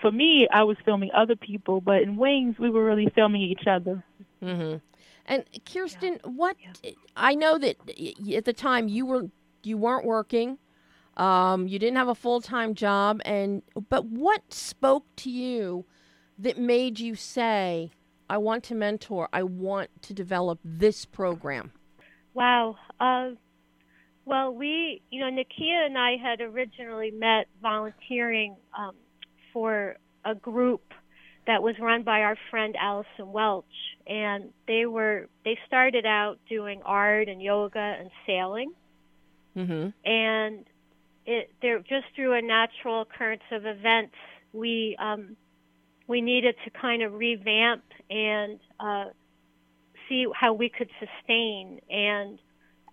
for 0.00 0.10
me, 0.10 0.48
I 0.52 0.64
was 0.64 0.76
filming 0.84 1.10
other 1.14 1.36
people, 1.36 1.80
but 1.80 2.02
in 2.02 2.16
Wings, 2.16 2.56
we 2.58 2.70
were 2.70 2.84
really 2.84 3.10
filming 3.14 3.42
each 3.42 3.66
other. 3.66 4.04
Mm-hmm. 4.42 4.78
And 5.26 5.44
Kirsten, 5.64 6.18
what 6.24 6.56
I 7.16 7.34
know 7.34 7.58
that 7.58 7.76
at 8.34 8.44
the 8.44 8.52
time 8.52 8.88
you 8.88 9.06
were 9.06 9.30
you 9.62 9.78
weren't 9.78 10.04
working, 10.04 10.58
um, 11.16 11.68
you 11.68 11.78
didn't 11.78 11.96
have 11.96 12.08
a 12.08 12.14
full 12.14 12.40
time 12.40 12.74
job, 12.74 13.20
and 13.24 13.62
but 13.88 14.06
what 14.06 14.52
spoke 14.52 15.04
to 15.16 15.30
you 15.30 15.84
that 16.38 16.58
made 16.58 16.98
you 16.98 17.14
say, 17.14 17.90
"I 18.28 18.38
want 18.38 18.64
to 18.64 18.74
mentor. 18.74 19.28
I 19.32 19.44
want 19.44 19.90
to 20.02 20.12
develop 20.12 20.58
this 20.64 21.04
program." 21.04 21.72
Wow. 22.34 22.76
Uh, 22.98 23.30
well, 24.24 24.54
we, 24.54 25.02
you 25.10 25.20
know, 25.20 25.30
Nakia 25.30 25.86
and 25.86 25.98
I 25.98 26.16
had 26.16 26.40
originally 26.40 27.10
met 27.10 27.46
volunteering 27.60 28.56
um, 28.76 28.94
for 29.52 29.96
a 30.24 30.34
group 30.34 30.94
that 31.46 31.62
was 31.62 31.78
run 31.78 32.02
by 32.02 32.22
our 32.22 32.36
friend 32.50 32.76
Allison 32.78 33.32
Welch, 33.32 33.64
and 34.06 34.52
they 34.66 34.86
were 34.86 35.28
they 35.44 35.58
started 35.66 36.06
out 36.06 36.38
doing 36.48 36.82
art 36.84 37.28
and 37.28 37.42
yoga 37.42 37.78
and 37.78 38.10
sailing, 38.26 38.72
Mm-hmm. 39.56 39.88
and 40.10 40.64
it 41.26 41.50
there 41.60 41.78
just 41.80 42.06
through 42.16 42.32
a 42.32 42.42
natural 42.42 43.02
occurrence 43.02 43.42
of 43.50 43.66
events, 43.66 44.14
we 44.52 44.96
um, 44.98 45.36
we 46.06 46.20
needed 46.20 46.56
to 46.64 46.70
kind 46.70 47.02
of 47.02 47.14
revamp 47.14 47.84
and 48.10 48.58
uh, 48.80 49.06
see 50.08 50.26
how 50.34 50.52
we 50.52 50.68
could 50.68 50.90
sustain. 50.98 51.80
And 51.90 52.38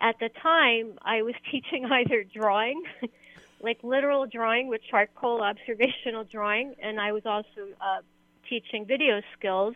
at 0.01 0.19
the 0.19 0.29
time, 0.41 0.99
I 1.01 1.21
was 1.21 1.33
teaching 1.51 1.85
either 1.85 2.23
drawing, 2.23 2.83
like 3.61 3.79
literal 3.83 4.25
drawing 4.25 4.67
with 4.67 4.81
charcoal 4.89 5.41
observational 5.41 6.25
drawing, 6.25 6.75
and 6.81 6.99
I 6.99 7.13
was 7.13 7.25
also 7.25 7.69
uh, 7.81 8.01
teaching 8.49 8.85
video 8.85 9.21
skills 9.37 9.75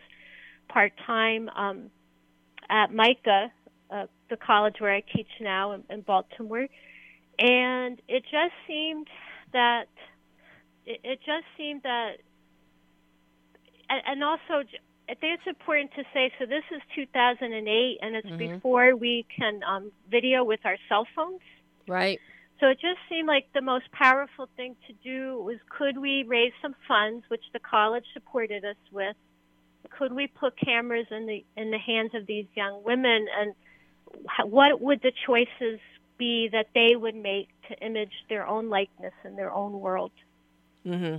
part 0.68 0.92
time 1.06 1.48
um, 1.50 1.90
at 2.68 2.92
MICA, 2.92 3.52
uh, 3.90 4.06
the 4.30 4.36
college 4.36 4.76
where 4.78 4.92
I 4.92 5.02
teach 5.14 5.28
now 5.40 5.72
in, 5.72 5.84
in 5.90 6.00
Baltimore. 6.02 6.66
And 7.38 8.00
it 8.08 8.22
just 8.24 8.54
seemed 8.66 9.08
that 9.52 9.88
it, 10.86 11.00
it 11.02 11.18
just 11.20 11.44
seemed 11.56 11.82
that, 11.82 12.16
and, 13.88 14.02
and 14.06 14.24
also 14.24 14.66
I 15.08 15.14
think 15.14 15.38
it's 15.38 15.46
important 15.46 15.90
to 15.96 16.04
say. 16.14 16.32
So 16.38 16.46
this 16.46 16.64
is 16.74 16.80
2008, 16.94 17.98
and 18.00 18.16
it's 18.16 18.26
mm-hmm. 18.26 18.36
before 18.36 18.96
we 18.96 19.26
can 19.36 19.60
um, 19.68 19.92
video 20.10 20.44
with 20.44 20.60
our 20.64 20.76
cell 20.88 21.06
phones. 21.14 21.40
Right. 21.86 22.20
So 22.60 22.68
it 22.68 22.78
just 22.80 22.98
seemed 23.08 23.26
like 23.26 23.46
the 23.52 23.60
most 23.60 23.90
powerful 23.92 24.48
thing 24.56 24.76
to 24.86 24.92
do 25.02 25.42
was 25.42 25.56
could 25.68 25.98
we 25.98 26.22
raise 26.22 26.52
some 26.62 26.74
funds, 26.86 27.24
which 27.28 27.44
the 27.52 27.58
college 27.58 28.04
supported 28.12 28.64
us 28.64 28.76
with. 28.92 29.16
Could 29.98 30.12
we 30.12 30.28
put 30.28 30.56
cameras 30.58 31.06
in 31.10 31.26
the 31.26 31.44
in 31.56 31.70
the 31.70 31.78
hands 31.78 32.12
of 32.14 32.26
these 32.26 32.46
young 32.54 32.82
women, 32.84 33.26
and 33.38 33.54
what 34.44 34.80
would 34.80 35.02
the 35.02 35.12
choices 35.26 35.80
be 36.16 36.48
that 36.52 36.68
they 36.74 36.96
would 36.96 37.14
make 37.14 37.48
to 37.68 37.78
image 37.84 38.12
their 38.28 38.46
own 38.46 38.70
likeness 38.70 39.12
in 39.24 39.36
their 39.36 39.52
own 39.52 39.80
world? 39.80 40.12
Mm-hmm. 40.86 41.18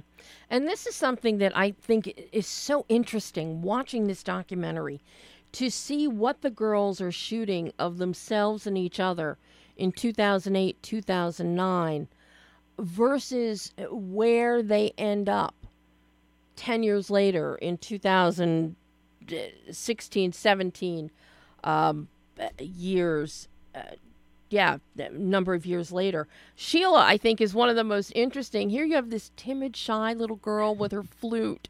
And 0.50 0.68
this 0.68 0.86
is 0.86 0.96
something 0.96 1.40
that 1.40 1.56
I 1.58 1.72
think 1.72 2.30
is 2.32 2.48
so 2.48 2.86
interesting 2.88 3.62
watching 3.62 4.08
this 4.08 4.24
documentary 4.24 5.02
to 5.54 5.70
see 5.70 6.08
what 6.08 6.42
the 6.42 6.50
girls 6.50 7.02
are 7.02 7.12
shooting 7.12 7.72
of 7.80 7.98
themselves 7.98 8.68
and 8.68 8.78
each 8.78 9.00
other 9.00 9.38
in 9.78 9.92
2008, 9.92 10.82
2009 10.82 12.08
versus 12.78 13.74
where 13.90 14.62
they 14.62 14.94
end 14.98 15.30
up 15.30 15.56
10 16.56 16.84
years 16.84 17.10
later 17.10 17.56
in 17.56 17.78
2016, 17.78 20.32
17 20.32 21.12
um, 21.64 22.08
years. 22.60 23.48
Uh, 23.74 23.82
yeah, 24.50 24.78
number 25.12 25.54
of 25.54 25.66
years 25.66 25.92
later. 25.92 26.28
Sheila, 26.56 27.04
I 27.04 27.18
think, 27.18 27.42
is 27.42 27.54
one 27.54 27.70
of 27.70 27.76
the 27.76 27.84
most 27.84 28.12
interesting. 28.16 28.70
Here 28.70 28.86
you 28.86 28.96
have 28.96 29.10
this 29.10 29.32
timid, 29.36 29.76
shy 29.76 30.14
little 30.14 30.38
girl 30.38 30.76
with 30.76 30.92
her 30.92 31.04
flute. 31.04 31.68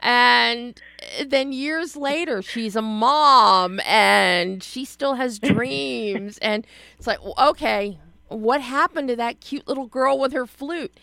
And 0.00 0.80
eh, 1.18 1.24
then 1.26 1.52
years 1.52 1.96
later, 1.96 2.42
she's 2.42 2.76
a 2.76 2.82
mom 2.82 3.80
and 3.80 4.62
she 4.62 4.84
still 4.84 5.14
has 5.14 5.38
dreams. 5.40 6.38
and 6.38 6.66
it's 6.96 7.06
like, 7.06 7.18
okay, 7.38 7.98
what 8.28 8.60
happened 8.60 9.08
to 9.08 9.16
that 9.16 9.40
cute 9.40 9.66
little 9.66 9.86
girl 9.86 10.18
with 10.18 10.32
her 10.32 10.46
flute? 10.46 10.98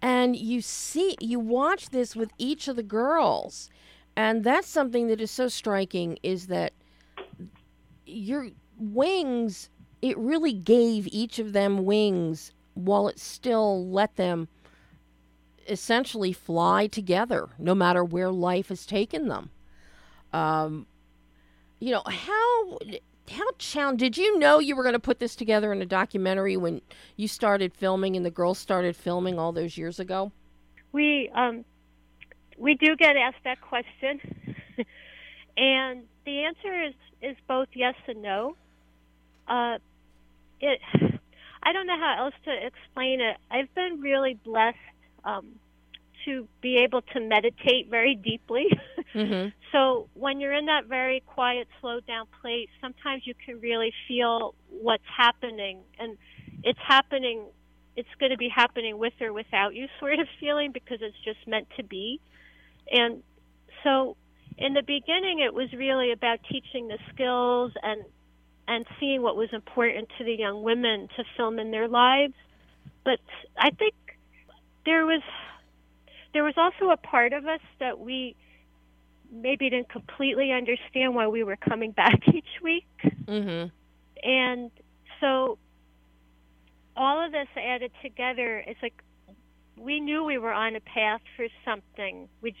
And 0.00 0.36
you 0.36 0.62
see, 0.62 1.16
you 1.20 1.40
watch 1.40 1.90
this 1.90 2.14
with 2.14 2.30
each 2.38 2.68
of 2.68 2.76
the 2.76 2.82
girls. 2.82 3.68
And 4.16 4.44
that's 4.44 4.68
something 4.68 5.08
that 5.08 5.20
is 5.20 5.30
so 5.30 5.48
striking 5.48 6.18
is 6.22 6.46
that 6.46 6.72
your 8.06 8.48
wings 8.78 9.70
it 10.00 10.16
really 10.16 10.52
gave 10.52 11.08
each 11.08 11.38
of 11.38 11.52
them 11.52 11.84
wings 11.84 12.52
while 12.74 13.08
it 13.08 13.18
still 13.18 13.88
let 13.90 14.16
them 14.16 14.48
essentially 15.68 16.32
fly 16.32 16.86
together 16.86 17.48
no 17.58 17.74
matter 17.74 18.04
where 18.04 18.30
life 18.30 18.68
has 18.68 18.86
taken 18.86 19.28
them. 19.28 19.50
Um, 20.32 20.86
you 21.80 21.92
know, 21.92 22.02
how 22.06 22.78
how 23.30 23.44
challenge 23.58 24.00
did 24.00 24.16
you 24.16 24.38
know 24.38 24.58
you 24.58 24.74
were 24.74 24.82
going 24.82 24.94
to 24.94 24.98
put 24.98 25.18
this 25.18 25.36
together 25.36 25.72
in 25.72 25.82
a 25.82 25.86
documentary 25.86 26.56
when 26.56 26.80
you 27.16 27.28
started 27.28 27.74
filming 27.74 28.16
and 28.16 28.24
the 28.24 28.30
girls 28.30 28.58
started 28.58 28.96
filming 28.96 29.38
all 29.38 29.52
those 29.52 29.76
years 29.76 30.00
ago? 30.00 30.32
We 30.92 31.30
um, 31.34 31.64
we 32.56 32.74
do 32.74 32.96
get 32.96 33.16
asked 33.16 33.44
that 33.44 33.60
question, 33.60 34.20
and 35.56 36.04
the 36.24 36.44
answer 36.44 36.82
is 36.84 36.94
is 37.22 37.36
both 37.46 37.68
yes 37.74 37.94
and 38.06 38.22
no. 38.22 38.56
Uh, 39.46 39.78
it 40.60 40.80
I 41.62 41.72
don't 41.72 41.86
know 41.86 41.98
how 41.98 42.24
else 42.24 42.34
to 42.44 42.66
explain 42.66 43.20
it. 43.20 43.36
I've 43.50 43.72
been 43.74 44.00
really 44.00 44.38
blessed 44.44 44.78
um, 45.24 45.46
to 46.24 46.48
be 46.60 46.78
able 46.78 47.02
to 47.02 47.20
meditate 47.20 47.88
very 47.88 48.14
deeply. 48.14 48.66
Mm-hmm. 49.14 49.48
so 49.72 50.06
when 50.12 50.38
you're 50.38 50.52
in 50.52 50.66
that 50.66 50.84
very 50.84 51.22
quiet, 51.26 51.66
slowed 51.80 52.06
down 52.06 52.26
place, 52.42 52.68
sometimes 52.78 53.22
you 53.24 53.32
can 53.34 53.58
really 53.58 53.90
feel 54.06 54.54
what's 54.68 55.02
happening, 55.16 55.80
and 55.98 56.18
it's 56.62 56.78
happening. 56.86 57.46
It's 57.96 58.08
going 58.20 58.30
to 58.30 58.36
be 58.36 58.50
happening 58.54 58.98
with 58.98 59.14
or 59.18 59.32
without 59.32 59.74
you, 59.74 59.88
sort 59.98 60.18
of 60.18 60.28
feeling, 60.38 60.72
because 60.72 60.98
it's 61.00 61.16
just 61.24 61.38
meant 61.48 61.68
to 61.78 61.84
be. 61.84 62.20
And 62.92 63.22
so, 63.82 64.18
in 64.58 64.74
the 64.74 64.82
beginning, 64.82 65.40
it 65.40 65.54
was 65.54 65.72
really 65.72 66.12
about 66.12 66.40
teaching 66.50 66.88
the 66.88 66.98
skills 67.12 67.72
and 67.82 68.04
and 68.68 68.84
seeing 69.00 69.22
what 69.22 69.36
was 69.36 69.48
important 69.52 70.10
to 70.18 70.24
the 70.24 70.34
young 70.34 70.62
women 70.62 71.08
to 71.16 71.24
film 71.36 71.58
in 71.58 71.70
their 71.70 71.88
lives. 71.88 72.34
But 73.04 73.20
I 73.56 73.70
think 73.70 73.94
there 74.88 75.04
was 75.04 75.22
there 76.32 76.44
was 76.44 76.54
also 76.56 76.90
a 76.90 76.96
part 76.96 77.32
of 77.32 77.46
us 77.46 77.60
that 77.78 77.98
we 77.98 78.34
maybe 79.30 79.68
didn't 79.68 79.90
completely 79.90 80.50
understand 80.52 81.14
why 81.14 81.26
we 81.26 81.44
were 81.44 81.56
coming 81.56 81.90
back 82.02 82.20
each 82.28 82.62
week. 82.62 82.86
Mm-hmm. 83.26 83.68
And 84.26 84.70
so 85.20 85.58
all 86.96 87.24
of 87.24 87.32
this 87.32 87.48
added 87.56 87.92
together, 88.02 88.64
it's 88.66 88.80
like 88.82 89.02
we 89.76 90.00
knew 90.00 90.24
we 90.24 90.38
were 90.38 90.52
on 90.52 90.74
a 90.74 90.80
path 90.80 91.20
for 91.36 91.46
something, 91.64 92.28
which 92.40 92.56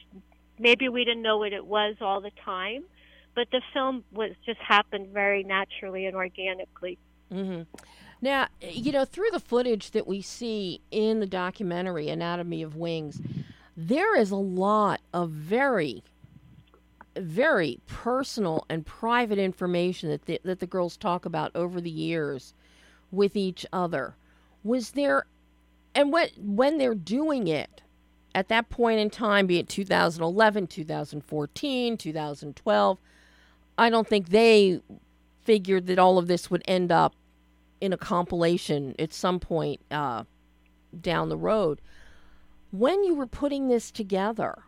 maybe 0.58 0.88
we 0.88 1.04
didn't 1.04 1.22
know 1.22 1.38
what 1.38 1.52
it 1.52 1.64
was 1.64 1.96
all 2.00 2.20
the 2.20 2.32
time 2.44 2.84
but 3.38 3.46
the 3.52 3.62
film 3.72 4.02
was 4.10 4.32
just 4.44 4.58
happened 4.58 5.06
very 5.12 5.44
naturally 5.44 6.06
and 6.06 6.16
organically. 6.16 6.98
Mm-hmm. 7.32 7.62
Now, 8.20 8.48
you 8.60 8.92
know, 8.92 9.04
through 9.04 9.30
the 9.32 9.40
footage 9.40 9.92
that 9.92 10.06
we 10.06 10.22
see 10.22 10.80
in 10.90 11.20
the 11.20 11.26
documentary 11.26 12.08
Anatomy 12.08 12.62
of 12.62 12.76
Wings, 12.76 13.20
there 13.76 14.16
is 14.16 14.30
a 14.30 14.36
lot 14.36 15.00
of 15.14 15.30
very, 15.30 16.02
very 17.16 17.78
personal 17.86 18.64
and 18.68 18.84
private 18.84 19.38
information 19.38 20.08
that 20.10 20.26
the, 20.26 20.40
that 20.44 20.60
the 20.60 20.66
girls 20.66 20.96
talk 20.96 21.24
about 21.24 21.52
over 21.54 21.80
the 21.80 21.90
years 21.90 22.54
with 23.12 23.36
each 23.36 23.64
other. 23.72 24.16
Was 24.64 24.90
there, 24.90 25.26
and 25.94 26.12
when 26.12 26.28
when 26.36 26.78
they're 26.78 26.94
doing 26.94 27.46
it 27.46 27.82
at 28.34 28.48
that 28.48 28.68
point 28.68 28.98
in 28.98 29.10
time, 29.10 29.46
be 29.46 29.58
it 29.58 29.68
2011, 29.68 30.66
2014, 30.66 31.96
2012 31.96 32.98
I 33.78 33.90
don't 33.90 34.08
think 34.08 34.30
they 34.30 34.82
figured 35.44 35.86
that 35.86 36.00
all 36.00 36.18
of 36.18 36.26
this 36.26 36.50
would 36.50 36.62
end 36.66 36.90
up 36.90 37.14
in 37.80 37.92
a 37.92 37.98
compilation 37.98 38.94
at 38.98 39.12
some 39.12 39.40
point 39.40 39.80
uh, 39.90 40.24
down 41.00 41.28
the 41.28 41.36
road. 41.36 41.80
When 42.70 43.04
you 43.04 43.14
were 43.14 43.26
putting 43.26 43.68
this 43.68 43.90
together, 43.90 44.62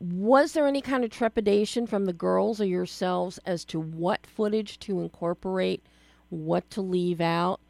was 0.00 0.52
there 0.52 0.66
any 0.66 0.80
kind 0.80 1.04
of 1.04 1.10
trepidation 1.10 1.86
from 1.86 2.04
the 2.04 2.12
girls 2.12 2.60
or 2.60 2.66
yourselves 2.66 3.38
as 3.46 3.64
to 3.66 3.80
what 3.80 4.26
footage 4.26 4.78
to 4.80 5.00
incorporate, 5.00 5.82
what 6.30 6.68
to 6.70 6.80
leave 6.80 7.20
out, 7.20 7.60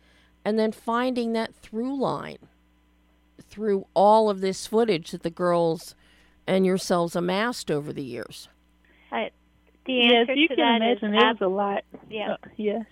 and 0.44 0.58
then 0.58 0.72
finding 0.72 1.32
that 1.32 1.54
through 1.54 1.98
line 1.98 2.38
through 3.48 3.86
all 3.94 4.30
of 4.30 4.40
this 4.40 4.66
footage 4.66 5.10
that 5.10 5.22
the 5.22 5.30
girls 5.30 5.94
and 6.46 6.66
yourselves 6.66 7.16
amassed 7.16 7.70
over 7.70 7.92
the 7.92 8.02
years? 8.02 8.48
I, 9.12 9.30
the 9.86 10.02
answer 10.14 10.32
yes, 10.32 10.38
you 10.38 10.48
to 10.48 10.56
can 10.56 10.80
that 10.80 10.86
imagine 10.86 11.14
is 11.14 11.22
it 11.22 11.26
was 11.26 11.36
a 11.40 11.48
lot. 11.48 11.84
Yeah. 12.10 12.32
Uh, 12.32 12.36
yes. 12.56 12.84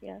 Yeah. 0.00 0.20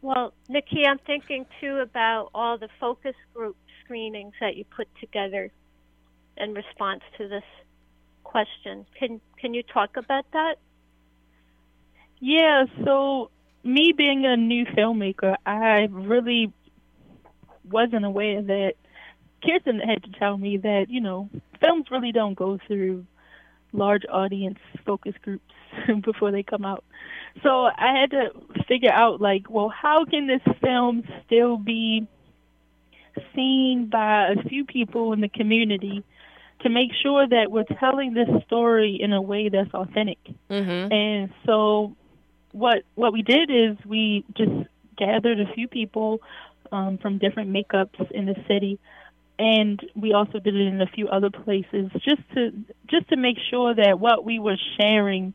Well, 0.00 0.32
Nikki, 0.48 0.84
I'm 0.86 0.98
thinking 0.98 1.46
too 1.60 1.76
about 1.76 2.30
all 2.34 2.58
the 2.58 2.68
focus 2.80 3.14
group 3.34 3.56
screenings 3.84 4.34
that 4.40 4.56
you 4.56 4.64
put 4.64 4.88
together 5.00 5.50
in 6.36 6.54
response 6.54 7.02
to 7.18 7.28
this 7.28 7.44
question. 8.24 8.86
Can 8.98 9.20
can 9.38 9.54
you 9.54 9.62
talk 9.62 9.96
about 9.96 10.24
that? 10.32 10.56
Yeah, 12.20 12.64
so 12.84 13.30
me 13.64 13.92
being 13.96 14.24
a 14.26 14.36
new 14.36 14.64
filmmaker, 14.66 15.36
I 15.44 15.88
really 15.90 16.52
wasn't 17.68 18.04
aware 18.04 18.42
that 18.42 18.74
Kirsten 19.44 19.80
had 19.80 20.02
to 20.04 20.10
tell 20.18 20.36
me 20.36 20.56
that, 20.58 20.86
you 20.88 21.00
know, 21.00 21.28
films 21.60 21.86
really 21.90 22.12
don't 22.12 22.34
go 22.34 22.58
through 22.66 23.06
large 23.72 24.02
audience 24.10 24.58
focus 24.84 25.14
groups 25.22 25.52
before 26.04 26.30
they 26.30 26.42
come 26.42 26.64
out. 26.64 26.84
So 27.42 27.48
I 27.64 28.00
had 28.00 28.10
to 28.10 28.30
figure 28.68 28.92
out 28.92 29.20
like, 29.20 29.48
well, 29.48 29.68
how 29.68 30.04
can 30.04 30.26
this 30.26 30.42
film 30.60 31.04
still 31.26 31.56
be 31.56 32.06
seen 33.34 33.88
by 33.90 34.28
a 34.28 34.48
few 34.48 34.64
people 34.64 35.12
in 35.12 35.20
the 35.20 35.28
community 35.28 36.04
to 36.62 36.68
make 36.68 36.90
sure 37.02 37.26
that 37.26 37.50
we're 37.50 37.64
telling 37.80 38.14
this 38.14 38.28
story 38.46 38.98
in 39.00 39.12
a 39.12 39.20
way 39.20 39.48
that's 39.48 39.72
authentic. 39.74 40.18
Mm-hmm. 40.50 40.92
And 40.92 41.30
so 41.44 41.96
what 42.52 42.82
what 42.94 43.12
we 43.12 43.22
did 43.22 43.50
is 43.50 43.76
we 43.84 44.24
just 44.36 44.52
gathered 44.96 45.40
a 45.40 45.52
few 45.54 45.68
people 45.68 46.20
um, 46.70 46.98
from 46.98 47.18
different 47.18 47.50
makeups 47.50 48.10
in 48.10 48.26
the 48.26 48.36
city 48.46 48.78
and 49.38 49.80
we 49.96 50.12
also 50.12 50.38
did 50.38 50.54
it 50.54 50.66
in 50.66 50.80
a 50.80 50.86
few 50.86 51.08
other 51.08 51.30
places 51.30 51.90
just 52.04 52.20
to 52.34 52.52
just 52.88 53.08
to 53.08 53.16
make 53.16 53.38
sure 53.50 53.74
that 53.74 53.98
what 53.98 54.24
we 54.24 54.38
were 54.38 54.58
sharing 54.78 55.32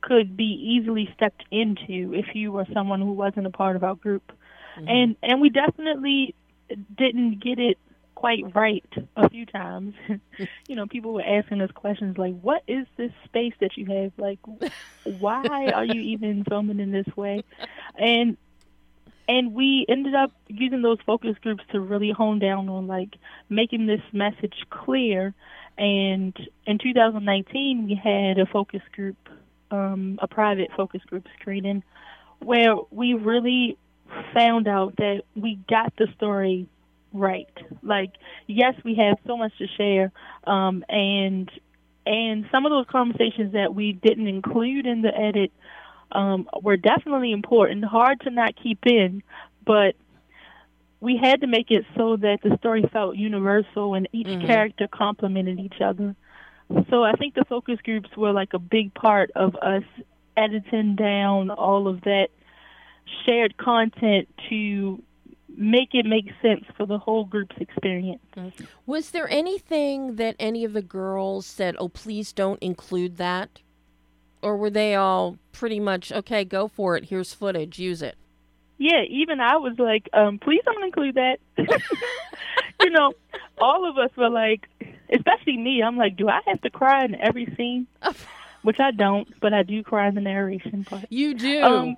could 0.00 0.36
be 0.36 0.44
easily 0.44 1.08
stepped 1.14 1.44
into 1.50 2.14
if 2.14 2.34
you 2.34 2.52
were 2.52 2.66
someone 2.72 3.00
who 3.00 3.12
wasn't 3.12 3.46
a 3.46 3.50
part 3.50 3.76
of 3.76 3.84
our 3.84 3.94
group. 3.94 4.32
Mm-hmm. 4.76 4.88
And 4.88 5.16
and 5.22 5.40
we 5.40 5.50
definitely 5.50 6.34
didn't 6.96 7.42
get 7.42 7.58
it 7.58 7.78
quite 8.14 8.54
right 8.54 8.84
a 9.16 9.28
few 9.28 9.46
times. 9.46 9.94
you 10.68 10.76
know, 10.76 10.86
people 10.86 11.12
were 11.12 11.22
asking 11.22 11.60
us 11.60 11.70
questions 11.70 12.18
like, 12.18 12.38
"What 12.40 12.62
is 12.66 12.86
this 12.96 13.12
space 13.24 13.54
that 13.60 13.76
you 13.76 13.86
have? 13.86 14.12
Like, 14.16 14.40
why 15.20 15.70
are 15.74 15.84
you 15.84 16.00
even 16.00 16.44
filming 16.44 16.80
in 16.80 16.92
this 16.92 17.16
way?" 17.16 17.44
And 17.98 18.36
and 19.28 19.54
we 19.54 19.86
ended 19.88 20.14
up 20.14 20.32
using 20.48 20.82
those 20.82 20.98
focus 21.04 21.36
groups 21.40 21.64
to 21.72 21.80
really 21.80 22.10
hone 22.10 22.38
down 22.38 22.68
on 22.68 22.86
like 22.86 23.16
making 23.48 23.86
this 23.86 24.02
message 24.12 24.54
clear. 24.70 25.34
And 25.78 26.36
in 26.66 26.78
2019, 26.78 27.86
we 27.86 27.94
had 27.94 28.38
a 28.38 28.46
focus 28.46 28.82
group, 28.92 29.16
um, 29.70 30.18
a 30.22 30.28
private 30.28 30.70
focus 30.76 31.02
group 31.06 31.26
screening, 31.40 31.82
where 32.40 32.76
we 32.90 33.14
really 33.14 33.76
found 34.32 34.68
out 34.68 34.96
that 34.96 35.22
we 35.34 35.58
got 35.68 35.92
the 35.96 36.06
story 36.16 36.66
right. 37.12 37.48
Like, 37.82 38.12
yes, 38.46 38.74
we 38.84 38.94
have 38.96 39.18
so 39.26 39.36
much 39.36 39.52
to 39.58 39.66
share, 39.76 40.12
um, 40.46 40.84
and 40.88 41.50
and 42.06 42.46
some 42.52 42.66
of 42.66 42.70
those 42.70 42.86
conversations 42.88 43.52
that 43.54 43.74
we 43.74 43.92
didn't 43.92 44.28
include 44.28 44.86
in 44.86 45.02
the 45.02 45.16
edit 45.16 45.50
um, 46.12 46.48
were 46.62 46.76
definitely 46.76 47.32
important, 47.32 47.84
hard 47.84 48.20
to 48.20 48.30
not 48.30 48.54
keep 48.62 48.86
in, 48.86 49.22
but 49.64 49.96
we 51.00 51.16
had 51.16 51.40
to 51.40 51.46
make 51.46 51.70
it 51.70 51.84
so 51.96 52.16
that 52.16 52.38
the 52.42 52.56
story 52.58 52.82
felt 52.92 53.16
universal 53.16 53.94
and 53.94 54.08
each 54.12 54.28
Mhm. 54.28 54.46
character 54.46 54.86
complemented 54.88 55.58
each 55.58 55.80
other. 55.80 56.14
So 56.90 57.04
I 57.04 57.12
think 57.12 57.34
the 57.34 57.44
focus 57.44 57.78
groups 57.84 58.08
were 58.16 58.32
like 58.32 58.54
a 58.54 58.58
big 58.58 58.92
part 58.94 59.30
of 59.34 59.54
us 59.56 59.84
editing 60.36 60.96
down 60.96 61.50
all 61.50 61.88
of 61.88 62.02
that 62.02 62.28
shared 63.24 63.56
content 63.56 64.28
to 64.50 65.02
make 65.56 65.94
it 65.94 66.04
make 66.04 66.26
sense 66.42 66.64
for 66.76 66.86
the 66.86 66.98
whole 66.98 67.24
group's 67.24 67.56
experience. 67.58 68.22
Mm-hmm. 68.36 68.64
Was 68.84 69.10
there 69.10 69.28
anything 69.28 70.16
that 70.16 70.36
any 70.38 70.64
of 70.64 70.72
the 70.72 70.82
girls 70.82 71.46
said, 71.46 71.76
"Oh, 71.78 71.88
please 71.88 72.32
don't 72.32 72.62
include 72.62 73.16
that," 73.16 73.60
or 74.42 74.56
were 74.56 74.70
they 74.70 74.94
all 74.94 75.38
pretty 75.52 75.80
much 75.80 76.12
okay? 76.12 76.44
Go 76.44 76.68
for 76.68 76.96
it. 76.96 77.06
Here's 77.06 77.32
footage. 77.32 77.78
Use 77.78 78.02
it. 78.02 78.16
Yeah, 78.78 79.02
even 79.08 79.40
I 79.40 79.56
was 79.56 79.78
like, 79.78 80.08
um, 80.12 80.38
please 80.38 80.60
don't 80.64 80.84
include 80.84 81.14
that. 81.14 81.38
you 82.80 82.90
know, 82.90 83.12
all 83.58 83.88
of 83.88 83.96
us 83.96 84.10
were 84.16 84.28
like, 84.28 84.68
especially 85.10 85.56
me, 85.56 85.82
I'm 85.82 85.96
like, 85.96 86.16
do 86.16 86.28
I 86.28 86.40
have 86.46 86.60
to 86.62 86.70
cry 86.70 87.04
in 87.04 87.14
every 87.14 87.46
scene? 87.56 87.86
Which 88.62 88.80
I 88.80 88.90
don't, 88.90 89.28
but 89.40 89.54
I 89.54 89.62
do 89.62 89.82
cry 89.82 90.08
in 90.08 90.14
the 90.14 90.20
narration 90.20 90.84
part. 90.84 91.06
You 91.08 91.34
do. 91.34 91.62
Um, 91.62 91.96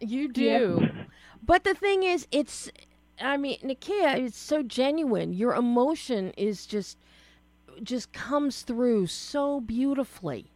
you 0.00 0.28
do. 0.32 0.78
yeah. 0.82 0.88
But 1.42 1.64
the 1.64 1.74
thing 1.74 2.02
is, 2.02 2.26
it's. 2.30 2.70
I 3.18 3.36
mean, 3.36 3.58
Nakia, 3.64 4.18
it's 4.18 4.38
so 4.38 4.62
genuine. 4.62 5.32
Your 5.32 5.54
emotion 5.54 6.32
is 6.36 6.64
just, 6.64 6.96
just 7.82 8.12
comes 8.12 8.62
through 8.62 9.08
so 9.08 9.60
beautifully. 9.60 10.50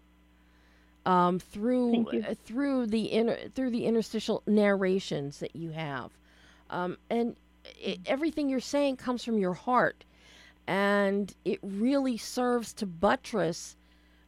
Um, 1.07 1.39
through 1.39 2.07
uh, 2.27 2.35
through 2.45 2.87
the 2.87 3.13
inter, 3.13 3.39
through 3.55 3.71
the 3.71 3.85
interstitial 3.87 4.43
narrations 4.47 5.39
that 5.41 5.55
you 5.55 5.71
have, 5.71 6.13
um, 6.71 6.97
and 7.11 7.37
it, 7.79 8.01
everything 8.07 8.49
you're 8.49 8.61
saying 8.61 8.97
comes 8.97 9.23
from 9.25 9.39
your 9.39 9.53
heart, 9.55 10.05
and 10.67 11.35
it 11.45 11.59
really 11.63 12.17
serves 12.17 12.73
to 12.75 12.87
buttress 12.87 13.77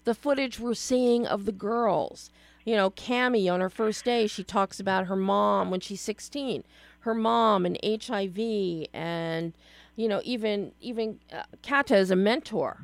the 0.05 0.14
footage 0.14 0.61
we're 0.61 0.74
seeing 0.74 1.27
of 1.27 1.47
the 1.47 1.53
girls. 1.53 2.31
You 2.64 2.77
know, 2.77 2.91
Cami 2.91 3.53
on 3.53 3.61
her 3.61 3.70
first 3.70 4.05
day, 4.05 4.27
she 4.27 4.45
talks 4.45 4.79
about 4.81 5.07
her 5.07 5.16
mom 5.16 5.70
when 5.70 5.81
she's 5.81 6.01
16, 6.01 6.62
her 7.01 7.14
mom 7.14 7.64
and 7.64 7.79
HIV, 7.83 8.87
and 8.93 9.53
you 9.97 10.09
know, 10.09 10.20
even 10.24 10.72
even 10.81 11.20
uh, 11.33 11.45
Kata 11.62 11.97
is 11.97 12.11
a 12.11 12.16
mentor, 12.16 12.83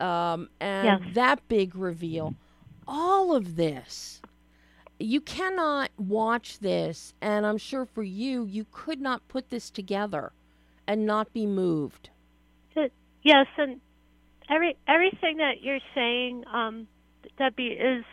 um, 0.00 0.48
and 0.60 0.86
Yes. 0.86 1.14
that 1.14 1.48
big 1.48 1.74
reveal. 1.74 2.34
All 2.88 3.36
of 3.36 3.56
this, 3.56 4.22
you 4.98 5.20
cannot 5.20 5.90
watch 5.98 6.60
this, 6.60 7.14
and 7.20 7.46
I'm 7.46 7.58
sure 7.58 7.86
for 7.86 8.02
you, 8.02 8.44
you 8.46 8.66
could 8.72 9.00
not 9.00 9.28
put 9.28 9.50
this 9.50 9.70
together 9.70 10.32
and 10.88 11.06
not 11.06 11.32
be 11.32 11.46
moved. 11.46 12.10
Yes, 13.22 13.46
and 13.58 13.80
every 14.50 14.76
everything 14.86 15.38
that 15.38 15.62
you're 15.62 15.80
saying, 15.94 16.44
um, 16.52 16.88
Debbie, 17.36 17.68
is 17.68 18.04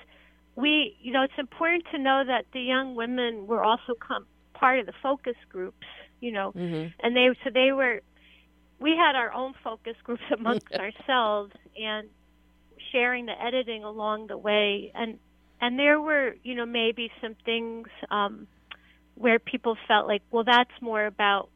we. 0.56 0.98
You 1.02 1.14
know, 1.14 1.24
it's 1.24 1.40
important 1.40 1.86
to 1.92 2.00
know 2.00 2.24
that 2.26 2.46
the 2.54 2.62
young 2.62 2.96
women 2.96 3.48
were 3.48 3.64
also 3.64 3.94
come 3.96 4.26
part 4.54 4.80
of 4.80 4.88
the 4.88 4.94
focus 5.04 5.36
groups. 5.50 5.86
You 6.22 6.32
know, 6.34 6.52
hmm 6.52 6.88
and 7.02 7.16
they 7.16 7.30
so 7.44 7.52
they 7.54 7.72
were. 7.72 8.02
We 8.80 8.92
had 8.98 9.16
our 9.16 9.32
own 9.32 9.54
focus 9.64 9.96
groups 10.04 10.24
amongst 10.38 10.74
ourselves 10.76 11.54
and 11.82 12.10
sharing 12.96 13.26
the 13.26 13.34
editing 13.42 13.84
along 13.84 14.28
the 14.28 14.38
way, 14.38 14.92
and 14.96 15.20
and 15.60 15.78
there 15.78 16.00
were 16.00 16.36
you 16.44 16.56
know 16.56 16.66
maybe 16.66 17.12
some 17.22 17.36
things 17.46 17.88
um, 18.10 18.48
where 19.16 19.40
people 19.40 19.78
felt 19.88 20.08
like, 20.08 20.22
well, 20.32 20.44
that's 20.46 20.72
more 20.82 21.06
about 21.06 21.50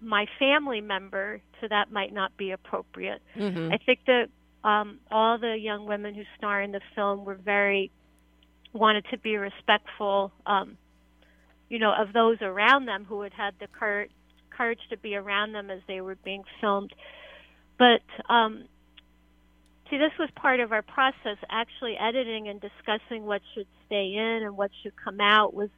my 0.00 0.26
family 0.38 0.80
member, 0.80 1.40
so 1.60 1.66
that 1.68 1.90
might 1.90 2.12
not 2.12 2.36
be 2.36 2.52
appropriate. 2.52 3.20
hmm 3.34 3.70
I 3.72 3.78
think 3.78 4.00
that 4.06 4.28
um, 4.64 4.98
all 5.10 5.38
the 5.38 5.56
young 5.58 5.86
women 5.86 6.14
who 6.14 6.22
star 6.36 6.62
in 6.62 6.72
the 6.72 6.80
film 6.94 7.24
were 7.24 7.34
very 7.34 7.90
wanted 8.72 9.04
to 9.10 9.18
be 9.18 9.36
respectful, 9.36 10.30
um, 10.46 10.76
you 11.68 11.78
know, 11.78 11.92
of 11.92 12.12
those 12.12 12.38
around 12.42 12.86
them 12.86 13.04
who 13.08 13.22
had 13.22 13.32
had 13.32 13.54
the 13.60 13.66
courage, 13.66 14.10
courage 14.50 14.80
to 14.90 14.96
be 14.96 15.16
around 15.16 15.52
them 15.52 15.70
as 15.70 15.80
they 15.88 16.00
were 16.00 16.16
being 16.24 16.44
filmed. 16.60 16.92
But 17.78 18.02
um, 18.32 18.64
see, 19.90 19.98
this 19.98 20.12
was 20.18 20.28
part 20.36 20.60
of 20.60 20.72
our 20.72 20.82
process. 20.82 21.36
Actually, 21.50 21.96
editing 21.96 22.48
and 22.48 22.60
discussing 22.60 23.24
what 23.24 23.42
should 23.54 23.66
stay 23.86 24.14
in 24.14 24.42
and 24.44 24.56
what 24.56 24.70
should 24.82 24.94
come 24.96 25.20
out 25.20 25.54
was 25.54 25.70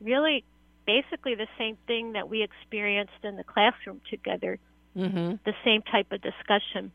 really 0.00 0.44
basically 0.86 1.34
the 1.34 1.48
same 1.58 1.76
thing 1.86 2.12
that 2.12 2.28
we 2.28 2.42
experienced 2.42 3.22
in 3.22 3.36
the 3.36 3.44
classroom 3.44 4.00
together. 4.10 4.58
hmm 4.94 5.32
The 5.44 5.54
same 5.64 5.82
type 5.82 6.12
of 6.12 6.20
discussion. 6.22 6.92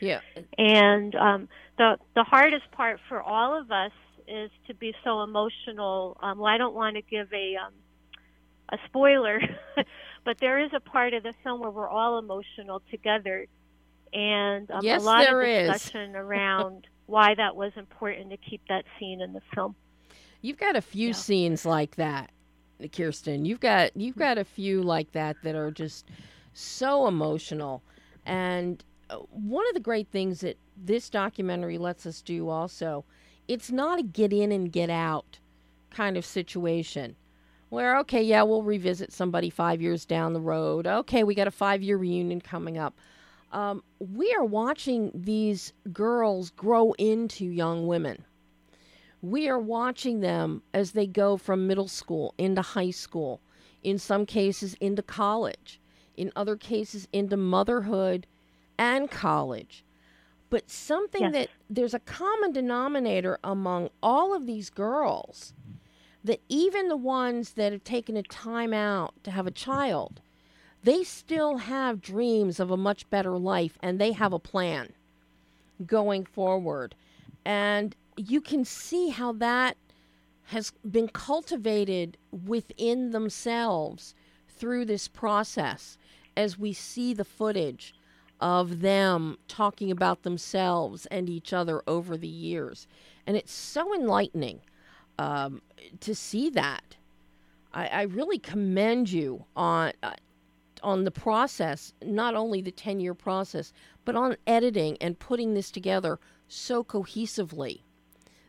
Yeah. 0.00 0.20
And 0.58 1.14
um, 1.14 1.48
the 1.78 1.98
the 2.14 2.24
hardest 2.24 2.70
part 2.72 3.00
for 3.08 3.22
all 3.22 3.58
of 3.58 3.70
us 3.70 3.92
is 4.28 4.50
to 4.66 4.74
be 4.74 4.94
so 5.04 5.22
emotional. 5.22 6.16
Um, 6.20 6.38
well, 6.38 6.52
I 6.52 6.58
don't 6.58 6.74
want 6.74 6.96
to 6.96 7.02
give 7.02 7.32
a 7.32 7.56
um, 7.56 7.72
a 8.70 8.78
spoiler, 8.86 9.40
but 10.24 10.38
there 10.38 10.58
is 10.58 10.70
a 10.74 10.80
part 10.80 11.14
of 11.14 11.22
the 11.22 11.32
film 11.42 11.60
where 11.60 11.70
we're 11.70 11.88
all 11.88 12.18
emotional 12.18 12.82
together, 12.90 13.46
and 14.12 14.70
um, 14.70 14.80
Yes, 14.82 15.00
a 15.02 15.04
lot 15.04 15.26
of 15.28 15.42
is. 15.42 15.68
discussion 15.68 16.16
around 16.16 16.86
why 17.06 17.34
that 17.34 17.54
was 17.56 17.72
important 17.76 18.30
to 18.30 18.36
keep 18.36 18.60
that 18.68 18.84
scene 18.98 19.20
in 19.20 19.32
the 19.32 19.40
film. 19.54 19.74
You've 20.42 20.58
got 20.58 20.76
a 20.76 20.82
few 20.82 21.08
Yeah. 21.08 21.12
scenes 21.12 21.64
like 21.66 21.96
that, 21.96 22.30
Kirsten. 22.92 23.44
You've 23.44 23.60
got 23.60 23.96
you've 23.96 24.16
got 24.16 24.38
a 24.38 24.44
few 24.44 24.82
like 24.82 25.12
that 25.12 25.36
that 25.42 25.54
are 25.54 25.70
just 25.70 26.08
so 26.52 27.06
emotional. 27.06 27.82
And 28.24 28.82
uh, 29.10 29.16
one 29.30 29.66
of 29.68 29.74
the 29.74 29.80
great 29.80 30.08
things 30.08 30.40
that 30.40 30.56
this 30.76 31.08
documentary 31.10 31.78
lets 31.78 32.06
us 32.06 32.22
do 32.22 32.48
also, 32.48 33.04
it's 33.48 33.70
not 33.70 33.98
a 33.98 34.02
get 34.02 34.32
in 34.32 34.52
and 34.52 34.70
get 34.70 34.90
out 34.90 35.38
kind 35.90 36.16
of 36.16 36.24
situation. 36.24 37.16
Where 37.70 37.98
okay, 37.98 38.22
yeah, 38.22 38.42
we'll 38.42 38.62
revisit 38.62 39.12
somebody 39.12 39.50
5 39.50 39.82
years 39.82 40.04
down 40.04 40.32
the 40.32 40.40
road. 40.40 40.86
Okay, 40.86 41.24
we 41.24 41.34
got 41.34 41.48
a 41.48 41.52
5-year 41.52 41.96
reunion 41.96 42.40
coming 42.40 42.78
up. 42.78 42.94
Um, 43.52 43.82
we 43.98 44.34
are 44.34 44.44
watching 44.44 45.10
these 45.14 45.72
girls 45.92 46.50
grow 46.50 46.92
into 46.92 47.44
young 47.44 47.86
women 47.86 48.24
we 49.22 49.48
are 49.48 49.58
watching 49.58 50.20
them 50.20 50.62
as 50.72 50.92
they 50.92 51.06
go 51.06 51.36
from 51.36 51.66
middle 51.66 51.88
school 51.88 52.34
into 52.38 52.62
high 52.62 52.90
school, 52.90 53.40
in 53.82 53.98
some 53.98 54.26
cases 54.26 54.74
into 54.80 55.02
college, 55.02 55.80
in 56.16 56.30
other 56.36 56.56
cases 56.56 57.08
into 57.12 57.36
motherhood 57.36 58.26
and 58.78 59.10
college. 59.10 59.84
But 60.48 60.70
something 60.70 61.22
Yes. 61.22 61.32
that 61.32 61.48
there's 61.68 61.94
a 61.94 61.98
common 61.98 62.52
denominator 62.52 63.38
among 63.42 63.90
all 64.02 64.34
of 64.34 64.46
these 64.46 64.70
girls 64.70 65.54
that 66.22 66.40
even 66.48 66.88
the 66.88 66.96
ones 66.96 67.54
that 67.54 67.72
have 67.72 67.82
taken 67.84 68.16
a 68.16 68.22
time 68.22 68.72
out 68.72 69.14
to 69.24 69.30
have 69.32 69.46
a 69.46 69.50
child, 69.50 70.20
they 70.86 71.02
still 71.02 71.56
have 71.58 72.00
dreams 72.00 72.60
of 72.60 72.70
a 72.70 72.76
much 72.76 73.10
better 73.10 73.36
life 73.36 73.76
and 73.82 74.00
they 74.00 74.12
have 74.12 74.32
a 74.32 74.38
plan 74.38 74.92
going 75.84 76.24
forward. 76.24 76.94
And 77.44 77.96
you 78.16 78.40
can 78.40 78.64
see 78.64 79.08
how 79.08 79.32
that 79.32 79.76
has 80.44 80.72
been 80.88 81.08
cultivated 81.08 82.16
within 82.30 83.10
themselves 83.10 84.14
through 84.48 84.84
this 84.84 85.08
process 85.08 85.98
as 86.36 86.56
we 86.56 86.72
see 86.72 87.12
the 87.12 87.24
footage 87.24 87.92
of 88.40 88.80
them 88.80 89.38
talking 89.48 89.90
about 89.90 90.22
themselves 90.22 91.06
and 91.06 91.28
each 91.28 91.52
other 91.52 91.82
over 91.88 92.16
the 92.16 92.28
years. 92.28 92.86
And 93.26 93.36
it's 93.36 93.52
so 93.52 93.92
enlightening 93.92 94.60
um, 95.18 95.62
to 95.98 96.14
see 96.14 96.48
that. 96.50 96.94
I, 97.74 97.86
I, 97.86 98.02
really 98.02 98.38
commend 98.38 99.10
you 99.10 99.44
on 99.56 99.92
uh, 100.02 100.12
on 100.86 101.02
the 101.02 101.10
process, 101.10 101.92
not 102.00 102.36
only 102.36 102.62
the 102.62 102.70
ten 102.70 103.00
year 103.00 103.12
process, 103.12 103.72
but 104.04 104.14
on 104.14 104.36
editing 104.46 104.96
and 105.00 105.18
putting 105.18 105.52
this 105.52 105.70
together 105.70 106.18
so 106.46 106.84
cohesively 106.84 107.80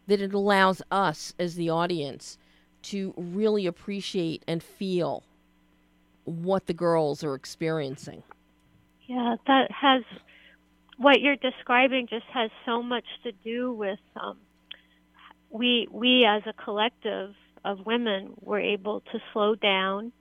that 0.06 0.22
it 0.22 0.34
allows 0.34 0.82
us 0.92 1.34
as 1.40 1.56
the 1.56 1.70
audience 1.70 2.38
to 2.84 3.14
really 3.18 3.66
appreciate 3.66 4.44
and 4.48 4.62
feel 4.62 5.24
what 6.26 6.68
the 6.68 6.74
girls 6.74 7.24
are 7.24 7.34
experiencing. 7.34 8.22
Yeah, 9.08 9.38
that 9.48 9.72
has 9.72 10.04
what 10.98 11.20
you're 11.20 11.38
describing 11.38 12.06
just 12.08 12.26
has 12.34 12.52
so 12.66 12.84
much 12.84 13.06
to 13.24 13.32
do 13.32 13.74
with 13.74 14.00
um, 14.16 14.38
we 15.50 15.88
we 15.92 16.24
as 16.24 16.44
a 16.46 16.54
collective 16.54 17.34
of 17.66 17.84
women 17.88 18.34
were 18.42 18.60
able 18.60 19.02
to 19.12 19.20
slow 19.34 19.56
down 19.56 20.12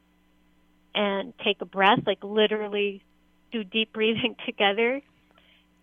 and 0.97 1.35
take 1.45 1.61
a 1.61 1.67
breath, 1.67 2.01
like 2.07 2.25
literally 2.25 3.03
do 3.53 3.63
deep 3.63 3.93
breathing 3.93 4.35
together 4.47 5.01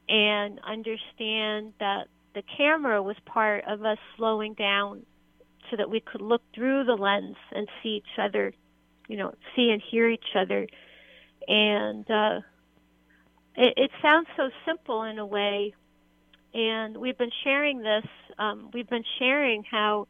and 0.10 0.60
understand 0.68 1.74
that 1.80 2.08
the 2.36 2.44
camera 2.58 3.02
was 3.02 3.16
part 3.26 3.64
of 3.66 3.86
us 3.86 4.00
slowing 4.18 4.54
down 4.56 5.06
so 5.70 5.78
that 5.78 5.90
we 5.90 6.02
could 6.02 6.22
look 6.22 6.42
through 6.54 6.84
the 6.84 6.96
lens 6.96 7.38
and 7.52 7.70
see 7.82 7.90
each 7.90 8.20
other, 8.20 8.54
you 9.08 9.16
know, 9.16 9.34
see 9.56 9.70
and 9.70 9.82
hear 9.82 10.10
each 10.10 10.36
other. 10.36 10.68
And 11.48 12.10
uh, 12.10 12.42
it, 13.56 13.74
it 13.78 13.92
sounds 14.02 14.28
so 14.36 14.50
simple 14.66 15.04
in 15.04 15.20
a 15.20 15.26
way. 15.26 15.74
And 16.54 16.98
we've 16.98 17.18
been 17.18 17.32
sharing 17.44 17.80
this, 17.80 18.06
um, 18.38 18.72
we've 18.74 18.90
been 18.90 19.06
sharing 19.20 19.64
how 19.64 20.08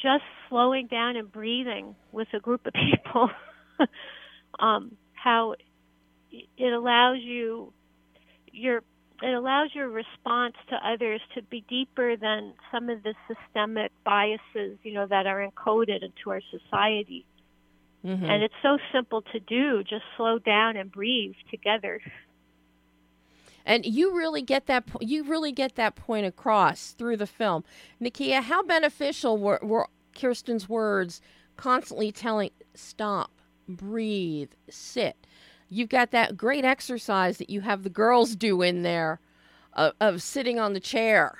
just 0.00 0.24
slowing 0.48 0.86
down 0.86 1.16
and 1.16 1.30
breathing 1.32 1.96
with 2.12 2.28
a 2.32 2.38
group 2.38 2.66
of 2.66 2.74
people, 2.90 3.30
um, 4.58 4.96
how 5.12 5.54
it 6.30 6.72
allows 6.72 7.18
you, 7.20 7.72
your 8.52 8.82
it 9.22 9.32
allows 9.32 9.70
your 9.74 9.88
response 9.88 10.54
to 10.68 10.76
others 10.86 11.20
to 11.34 11.42
be 11.42 11.64
deeper 11.68 12.16
than 12.16 12.52
some 12.72 12.90
of 12.90 13.02
the 13.02 13.14
systemic 13.28 13.92
biases, 14.04 14.76
you 14.82 14.92
know, 14.92 15.06
that 15.06 15.26
are 15.26 15.48
encoded 15.48 16.02
into 16.02 16.30
our 16.30 16.40
society. 16.50 17.24
Mm-hmm. 18.04 18.24
And 18.24 18.42
it's 18.42 18.54
so 18.62 18.76
simple 18.92 19.22
to 19.32 19.40
do. 19.40 19.82
Just 19.82 20.02
slow 20.16 20.38
down 20.38 20.76
and 20.76 20.92
breathe 20.92 21.34
together. 21.50 22.00
And 23.64 23.86
you 23.86 24.14
really 24.14 24.42
get 24.42 24.66
that 24.66 24.84
you 25.00 25.24
really 25.24 25.52
get 25.52 25.76
that 25.76 25.94
point 25.94 26.26
across 26.26 26.90
through 26.90 27.16
the 27.16 27.26
film. 27.26 27.64
nakia 28.02 28.42
how 28.42 28.62
beneficial 28.62 29.38
were, 29.38 29.60
were 29.62 29.88
Kirsten's 30.14 30.68
words 30.68 31.22
constantly 31.56 32.12
telling 32.12 32.50
stop, 32.74 33.30
breathe, 33.68 34.52
sit. 34.68 35.26
You've 35.68 35.88
got 35.88 36.10
that 36.10 36.36
great 36.36 36.64
exercise 36.64 37.38
that 37.38 37.50
you 37.50 37.62
have 37.62 37.82
the 37.82 37.90
girls 37.90 38.36
do 38.36 38.62
in 38.62 38.82
there 38.82 39.20
of, 39.72 39.92
of 40.00 40.22
sitting 40.22 40.58
on 40.58 40.72
the 40.72 40.80
chair 40.80 41.38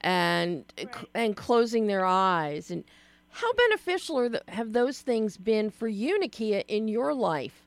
and 0.00 0.64
right. 0.78 1.06
and 1.14 1.36
closing 1.36 1.86
their 1.86 2.04
eyes. 2.04 2.70
And 2.70 2.84
how 3.30 3.52
beneficial 3.52 4.18
are 4.18 4.28
the, 4.28 4.42
have 4.48 4.72
those 4.72 5.00
things 5.00 5.36
been 5.36 5.70
for 5.70 5.88
you 5.88 6.20
Nakia 6.20 6.64
in 6.68 6.88
your 6.88 7.14
life 7.14 7.66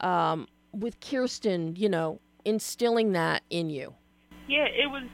um, 0.00 0.48
with 0.72 1.00
Kirsten 1.00 1.76
you 1.76 1.88
know 1.88 2.20
instilling 2.44 3.12
that 3.12 3.42
in 3.50 3.70
you? 3.70 3.94
Yeah 4.48 4.66
it 4.66 4.90
was 4.90 5.04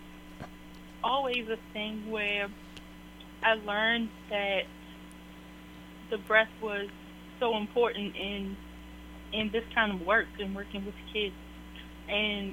always 1.02 1.48
a 1.48 1.58
thing 1.72 2.10
where 2.10 2.48
I 3.42 3.54
learned 3.54 4.10
that 4.28 4.62
the 6.10 6.18
breath 6.18 6.50
was 6.60 6.88
so 7.40 7.56
important 7.56 8.14
in 8.16 8.56
in 9.32 9.50
this 9.52 9.62
kind 9.74 9.92
of 9.92 10.06
work 10.06 10.26
and 10.38 10.54
working 10.54 10.84
with 10.84 10.94
kids. 11.12 11.34
And 12.08 12.52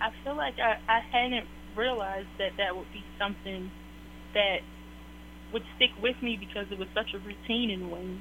I 0.00 0.10
feel 0.24 0.36
like 0.36 0.54
I, 0.58 0.76
I 0.88 1.00
hadn't 1.10 1.46
realized 1.76 2.28
that 2.38 2.52
that 2.58 2.76
would 2.76 2.90
be 2.92 3.02
something 3.18 3.70
that 4.34 4.58
would 5.52 5.62
stick 5.76 5.90
with 6.02 6.16
me 6.22 6.36
because 6.38 6.66
it 6.70 6.78
was 6.78 6.88
such 6.94 7.14
a 7.14 7.18
routine 7.18 7.70
in 7.70 7.90
Wayne. 7.90 8.20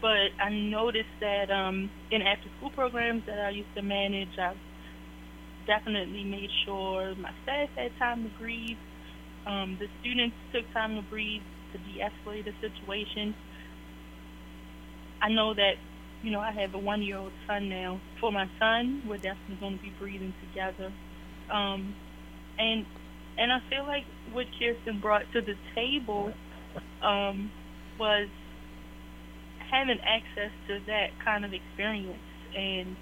But 0.00 0.34
I 0.40 0.50
noticed 0.50 1.14
that 1.20 1.50
um, 1.50 1.90
in 2.10 2.22
after 2.22 2.48
school 2.58 2.70
programs 2.70 3.22
that 3.26 3.38
I 3.38 3.50
used 3.50 3.72
to 3.76 3.82
manage, 3.82 4.36
I 4.38 4.54
definitely 5.66 6.24
made 6.24 6.50
sure 6.64 7.14
my 7.16 7.30
staff 7.44 7.68
had 7.76 7.92
time 7.98 8.24
to 8.24 8.30
breathe. 8.38 8.78
Um, 9.46 9.76
the 9.78 9.86
students 10.00 10.36
took 10.52 10.70
time 10.72 10.96
to 10.96 11.02
breathe 11.08 11.42
to 11.72 11.78
de 11.78 12.00
escalate 12.00 12.44
the 12.44 12.52
situation. 12.60 13.34
I 15.22 15.28
know 15.30 15.54
that 15.54 15.74
you 16.22 16.30
know, 16.30 16.40
I 16.40 16.52
have 16.52 16.74
a 16.74 16.78
one 16.78 17.02
year 17.02 17.18
old 17.18 17.32
son 17.46 17.68
now. 17.68 18.00
For 18.20 18.30
my 18.32 18.48
son, 18.58 19.02
we're 19.06 19.16
definitely 19.16 19.56
going 19.60 19.76
to 19.76 19.82
be 19.82 19.92
breathing 19.98 20.34
together. 20.40 20.92
Um, 21.52 21.94
and 22.58 22.86
and 23.38 23.52
I 23.52 23.58
feel 23.68 23.84
like 23.84 24.04
what 24.32 24.46
Kirsten 24.58 25.00
brought 25.00 25.22
to 25.32 25.40
the 25.40 25.54
table 25.74 26.32
um, 27.02 27.50
was 27.98 28.28
having 29.70 29.98
access 30.00 30.52
to 30.68 30.78
that 30.86 31.08
kind 31.24 31.44
of 31.44 31.52
experience 31.52 32.18
and 32.56 32.96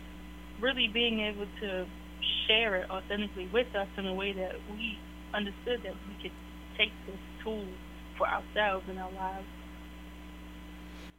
really 0.60 0.88
being 0.92 1.20
able 1.20 1.46
to 1.60 1.86
share 2.46 2.76
it 2.76 2.90
authentically 2.90 3.48
with 3.52 3.74
us 3.74 3.88
in 3.98 4.06
a 4.06 4.14
way 4.14 4.32
that 4.32 4.52
we 4.70 4.98
understood 5.34 5.82
that 5.82 5.94
we 6.08 6.14
could 6.22 6.32
take 6.78 6.92
this 7.06 7.18
tool 7.44 7.66
for 8.16 8.26
ourselves 8.28 8.88
in 8.88 8.98
our 8.98 9.10
lives. 9.12 9.46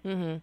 Mhm. 0.05 0.41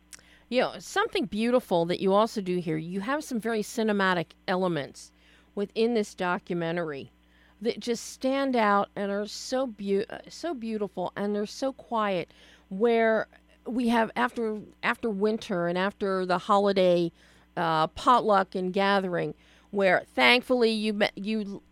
You 0.49 0.63
know, 0.63 0.75
something 0.79 1.27
beautiful 1.27 1.85
that 1.87 2.01
you 2.01 2.15
also 2.15 2.41
do 2.41 2.59
here, 2.59 2.79
you 2.79 3.01
have 3.01 3.23
some 3.23 3.39
very 3.39 3.63
cinematic 3.63 4.29
elements 4.47 5.13
within 5.55 5.95
this 5.95 6.15
documentary 6.15 7.13
that 7.61 7.81
just 7.81 8.07
stand 8.07 8.57
out 8.57 8.89
and 8.95 9.11
are 9.11 9.27
so 9.27 9.67
be- 9.67 10.07
so 10.29 10.55
beautiful 10.55 11.13
and 11.17 11.35
they're 11.35 11.47
so 11.47 11.73
quiet 11.73 12.33
where 12.69 13.27
we 13.67 13.89
have 13.89 14.11
after 14.17 14.61
after 14.83 15.11
winter 15.11 15.67
and 15.67 15.77
after 15.77 16.25
the 16.25 16.39
holiday 16.39 17.11
uh, 17.57 17.87
potluck 17.89 18.55
and 18.55 18.73
gathering 18.73 19.35
where 19.71 20.05
thankfully 20.15 20.71
you 20.71 20.93
met 20.93 21.13
you 21.17 21.63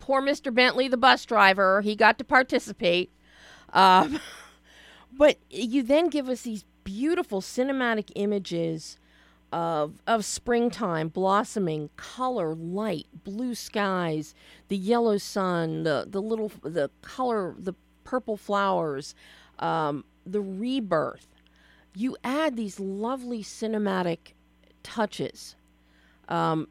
poor 0.00 0.22
Mr. 0.22 0.52
Bentley 0.52 0.88
the 0.88 0.96
bus 0.96 1.24
driver 1.26 1.82
he 1.82 1.94
got 1.94 2.18
to 2.18 2.24
participate 2.24 3.10
um, 3.74 4.18
but 5.12 5.36
you 5.50 5.82
then 5.82 6.08
give 6.08 6.28
us 6.28 6.42
these 6.42 6.64
beautiful 6.86 7.40
cinematic 7.40 8.12
images 8.14 8.96
of 9.52 10.00
of 10.06 10.24
springtime 10.24 11.08
blossoming 11.08 11.90
color 11.96 12.54
light 12.54 13.06
blue 13.24 13.54
skies 13.56 14.34
the 14.68 14.76
yellow 14.76 15.18
sun 15.18 15.82
the 15.82 16.06
the 16.08 16.22
little 16.22 16.50
the 16.62 16.88
color 17.02 17.56
the 17.58 17.74
purple 18.04 18.36
flowers 18.36 19.16
um, 19.58 20.04
the 20.24 20.40
rebirth. 20.40 21.26
You 21.94 22.16
add 22.22 22.56
these 22.56 22.78
lovely 22.78 23.42
cinematic 23.42 24.34
touches 24.84 25.56
um, 26.28 26.68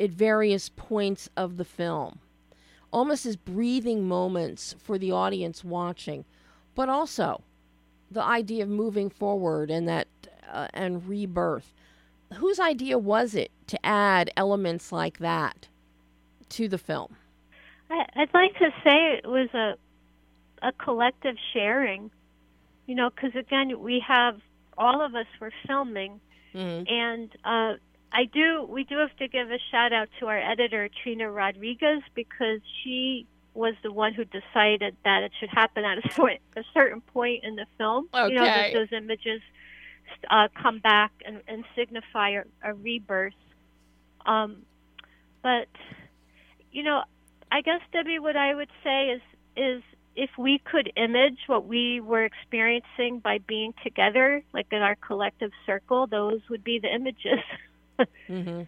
at 0.00 0.10
various 0.10 0.70
points 0.70 1.28
of 1.36 1.58
the 1.58 1.64
film 1.64 2.20
almost 2.90 3.26
as 3.26 3.36
breathing 3.36 4.08
moments 4.08 4.74
for 4.78 4.96
the 4.96 5.12
audience 5.12 5.62
watching 5.62 6.24
but 6.74 6.88
also 6.88 7.42
the 8.10 8.22
idea 8.22 8.62
of 8.62 8.68
moving 8.68 9.10
forward 9.10 9.70
and 9.70 9.88
that 9.88 10.08
uh, 10.50 10.68
and 10.74 11.06
rebirth. 11.08 11.74
Whose 12.34 12.60
idea 12.60 12.98
was 12.98 13.34
it 13.34 13.50
to 13.68 13.84
add 13.84 14.30
elements 14.36 14.92
like 14.92 15.18
that 15.18 15.68
to 16.50 16.68
the 16.68 16.78
film? 16.78 17.16
I'd 17.90 18.34
like 18.34 18.54
to 18.58 18.70
say 18.84 19.18
it 19.18 19.26
was 19.26 19.48
a 19.54 19.74
a 20.60 20.72
collective 20.72 21.36
sharing, 21.52 22.10
you 22.86 22.94
know, 22.94 23.10
because 23.10 23.34
again 23.34 23.80
we 23.80 24.02
have 24.06 24.40
all 24.76 25.02
of 25.04 25.14
us 25.14 25.26
were 25.40 25.52
filming, 25.66 26.20
mm-hmm. 26.54 26.84
and 26.92 27.30
uh, 27.44 27.78
I 28.12 28.24
do 28.32 28.66
we 28.68 28.84
do 28.84 28.98
have 28.98 29.16
to 29.16 29.28
give 29.28 29.50
a 29.50 29.58
shout 29.70 29.92
out 29.92 30.08
to 30.20 30.26
our 30.26 30.38
editor 30.38 30.88
Trina 31.02 31.30
Rodriguez 31.30 32.02
because 32.14 32.60
she 32.82 33.26
was 33.58 33.74
the 33.82 33.92
one 33.92 34.14
who 34.14 34.24
decided 34.24 34.96
that 35.04 35.24
it 35.24 35.32
should 35.38 35.48
happen 35.50 35.84
at 35.84 35.98
a, 35.98 36.22
a 36.56 36.64
certain 36.72 37.00
point 37.00 37.44
in 37.44 37.56
the 37.56 37.66
film. 37.76 38.08
Okay. 38.14 38.32
You 38.32 38.38
know, 38.38 38.44
that 38.44 38.72
those 38.72 38.92
images 38.92 39.40
uh, 40.30 40.48
come 40.60 40.78
back 40.78 41.12
and, 41.26 41.42
and 41.48 41.64
signify 41.76 42.30
a, 42.30 42.42
a 42.62 42.74
rebirth. 42.74 43.34
Um, 44.24 44.62
but 45.42 45.68
you 46.70 46.82
know, 46.82 47.02
I 47.50 47.62
guess 47.62 47.80
Debbie, 47.92 48.18
what 48.18 48.36
I 48.36 48.54
would 48.54 48.70
say 48.84 49.08
is 49.08 49.22
is 49.56 49.82
if 50.14 50.30
we 50.38 50.58
could 50.58 50.92
image 50.96 51.38
what 51.46 51.66
we 51.66 52.00
were 52.00 52.24
experiencing 52.24 53.20
by 53.20 53.38
being 53.38 53.74
together, 53.82 54.42
like 54.52 54.66
in 54.72 54.82
our 54.82 54.96
collective 54.96 55.50
circle, 55.66 56.06
those 56.06 56.40
would 56.50 56.64
be 56.64 56.78
the 56.78 56.92
images. 56.92 57.40
mm-hmm. 58.28 58.62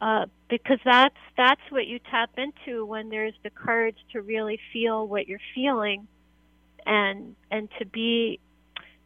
Uh, 0.00 0.26
because 0.48 0.78
that's 0.84 1.16
that's 1.36 1.60
what 1.70 1.86
you 1.86 1.98
tap 2.10 2.30
into 2.36 2.84
when 2.84 3.08
there's 3.08 3.34
the 3.42 3.50
courage 3.50 3.96
to 4.12 4.20
really 4.20 4.58
feel 4.72 5.06
what 5.06 5.26
you're 5.26 5.38
feeling, 5.54 6.06
and 6.84 7.34
and 7.50 7.68
to 7.78 7.86
be 7.86 8.38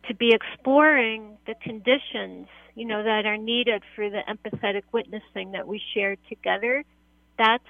to 0.08 0.14
be 0.14 0.32
exploring 0.32 1.36
the 1.46 1.54
conditions 1.62 2.48
you 2.74 2.86
know 2.86 3.02
that 3.02 3.26
are 3.26 3.36
needed 3.36 3.82
for 3.94 4.08
the 4.10 4.20
empathetic 4.28 4.82
witnessing 4.92 5.52
that 5.52 5.66
we 5.66 5.80
share 5.94 6.16
together. 6.28 6.84
That's 7.38 7.62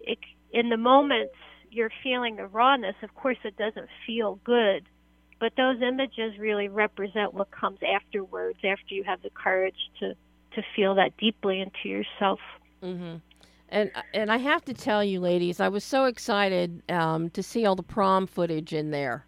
it, 0.00 0.18
in 0.52 0.68
the 0.68 0.76
moments 0.76 1.34
you're 1.70 1.92
feeling 2.02 2.36
the 2.36 2.46
rawness. 2.46 2.94
Of 3.02 3.14
course, 3.14 3.38
it 3.44 3.56
doesn't 3.56 3.88
feel 4.06 4.38
good, 4.44 4.84
but 5.38 5.52
those 5.56 5.82
images 5.82 6.38
really 6.38 6.68
represent 6.68 7.34
what 7.34 7.50
comes 7.50 7.80
afterwards 7.82 8.58
after 8.64 8.94
you 8.94 9.04
have 9.04 9.22
the 9.22 9.30
courage 9.30 9.76
to 10.00 10.14
to 10.56 10.62
feel 10.74 10.94
that 10.96 11.16
deeply 11.16 11.60
into 11.60 11.88
yourself. 11.88 12.40
Mm-hmm. 12.82 13.16
And 13.68 13.90
and 14.14 14.30
I 14.30 14.36
have 14.36 14.64
to 14.66 14.74
tell 14.74 15.02
you, 15.02 15.20
ladies, 15.20 15.60
I 15.60 15.68
was 15.68 15.84
so 15.84 16.04
excited 16.04 16.82
um, 16.90 17.30
to 17.30 17.42
see 17.42 17.64
all 17.66 17.74
the 17.74 17.82
prom 17.82 18.26
footage 18.26 18.72
in 18.72 18.90
there, 18.90 19.26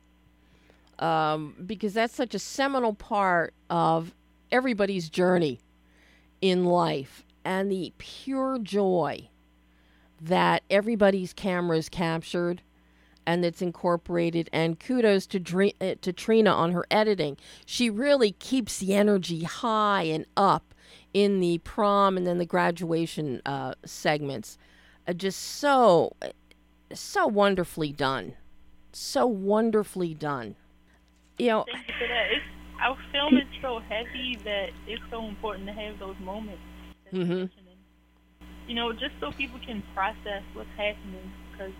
um, 0.98 1.54
because 1.66 1.94
that's 1.94 2.14
such 2.14 2.34
a 2.34 2.38
seminal 2.38 2.94
part 2.94 3.54
of 3.68 4.14
everybody's 4.52 5.08
journey 5.08 5.60
in 6.40 6.64
life, 6.64 7.24
and 7.44 7.70
the 7.70 7.92
pure 7.98 8.58
joy 8.60 9.28
that 10.20 10.62
everybody's 10.70 11.32
cameras 11.32 11.88
captured 11.88 12.62
and 13.26 13.44
that's 13.44 13.60
incorporated. 13.60 14.48
And 14.52 14.80
kudos 14.80 15.26
to, 15.26 15.38
Dre- 15.38 15.74
uh, 15.80 15.96
to 16.00 16.12
Trina 16.12 16.50
on 16.50 16.72
her 16.72 16.86
editing. 16.90 17.36
She 17.66 17.90
really 17.90 18.32
keeps 18.32 18.78
the 18.78 18.94
energy 18.94 19.42
high 19.42 20.04
and 20.04 20.24
up 20.36 20.67
in 21.14 21.40
the 21.40 21.58
prom 21.58 22.16
and 22.16 22.26
then 22.26 22.38
the 22.38 22.46
graduation 22.46 23.40
uh, 23.46 23.74
segments. 23.84 24.58
Uh, 25.06 25.12
just 25.12 25.40
so, 25.40 26.14
so 26.92 27.26
wonderfully 27.26 27.92
done. 27.92 28.34
So 28.92 29.26
wonderfully 29.26 30.14
done. 30.14 30.56
You 31.38 31.48
know, 31.48 31.64
Thank 31.72 31.88
you 31.88 31.94
for 31.98 32.08
that. 32.08 32.26
It's, 32.32 32.44
our 32.82 32.96
film 33.12 33.36
is 33.38 33.46
so 33.62 33.80
heavy 33.88 34.38
that 34.44 34.70
it's 34.86 35.02
so 35.10 35.24
important 35.24 35.66
to 35.66 35.72
have 35.72 35.98
those 35.98 36.16
moments. 36.20 36.62
Mm-hmm. 37.12 37.46
You 38.68 38.74
know, 38.74 38.92
just 38.92 39.14
so 39.20 39.32
people 39.32 39.58
can 39.64 39.82
process 39.94 40.42
what's 40.52 40.68
happening. 40.76 41.32
Because 41.50 41.72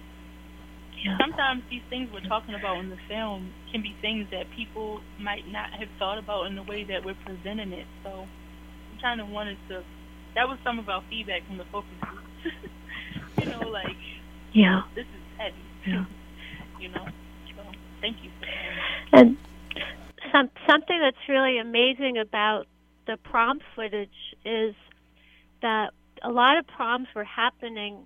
yeah. 1.04 1.16
sometimes 1.20 1.62
these 1.70 1.82
things 1.90 2.08
we're 2.12 2.20
talking 2.20 2.54
about 2.54 2.78
in 2.78 2.90
the 2.90 2.98
film 3.08 3.52
can 3.70 3.82
be 3.82 3.94
things 4.00 4.26
that 4.30 4.50
people 4.56 5.00
might 5.20 5.46
not 5.46 5.70
have 5.72 5.88
thought 5.98 6.18
about 6.18 6.46
in 6.46 6.56
the 6.56 6.62
way 6.62 6.84
that 6.84 7.04
we're 7.04 7.16
presenting 7.26 7.72
it. 7.72 7.86
So 8.02 8.26
kind 9.00 9.20
of 9.20 9.28
wanted 9.28 9.58
to. 9.68 9.82
That 10.34 10.48
was 10.48 10.58
some 10.64 10.78
of 10.78 10.88
our 10.88 11.02
feedback 11.10 11.46
from 11.46 11.58
the 11.58 11.64
focus 11.64 11.90
group. 12.00 12.24
you 13.38 13.46
know, 13.46 13.68
like 13.68 13.96
yeah, 14.52 14.82
this 14.94 15.04
is 15.04 15.38
heavy. 15.38 15.56
Yeah. 15.86 16.04
you 16.80 16.88
know, 16.88 17.06
so 17.56 17.62
thank 18.00 18.16
you. 18.22 18.30
And 19.12 19.36
some 20.32 20.50
something 20.68 20.98
that's 21.00 21.28
really 21.28 21.58
amazing 21.58 22.18
about 22.18 22.66
the 23.06 23.16
prom 23.16 23.60
footage 23.74 24.36
is 24.44 24.74
that 25.62 25.92
a 26.22 26.30
lot 26.30 26.58
of 26.58 26.66
proms 26.66 27.08
were 27.14 27.24
happening 27.24 28.04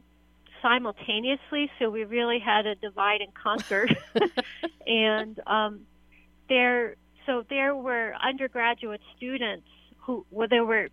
simultaneously, 0.63 1.71
so 1.79 1.91
we 1.91 2.05
really 2.05 2.39
had 2.39 2.67
a 2.67 2.75
divide 2.77 3.21
and 3.21 3.35
conquer. 3.35 3.89
and 4.87 5.41
um, 5.47 5.81
there, 6.49 6.95
so 7.27 7.45
there 7.51 7.75
were 7.75 8.15
undergraduate 8.23 9.01
students 9.17 9.67
who 10.03 10.27
well, 10.31 10.49
there 10.49 10.65
were 10.65 10.89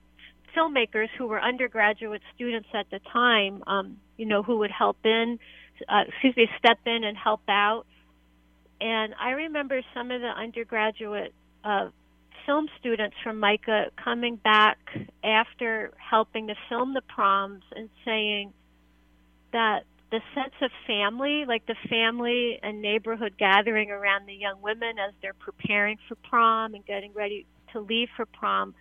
filmmakers 0.56 1.08
who 1.18 1.28
were 1.28 1.42
undergraduate 1.42 2.22
students 2.36 2.70
at 2.74 2.90
the 2.90 3.00
time, 3.12 3.64
um, 3.68 3.98
you 4.18 4.26
know, 4.26 4.44
who 4.44 4.58
would 4.60 4.72
help 4.72 4.98
in, 5.04 5.40
uh, 5.88 6.04
excuse 6.08 6.36
me, 6.36 6.48
step 6.58 6.80
in 6.86 7.04
and 7.04 7.18
help 7.18 7.42
out. 7.48 7.86
And 8.82 9.14
I 9.20 9.32
remember 9.32 9.82
some 9.94 10.12
of 10.12 10.22
the 10.22 10.28
undergraduate 10.28 11.34
uh, 11.64 11.90
film 12.46 12.68
students 12.80 13.16
from 13.24 13.40
MICA 13.40 13.92
coming 14.04 14.38
back 14.38 14.78
after 15.24 15.92
helping 15.98 16.48
to 16.48 16.56
film 16.70 16.94
the 16.94 17.02
proms 17.02 17.64
and 17.76 17.90
saying 18.06 18.54
that 19.52 19.84
the 20.12 20.22
sense 20.34 20.54
of 20.62 20.72
family, 20.88 21.46
like 21.48 21.66
the 21.68 21.76
family 21.90 22.60
and 22.64 22.82
neighborhood 22.82 23.34
gathering 23.38 23.92
around 23.92 24.28
the 24.28 24.34
young 24.34 24.62
women 24.62 24.98
as 24.98 25.14
they're 25.22 25.34
preparing 25.34 25.98
for 26.08 26.16
prom 26.16 26.74
and 26.74 26.86
getting 26.86 27.14
ready 27.14 27.46
to 27.74 27.80
leave 27.80 28.08
for 28.16 28.26
prom, 28.26 28.74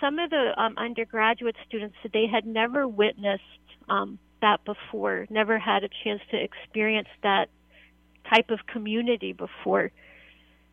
some 0.00 0.18
of 0.18 0.30
the 0.30 0.52
um, 0.60 0.74
undergraduate 0.76 1.56
students 1.66 1.96
they 2.12 2.26
had 2.26 2.46
never 2.46 2.86
witnessed 2.86 3.42
um, 3.88 4.18
that 4.40 4.64
before, 4.64 5.26
never 5.30 5.58
had 5.58 5.84
a 5.84 5.88
chance 6.04 6.20
to 6.30 6.36
experience 6.42 7.08
that 7.22 7.48
type 8.32 8.50
of 8.50 8.66
community 8.66 9.32
before. 9.32 9.90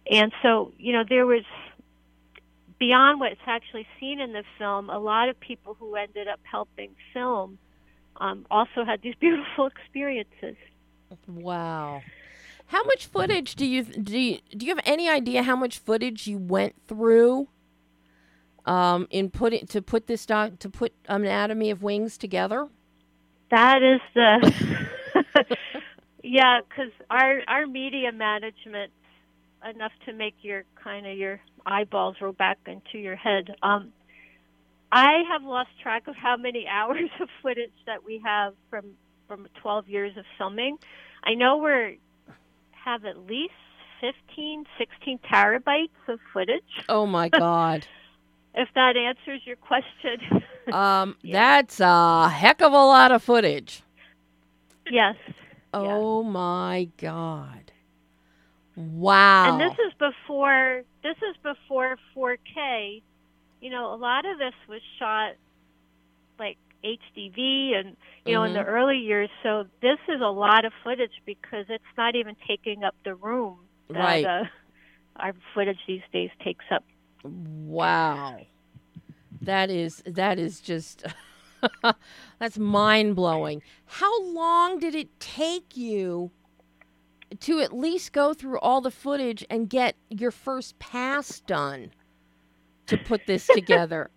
And 0.09 0.31
so, 0.43 0.71
you 0.77 0.93
know, 0.93 1.03
there 1.07 1.25
was 1.25 1.43
beyond 2.77 3.19
what's 3.19 3.39
actually 3.47 3.87
seen 3.99 4.19
in 4.19 4.33
the 4.33 4.43
film, 4.57 4.89
a 4.89 4.99
lot 4.99 5.29
of 5.29 5.39
people 5.39 5.75
who 5.79 5.95
ended 5.95 6.27
up 6.27 6.39
helping 6.43 6.91
film 7.13 7.57
um, 8.17 8.45
also 8.51 8.83
had 8.85 9.01
these 9.01 9.15
beautiful 9.19 9.67
experiences. 9.67 10.55
Wow. 11.27 12.01
How 12.67 12.83
much 12.83 13.05
footage 13.05 13.55
do 13.55 13.65
you 13.65 13.83
do? 13.83 14.17
You, 14.17 14.39
do 14.49 14.65
you 14.65 14.75
have 14.75 14.83
any 14.85 15.07
idea 15.07 15.43
how 15.43 15.55
much 15.55 15.77
footage 15.77 16.25
you 16.25 16.39
went 16.39 16.73
through 16.87 17.47
um, 18.65 19.07
in 19.09 19.29
putting 19.29 19.67
to 19.67 19.81
put 19.81 20.07
this 20.07 20.25
doc 20.25 20.59
to 20.59 20.69
put 20.69 20.93
Anatomy 21.07 21.69
of 21.69 21.83
Wings 21.83 22.17
together? 22.17 22.67
That 23.51 23.83
is 23.83 24.01
the 24.13 24.87
yeah, 26.23 26.61
because 26.67 26.91
our 27.09 27.41
our 27.47 27.67
media 27.67 28.11
management 28.11 28.91
enough 29.69 29.91
to 30.05 30.13
make 30.13 30.35
your 30.41 30.63
kind 30.83 31.05
of 31.05 31.17
your 31.17 31.39
eyeballs 31.65 32.15
roll 32.21 32.33
back 32.33 32.57
into 32.65 32.97
your 32.97 33.15
head. 33.15 33.55
Um, 33.63 33.91
I 34.91 35.23
have 35.29 35.43
lost 35.43 35.69
track 35.81 36.07
of 36.07 36.15
how 36.15 36.37
many 36.37 36.67
hours 36.71 37.09
of 37.19 37.29
footage 37.41 37.71
that 37.85 38.03
we 38.03 38.21
have 38.23 38.53
from 38.69 38.85
from 39.27 39.47
12 39.61 39.89
years 39.89 40.17
of 40.17 40.25
filming. 40.37 40.77
I 41.23 41.33
know 41.33 41.57
we're 41.57 41.95
have 42.71 43.05
at 43.05 43.17
least 43.27 43.53
15, 43.99 44.65
16 44.77 45.19
terabytes 45.31 45.89
of 46.07 46.19
footage. 46.31 46.63
Oh 46.87 47.05
my 47.05 47.29
god. 47.29 47.87
if 48.55 48.69
that 48.75 48.95
answers 48.97 49.41
your 49.45 49.57
question. 49.57 50.43
um, 50.73 51.15
yeah. 51.21 51.61
that's 51.61 51.79
a 51.79 52.29
heck 52.29 52.61
of 52.61 52.71
a 52.71 52.75
lot 52.75 53.11
of 53.11 53.21
footage. 53.21 53.83
Yes. 54.89 55.15
Oh 55.73 56.23
yeah. 56.23 56.29
my 56.29 56.89
god. 56.97 57.71
Wow. 58.75 59.53
And 59.53 59.61
this 59.61 59.77
is 59.85 59.93
before 59.99 60.83
this 61.03 61.17
is 61.17 61.35
before 61.43 61.97
4K. 62.15 63.01
You 63.61 63.69
know, 63.69 63.93
a 63.93 63.95
lot 63.95 64.25
of 64.25 64.37
this 64.37 64.53
was 64.67 64.81
shot 64.99 65.33
like 66.37 66.57
HDV 66.83 67.75
and 67.75 67.95
you 68.25 68.33
know 68.33 68.41
mm-hmm. 68.41 68.47
in 68.47 68.53
the 68.53 68.63
early 68.63 68.97
years. 68.97 69.29
So 69.43 69.65
this 69.81 69.99
is 70.07 70.21
a 70.21 70.29
lot 70.29 70.65
of 70.65 70.73
footage 70.83 71.21
because 71.25 71.65
it's 71.69 71.83
not 71.97 72.15
even 72.15 72.35
taking 72.47 72.83
up 72.83 72.95
the 73.03 73.15
room 73.15 73.57
that 73.89 73.97
right. 73.97 74.25
uh, 74.25 74.43
our 75.15 75.33
footage 75.53 75.79
these 75.87 76.01
days 76.11 76.29
takes 76.43 76.65
up. 76.71 76.83
Wow. 77.25 78.39
That 79.41 79.69
is 79.69 80.01
that 80.05 80.39
is 80.39 80.59
just 80.59 81.05
that's 82.39 82.57
mind 82.57 83.15
blowing. 83.15 83.61
How 83.85 84.23
long 84.23 84.79
did 84.79 84.95
it 84.95 85.19
take 85.19 85.75
you 85.75 86.31
to 87.41 87.59
at 87.59 87.73
least 87.73 88.13
go 88.13 88.33
through 88.33 88.59
all 88.59 88.81
the 88.81 88.91
footage 88.91 89.45
and 89.49 89.69
get 89.69 89.95
your 90.09 90.31
first 90.31 90.77
pass 90.79 91.39
done 91.41 91.91
to 92.87 92.97
put 92.97 93.27
this 93.27 93.47
together? 93.53 94.09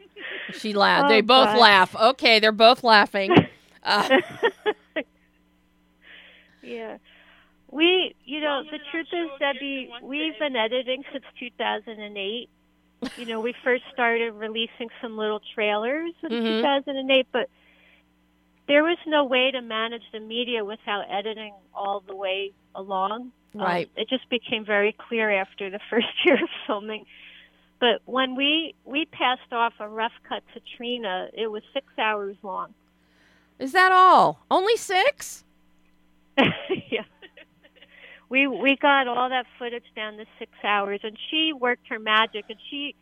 she 0.53 0.73
laughed. 0.73 1.07
Oh, 1.07 1.09
they 1.09 1.21
both 1.21 1.47
God. 1.49 1.59
laugh. 1.59 1.97
Okay, 1.97 2.39
they're 2.39 2.53
both 2.53 2.85
laughing. 2.85 3.35
Uh, 3.81 4.21
yeah. 6.63 6.99
We, 7.71 8.15
you 8.25 8.41
know, 8.41 8.63
the 8.71 8.79
truth 8.91 9.07
is, 9.13 9.29
Debbie, 9.39 9.89
we've 10.03 10.39
been 10.39 10.57
editing 10.57 11.05
since 11.13 11.25
2008 11.39 12.51
you 13.17 13.27
know, 13.27 13.41
we 13.41 13.55
first 13.65 13.85
started 13.93 14.33
releasing 14.33 14.89
some 15.01 15.17
little 15.17 15.41
trailers 15.55 16.13
in 16.23 16.31
mm-hmm. 16.31 16.63
2008, 16.63 17.27
but 17.33 17.49
there 18.67 18.83
was 18.83 18.99
no 19.07 19.25
way 19.25 19.51
to 19.51 19.63
manage 19.63 20.03
the 20.13 20.21
media 20.21 20.65
without 20.65 21.05
editing 21.11 21.55
all 21.75 22.03
the 22.07 22.15
way 22.15 22.53
along. 22.75 23.33
Um, 23.55 23.61
right. 23.61 23.87
Um, 23.87 24.03
it 24.03 24.09
just 24.09 24.29
became 24.29 24.65
very 24.65 24.95
clear 25.09 25.31
after 25.31 25.71
the 25.71 25.81
first 25.91 26.07
year 26.25 26.35
of 26.35 26.49
filming. 26.67 27.07
But 27.81 28.03
when 28.07 28.35
we 28.35 28.75
we 28.85 29.07
passed 29.07 29.53
off 29.53 29.73
a 29.79 29.89
rough 29.89 30.13
cut 30.29 30.43
to 30.55 30.61
Trina, 30.77 31.29
it 31.33 31.51
was 31.51 31.63
six 31.73 31.87
hours 31.97 32.37
long. 32.43 32.75
Is 33.59 33.73
that 33.73 33.93
all? 33.93 34.45
Only 34.51 34.77
six? 34.77 35.45
yeah. 36.39 37.05
We 38.29 38.47
we 38.47 38.77
got 38.77 39.09
all 39.09 39.29
that 39.31 39.47
footage 39.59 39.85
down 39.97 40.17
to 40.19 40.25
six 40.39 40.53
hours, 40.63 41.01
and 41.03 41.17
she 41.31 41.53
worked 41.53 41.89
her 41.89 41.99
magic, 41.99 42.45
and 42.49 42.59
she 42.71 42.95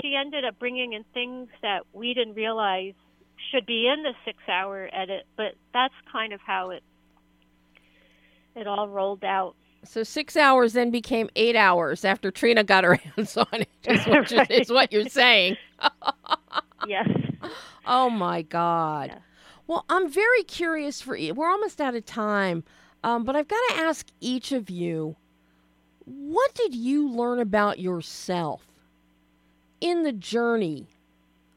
she 0.00 0.16
ended 0.16 0.44
up 0.44 0.58
bringing 0.58 0.92
in 0.94 1.04
things 1.14 1.48
that 1.62 1.82
we 1.92 2.14
didn't 2.14 2.34
realize 2.34 2.94
should 3.52 3.66
be 3.66 3.88
in 3.88 4.02
the 4.02 4.14
six 4.24 4.38
hour 4.48 4.88
edit. 4.92 5.26
But 5.36 5.54
that's 5.72 5.94
kind 6.10 6.32
of 6.32 6.40
how 6.40 6.70
it 6.70 6.82
it 8.56 8.66
all 8.66 8.88
rolled 8.88 9.24
out. 9.24 9.54
So 9.84 10.02
six 10.02 10.36
hours 10.36 10.72
then 10.72 10.90
became 10.90 11.28
eight 11.36 11.56
hours 11.56 12.04
after 12.04 12.30
Trina 12.30 12.64
got 12.64 12.84
her 12.84 12.94
hands 13.16 13.36
on 13.36 13.46
it. 13.52 13.68
Is 13.86 14.06
what, 14.06 14.30
you're, 14.30 14.46
is 14.50 14.70
what 14.70 14.92
you're 14.92 15.08
saying. 15.08 15.56
yes. 16.88 17.08
Oh 17.86 18.10
my 18.10 18.42
God. 18.42 19.10
Yeah. 19.10 19.18
Well, 19.66 19.84
I'm 19.88 20.10
very 20.10 20.42
curious 20.42 21.00
for 21.00 21.16
you. 21.16 21.34
We're 21.34 21.50
almost 21.50 21.80
out 21.80 21.94
of 21.94 22.04
time, 22.04 22.64
um, 23.04 23.22
but 23.22 23.36
I've 23.36 23.46
got 23.46 23.60
to 23.68 23.82
ask 23.82 24.06
each 24.20 24.50
of 24.50 24.68
you 24.68 25.14
what 26.06 26.54
did 26.54 26.74
you 26.74 27.08
learn 27.08 27.38
about 27.38 27.78
yourself 27.78 28.66
in 29.80 30.02
the 30.02 30.12
journey 30.12 30.86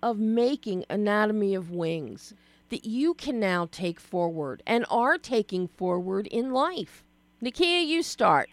of 0.03 0.19
making 0.19 0.85
Anatomy 0.89 1.55
of 1.55 1.71
Wings 1.71 2.33
that 2.69 2.85
you 2.85 3.13
can 3.13 3.39
now 3.39 3.67
take 3.71 3.99
forward 3.99 4.61
and 4.67 4.85
are 4.89 5.17
taking 5.17 5.67
forward 5.67 6.27
in 6.27 6.51
life? 6.51 7.03
Nakia, 7.41 7.85
you 7.85 8.03
start. 8.03 8.49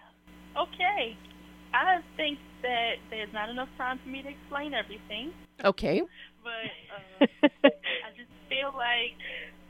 Okay. 0.57 1.17
I 1.73 2.01
think 2.17 2.39
that 2.63 2.95
there's 3.11 3.33
not 3.33 3.51
enough 3.51 3.69
time 3.77 3.99
for 4.03 4.09
me 4.09 4.23
to 4.23 4.29
explain 4.29 4.75
everything, 4.75 5.33
Okay. 5.65 6.03
but 6.43 6.51
uh, 7.21 7.27
I 7.65 8.11
just 8.17 8.31
feel 8.49 8.73
like 8.77 9.19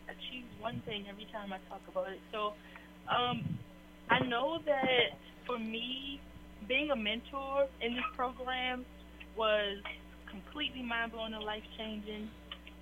I 0.08 0.12
choose 0.30 0.44
one 0.60 0.82
thing 0.84 1.06
every 1.08 1.26
time 1.32 1.52
I 1.52 1.58
talk 1.68 1.80
about 1.88 2.10
it. 2.10 2.20
So, 2.30 2.52
um, 3.08 3.58
I 4.10 4.20
know 4.20 4.58
that 4.64 5.18
for 5.46 5.58
me, 5.58 6.20
being 6.68 6.90
a 6.90 6.96
mentor 6.96 7.68
in 7.80 7.94
this 7.94 8.04
program 8.16 8.84
was 9.36 9.78
completely 10.30 10.82
mind 10.82 11.12
blowing 11.12 11.34
and 11.34 11.44
life 11.44 11.62
changing. 11.76 12.28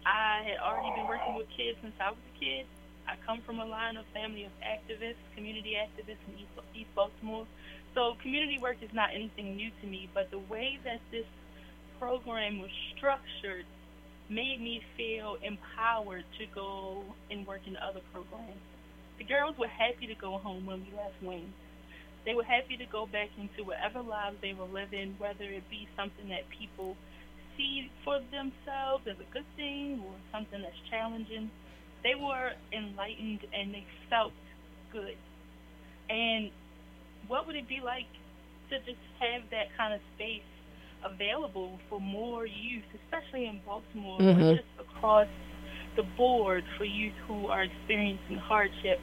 I 0.06 0.42
had 0.42 0.58
already 0.58 0.94
been 0.96 1.06
working 1.06 1.34
with 1.34 1.46
kids 1.56 1.78
since 1.82 1.94
I 2.00 2.10
was 2.10 2.18
a 2.18 2.38
kid. 2.38 2.66
I 3.06 3.14
come 3.26 3.40
from 3.44 3.58
a 3.58 3.64
line 3.64 3.96
of 3.96 4.04
family 4.14 4.44
of 4.44 4.52
activists, 4.62 5.22
community 5.34 5.74
activists 5.74 6.22
in 6.28 6.46
East, 6.74 6.88
Baltimore. 6.94 7.46
So 7.94 8.14
community 8.22 8.58
work 8.58 8.76
is 8.80 8.90
not 8.92 9.10
anything 9.14 9.56
new 9.56 9.70
to 9.80 9.86
me, 9.86 10.08
but 10.14 10.30
the 10.30 10.38
way 10.38 10.78
that 10.84 11.00
this 11.10 11.26
program 11.98 12.58
was 12.58 12.70
structured 12.96 13.66
made 14.28 14.60
me 14.60 14.82
feel 14.96 15.36
empowered 15.42 16.24
to 16.38 16.46
go 16.54 17.04
and 17.30 17.46
work 17.46 17.60
in 17.66 17.76
other 17.76 18.00
programs. 18.12 18.71
The 19.18 19.24
girls 19.24 19.56
were 19.58 19.68
happy 19.68 20.06
to 20.06 20.14
go 20.14 20.38
home 20.38 20.66
when 20.66 20.84
we 20.84 20.96
left 20.96 21.20
Wings. 21.22 21.52
They 22.24 22.34
were 22.34 22.44
happy 22.44 22.76
to 22.76 22.86
go 22.86 23.06
back 23.06 23.30
into 23.36 23.64
whatever 23.64 24.00
lives 24.00 24.36
they 24.40 24.54
were 24.54 24.66
living, 24.66 25.14
whether 25.18 25.44
it 25.44 25.68
be 25.70 25.88
something 25.96 26.28
that 26.28 26.48
people 26.50 26.96
see 27.56 27.90
for 28.04 28.20
themselves 28.30 29.06
as 29.10 29.18
a 29.18 29.28
good 29.32 29.46
thing 29.56 30.02
or 30.06 30.14
something 30.30 30.62
that's 30.62 30.78
challenging. 30.88 31.50
They 32.02 32.14
were 32.14 32.52
enlightened 32.72 33.40
and 33.52 33.74
they 33.74 33.84
felt 34.08 34.32
good. 34.92 35.16
And 36.08 36.50
what 37.28 37.46
would 37.46 37.56
it 37.56 37.68
be 37.68 37.80
like 37.84 38.06
to 38.70 38.78
just 38.80 39.02
have 39.18 39.42
that 39.50 39.74
kind 39.76 39.94
of 39.94 40.00
space 40.14 40.42
available 41.04 41.78
for 41.88 42.00
more 42.00 42.46
youth, 42.46 42.84
especially 43.04 43.46
in 43.46 43.60
Baltimore, 43.66 44.20
Mhm. 44.20 44.56
just 44.56 44.68
across 44.78 45.28
the 45.97 46.03
board 46.16 46.64
for 46.78 46.84
youth 46.84 47.14
who 47.26 47.47
are 47.49 47.62
experiencing 47.62 48.36
hardship? 48.36 48.99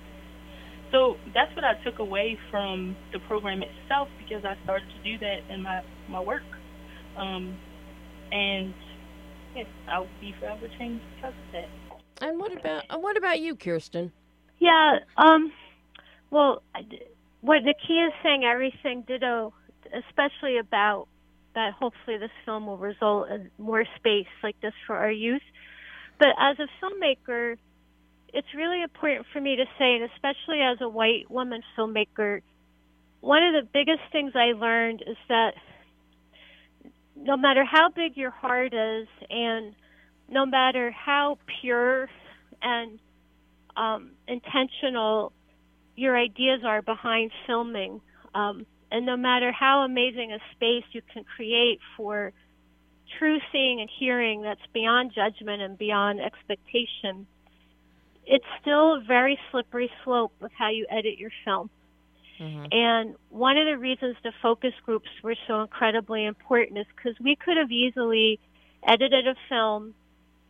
So 0.92 1.16
that's 1.34 1.56
what 1.56 1.64
I 1.64 1.76
took 1.84 2.00
away 2.00 2.38
from 2.50 2.96
the 3.14 3.20
program 3.20 3.62
itself 3.62 4.08
because 4.18 4.44
I 4.44 4.58
started 4.64 4.88
to 4.90 5.04
do 5.04 5.18
that 5.20 5.54
in 5.54 5.62
my, 5.62 5.82
my 6.10 6.20
work. 6.20 6.42
Um, 7.18 7.58
and 8.32 8.74
yes, 9.56 9.68
I'll 9.88 10.08
be 10.20 10.34
forever 10.40 10.68
changed 10.78 11.04
because 11.16 11.34
of 11.34 11.54
that. 11.54 11.70
And 12.22 12.40
what 12.40 12.52
about 12.52 12.84
what 13.02 13.18
about 13.18 13.40
you, 13.40 13.56
Kirsten? 13.56 14.12
Yeah. 14.60 15.00
Um. 15.18 15.52
Well, 16.32 16.62
what 17.42 17.62
Nakia 17.64 18.08
is 18.08 18.14
saying, 18.22 18.44
everything 18.44 19.04
ditto, 19.08 19.54
especially 19.86 20.58
about 20.58 21.08
that. 21.56 21.74
Hopefully, 21.74 22.18
this 22.18 22.32
film 22.46 22.68
will 22.68 22.78
result 22.78 23.30
in 23.30 23.50
more 23.58 23.86
space 23.98 24.28
like 24.44 24.60
this 24.62 24.74
for 24.86 24.96
our 24.96 25.12
youth. 25.12 25.42
But 26.20 26.30
as 26.38 26.58
a 26.60 26.68
filmmaker, 26.84 27.56
it's 28.34 28.48
really 28.56 28.84
important 28.84 29.26
for 29.34 29.42
me 29.42 29.56
to 29.56 29.66
say, 29.80 29.96
and 29.96 30.04
especially 30.14 30.62
as 30.62 30.78
a 30.82 30.90
white 30.90 31.32
woman 31.32 31.62
filmmaker, 31.78 32.42
one 33.22 33.44
of 33.44 33.54
the 33.54 33.68
biggest 33.74 34.02
things 34.12 34.34
I 34.36 34.54
learned 34.54 35.04
is 35.06 35.18
that 35.30 35.54
no 37.16 37.36
matter 37.38 37.66
how 37.66 37.90
big 37.90 38.16
your 38.16 38.32
heart 38.32 38.74
is, 38.74 39.08
and 39.30 39.74
no 40.30 40.46
matter 40.46 40.92
how 40.92 41.38
pure 41.62 42.10
and 42.62 43.00
um, 43.76 44.12
intentional 44.28 45.32
your 45.96 46.18
ideas 46.18 46.62
are 46.66 46.82
behind 46.82 47.32
filming, 47.48 48.02
um, 48.36 48.66
and 48.92 49.06
no 49.06 49.18
matter 49.18 49.52
how 49.52 49.82
amazing 49.82 50.32
a 50.32 50.40
space 50.56 50.86
you 50.92 51.02
can 51.14 51.24
create 51.36 51.80
for 51.98 52.32
true 53.18 53.40
seeing 53.52 53.82
and 53.82 53.90
hearing 54.00 54.42
that's 54.42 54.62
beyond 54.74 55.14
judgment 55.14 55.62
and 55.62 55.78
beyond 55.78 56.20
expectation, 56.20 57.26
it's 58.26 58.46
still 58.62 58.98
a 58.98 59.04
very 59.06 59.40
slippery 59.52 59.90
slope 60.04 60.34
of 60.42 60.52
how 60.58 60.70
you 60.70 60.86
edit 60.90 61.18
your 61.18 61.32
film. 61.46 61.70
Mm-hmm. 62.40 62.66
And 62.72 63.16
one 63.30 63.58
of 63.58 63.66
the 63.66 63.78
reasons 63.78 64.16
the 64.24 64.32
focus 64.42 64.74
groups 64.86 65.10
were 65.24 65.36
so 65.48 65.62
incredibly 65.62 66.26
important 66.26 66.80
is 66.80 66.86
because 66.96 67.20
we 67.20 67.36
could 67.36 67.58
have 67.58 67.72
easily 67.72 68.40
edited 68.88 69.28
a 69.28 69.36
film 69.50 69.94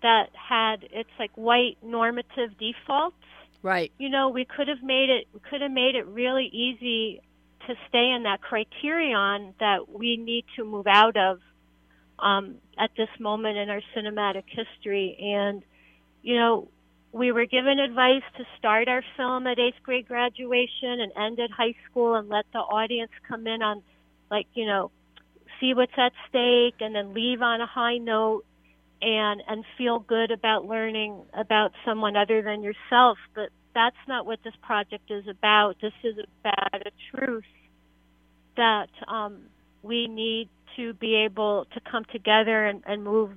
that 0.01 0.29
had 0.33 0.83
its 0.91 1.09
like 1.17 1.31
white 1.35 1.77
normative 1.81 2.51
defaults. 2.59 3.15
Right. 3.61 3.91
You 3.97 4.09
know, 4.09 4.29
we 4.29 4.45
could 4.45 4.67
have 4.67 4.83
made 4.83 5.09
it 5.09 5.27
we 5.33 5.39
could 5.39 5.61
have 5.61 5.71
made 5.71 5.95
it 5.95 6.05
really 6.05 6.45
easy 6.45 7.21
to 7.67 7.75
stay 7.89 8.11
in 8.11 8.23
that 8.23 8.41
criterion 8.41 9.53
that 9.59 9.89
we 9.89 10.17
need 10.17 10.45
to 10.55 10.63
move 10.63 10.87
out 10.87 11.17
of 11.17 11.39
um, 12.21 12.55
at 12.77 12.91
this 12.97 13.09
moment 13.19 13.57
in 13.57 13.69
our 13.69 13.81
cinematic 13.95 14.43
history. 14.47 15.17
And 15.21 15.63
you 16.21 16.35
know, 16.35 16.67
we 17.11 17.31
were 17.31 17.45
given 17.45 17.79
advice 17.79 18.23
to 18.37 18.43
start 18.57 18.87
our 18.87 19.03
film 19.17 19.47
at 19.47 19.57
eighth 19.57 19.81
grade 19.83 20.07
graduation 20.07 20.99
and 20.99 21.11
end 21.17 21.39
at 21.39 21.49
high 21.49 21.73
school 21.89 22.15
and 22.15 22.29
let 22.29 22.45
the 22.53 22.59
audience 22.59 23.11
come 23.27 23.47
in 23.47 23.61
on 23.61 23.81
like 24.29 24.45
you 24.53 24.65
know 24.65 24.91
see 25.59 25.73
what's 25.73 25.97
at 25.97 26.11
stake 26.29 26.75
and 26.79 26.93
then 26.93 27.13
leave 27.13 27.41
on 27.41 27.61
a 27.61 27.65
high 27.65 27.97
note 27.97 28.43
and 29.01 29.41
and 29.47 29.65
feel 29.77 29.99
good 29.99 30.31
about 30.31 30.65
learning 30.65 31.21
about 31.33 31.71
someone 31.83 32.15
other 32.15 32.41
than 32.41 32.61
yourself 32.61 33.17
but 33.33 33.49
that's 33.73 33.95
not 34.07 34.25
what 34.25 34.39
this 34.43 34.53
project 34.61 35.09
is 35.09 35.27
about 35.27 35.75
this 35.81 35.93
is 36.03 36.15
about 36.41 36.85
a 36.85 36.91
truth 37.15 37.43
that 38.55 38.89
um, 39.07 39.43
we 39.81 40.07
need 40.07 40.49
to 40.75 40.93
be 40.93 41.15
able 41.15 41.65
to 41.73 41.79
come 41.79 42.05
together 42.11 42.65
and, 42.65 42.83
and 42.85 43.03
move 43.03 43.31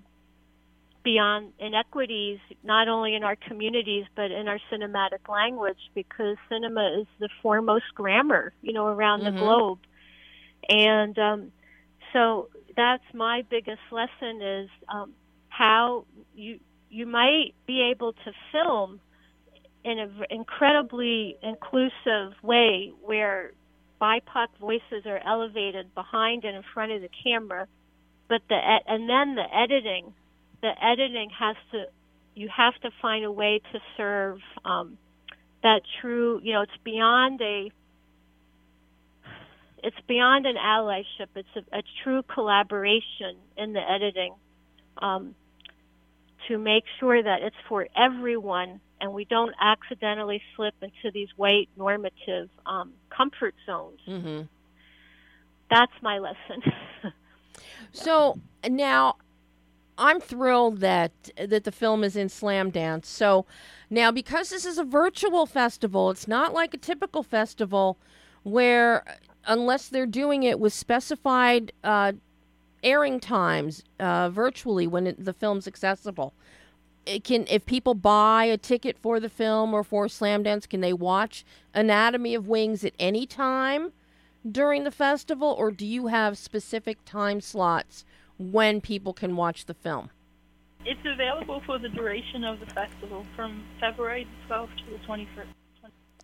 beyond 1.02 1.52
inequities, 1.58 2.38
not 2.62 2.88
only 2.88 3.14
in 3.14 3.24
our 3.24 3.36
communities 3.36 4.04
but 4.14 4.30
in 4.30 4.48
our 4.48 4.58
cinematic 4.70 5.28
language, 5.28 5.78
because 5.94 6.36
cinema 6.48 7.00
is 7.00 7.06
the 7.18 7.28
foremost 7.42 7.84
grammar, 7.94 8.52
you 8.62 8.72
know, 8.72 8.86
around 8.86 9.20
Mhm. 9.20 9.32
the 9.32 9.38
globe. 9.38 9.78
And 10.68 11.18
um, 11.18 11.52
so 12.12 12.48
that's 12.76 13.02
my 13.12 13.42
biggest 13.42 13.82
lesson 13.90 14.40
is 14.42 14.70
um, 14.88 15.12
how 15.48 16.04
you 16.34 16.60
you 16.90 17.06
might 17.06 17.54
be 17.66 17.82
able 17.90 18.12
to 18.12 18.32
film 18.52 19.00
in 19.84 19.98
an 19.98 20.24
incredibly 20.30 21.36
inclusive 21.42 22.34
way 22.42 22.92
where 23.02 23.52
BIPOC 24.02 24.48
voices 24.60 25.06
are 25.06 25.20
elevated 25.24 25.94
behind 25.94 26.44
and 26.44 26.56
in 26.56 26.64
front 26.74 26.90
of 26.90 27.02
the 27.02 27.08
camera, 27.22 27.68
but 28.28 28.42
the 28.48 28.56
and 28.56 29.08
then 29.08 29.36
the 29.36 29.44
editing, 29.56 30.12
the 30.60 30.72
editing 30.84 31.30
has 31.38 31.54
to 31.70 31.84
you 32.34 32.48
have 32.48 32.74
to 32.82 32.90
find 33.00 33.24
a 33.24 33.30
way 33.30 33.60
to 33.72 33.78
serve 33.96 34.40
um, 34.64 34.98
that 35.62 35.82
true. 36.00 36.40
You 36.42 36.54
know, 36.54 36.62
it's 36.62 36.72
beyond 36.82 37.40
a 37.42 37.70
it's 39.84 40.00
beyond 40.08 40.46
an 40.46 40.56
allyship. 40.56 41.28
It's 41.36 41.48
a, 41.54 41.78
a 41.78 41.82
true 42.02 42.24
collaboration 42.24 43.36
in 43.56 43.72
the 43.72 43.80
editing 43.88 44.34
um, 44.98 45.36
to 46.48 46.58
make 46.58 46.84
sure 46.98 47.22
that 47.22 47.42
it's 47.42 47.56
for 47.68 47.86
everyone 47.96 48.80
and 49.00 49.12
we 49.12 49.24
don't 49.24 49.54
accidentally 49.60 50.40
slip 50.54 50.74
into 50.80 51.10
these 51.12 51.28
white 51.36 51.68
normative 51.76 52.48
um, 52.64 52.92
comfort 53.16 53.54
zones. 53.66 54.00
Mm-hmm. 54.08 54.42
That's 55.70 55.92
my 56.02 56.18
lesson. 56.18 56.62
So 57.92 58.38
now 58.68 59.16
I'm 59.98 60.20
thrilled 60.20 60.80
that 60.80 61.12
that 61.36 61.64
the 61.64 61.72
film 61.72 62.02
is 62.02 62.16
in 62.16 62.28
Slamdance. 62.28 63.04
So 63.04 63.44
now 63.90 64.10
because 64.10 64.50
this 64.50 64.64
is 64.64 64.78
a 64.78 64.84
virtual 64.84 65.46
festival, 65.46 66.10
it's 66.10 66.26
not 66.26 66.54
like 66.54 66.74
a 66.74 66.78
typical 66.78 67.22
festival 67.22 67.98
where 68.42 69.04
unless 69.46 69.88
they're 69.88 70.06
doing 70.06 70.42
it 70.42 70.58
with 70.58 70.72
specified 70.72 71.72
uh, 71.84 72.12
airing 72.82 73.20
times 73.20 73.84
uh, 74.00 74.30
virtually 74.30 74.86
when 74.86 75.06
it, 75.06 75.24
the 75.24 75.32
film's 75.32 75.68
accessible. 75.68 76.32
It 77.04 77.24
can 77.24 77.46
if 77.48 77.66
people 77.66 77.94
buy 77.94 78.44
a 78.44 78.56
ticket 78.56 78.96
for 78.98 79.18
the 79.18 79.28
film 79.28 79.74
or 79.74 79.82
for 79.82 80.06
Slamdance 80.06 80.68
can 80.68 80.80
they 80.80 80.92
watch 80.92 81.44
Anatomy 81.74 82.34
of 82.34 82.46
Wings 82.46 82.84
at 82.84 82.92
any 82.98 83.26
time 83.26 83.92
during 84.50 84.84
the 84.84 84.90
festival, 84.90 85.54
or 85.56 85.70
do 85.70 85.86
you 85.86 86.08
have 86.08 86.36
specific 86.36 86.98
time 87.04 87.40
slots 87.40 88.04
when 88.38 88.80
people 88.80 89.12
can 89.12 89.36
watch 89.36 89.66
the 89.66 89.74
film? 89.74 90.10
It's 90.84 91.00
available 91.06 91.62
for 91.64 91.78
the 91.78 91.88
duration 91.88 92.42
of 92.42 92.58
the 92.58 92.66
festival 92.66 93.24
from 93.36 93.64
February 93.78 94.26
12th 94.48 94.76
to 94.78 94.84
the 94.90 94.98
21st. 95.06 95.46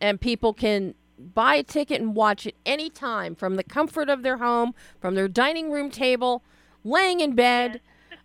And 0.01 0.21
people 0.21 0.53
can 0.53 0.95
buy 1.19 1.55
a 1.57 1.63
ticket 1.63 2.01
and 2.01 2.15
watch 2.15 2.47
it 2.47 2.57
any 2.67 2.91
time 2.91 3.35
from 3.35 3.57
the 3.57 3.63
comfort 3.63 4.09
of 4.09 4.23
their 4.23 4.39
home, 4.39 4.75
from 5.01 5.15
their 5.15 5.29
dining 5.29 5.71
room 5.71 5.91
table, 5.91 6.43
laying 6.85 7.21
in 7.21 7.35
bed, 7.35 7.81